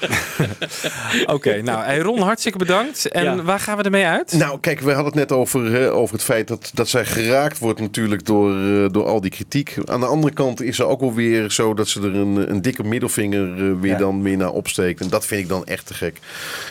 Oké, 1.35 1.61
nou 1.61 1.83
hey 1.83 1.99
Ron, 1.99 2.19
hartstikke 2.19 2.57
bedankt. 2.57 3.07
En 3.07 3.23
Ja. 3.23 3.43
waar 3.43 3.59
gaan 3.59 3.77
we 3.77 3.83
ermee 3.83 4.05
uit? 4.05 4.33
Nou, 4.37 4.59
kijk, 4.59 4.79
we 4.79 4.85
hadden 4.87 5.05
het 5.05 5.15
net 5.15 5.31
over, 5.31 5.71
hè, 5.71 5.91
over 5.91 6.15
het 6.15 6.23
feit 6.23 6.47
dat, 6.47 6.71
dat 6.73 6.89
zij 6.89 7.05
geraakt 7.05 7.57
wordt 7.57 7.79
natuurlijk 7.79 8.25
door, 8.25 8.55
eh, 8.55 8.85
door 8.91 9.05
al 9.05 9.21
die 9.21 9.31
kritiek. 9.31 9.75
Aan 9.85 9.99
de 9.99 10.05
andere 10.05 10.33
kant 10.33 10.61
is 10.61 10.79
er 10.79 10.85
ook 10.85 10.99
wel 10.99 11.13
weer 11.13 11.51
zo 11.51 11.73
dat 11.73 11.87
ze 11.87 12.01
er 12.01 12.15
een, 12.15 12.49
een 12.51 12.61
dikke 12.61 12.83
middelvinger 12.83 13.53
eh, 13.65 13.71
weer 13.89 13.99
Ja. 13.99 14.05
dan 14.05 14.23
weer 14.23 14.37
naar 14.37 14.51
opsteekt. 14.51 15.01
En 15.01 15.09
dat 15.09 15.25
vind 15.25 15.41
ik 15.41 15.47
dan 15.49 15.65
echt 15.65 15.85
te 15.85 15.93
gek. 15.93 16.19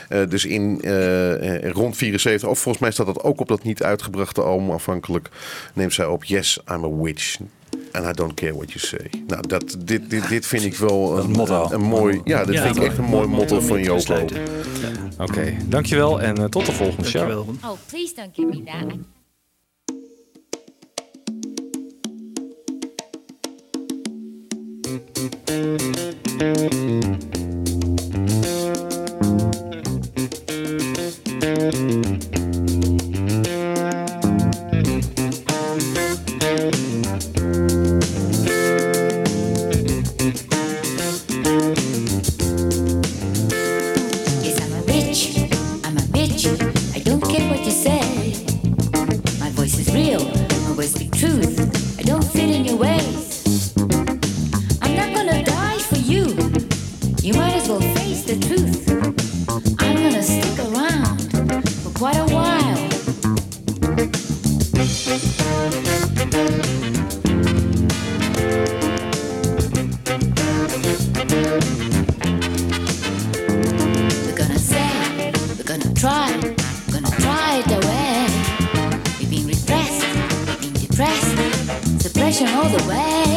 Eh, 0.09 0.20
dus 0.28 0.45
in 0.45 0.81
eh, 0.82 1.65
eh, 1.65 1.73
rond 1.73 1.97
74, 1.97 2.49
of 2.49 2.59
volgens 2.59 2.82
mij 2.82 2.93
staat 2.93 3.07
dat 3.07 3.23
ook 3.23 3.40
op 3.40 3.49
dat 3.49 3.62
niet 3.62 3.82
uitgebrachte 3.82 4.43
album 4.43 4.70
afhankelijk, 4.70 5.28
neemt 5.74 5.93
zij 5.95 6.07
op 6.07 6.24
Yes, 6.24 6.59
I'm 6.73 6.85
a 6.85 7.03
Witch. 7.03 7.36
And 7.93 8.07
I 8.07 8.12
don't 8.12 8.35
care 8.35 8.55
what 8.55 8.73
you 8.73 8.78
say. 8.86 9.11
Nou, 9.27 9.47
dat, 9.47 9.77
dit, 9.85 10.11
dit, 10.11 10.28
dit 10.28 10.47
vind 10.47 10.65
ik 10.65 10.77
wel 10.77 11.19
een, 11.19 11.31
motto. 11.31 11.65
een, 11.65 11.73
een 11.73 11.81
mooi. 11.81 12.20
Ja, 12.24 12.45
dit 12.45 12.55
Ja, 12.55 12.62
vind 12.62 12.77
ik 12.77 12.82
echt 12.82 12.99
een 12.99 13.05
mooi 13.05 13.27
motto 13.28 13.61
van 13.61 13.82
Joko. 13.82 14.24
Oké, 15.19 15.57
dankjewel 15.66 16.20
en 16.20 16.51
tot 16.51 16.66
de 16.66 16.73
volgende 16.73 17.09
show. 17.09 17.28
Dankjewel, 17.28 17.45
Ron. 17.45 17.70
Oh, 17.70 17.78
please 17.86 18.15
don't 18.15 18.35
give 18.35 18.49
me 18.49 18.62
that. 18.62 19.18
Yes, 25.19 25.35
all 82.47 82.69
the 82.69 82.89
way. 82.89 83.27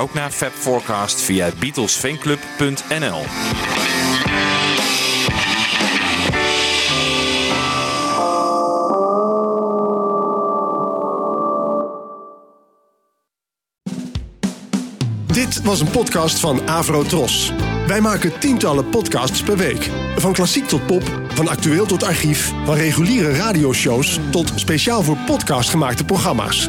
ook 0.00 0.14
naar 0.14 0.30
FabForecast 0.30 1.20
via 1.20 1.50
BeatlesFanclub.nl. 1.58 3.22
Dit 15.26 15.62
was 15.62 15.80
een 15.80 15.90
podcast 15.90 16.38
van 16.38 16.68
Avro 16.68 17.02
Tros. 17.02 17.52
Wij 17.86 18.00
maken 18.00 18.38
tientallen 18.38 18.88
podcasts 18.88 19.42
per 19.42 19.56
week. 19.56 19.90
Van 20.16 20.32
klassiek 20.32 20.68
tot 20.68 20.86
pop, 20.86 21.02
van 21.34 21.48
actueel 21.48 21.86
tot 21.86 22.02
archief, 22.02 22.52
van 22.64 22.74
reguliere 22.74 23.32
radioshows 23.32 24.18
tot 24.30 24.52
speciaal 24.54 25.02
voor 25.02 25.16
podcast 25.26 25.70
gemaakte 25.70 26.04
programma's. 26.04 26.68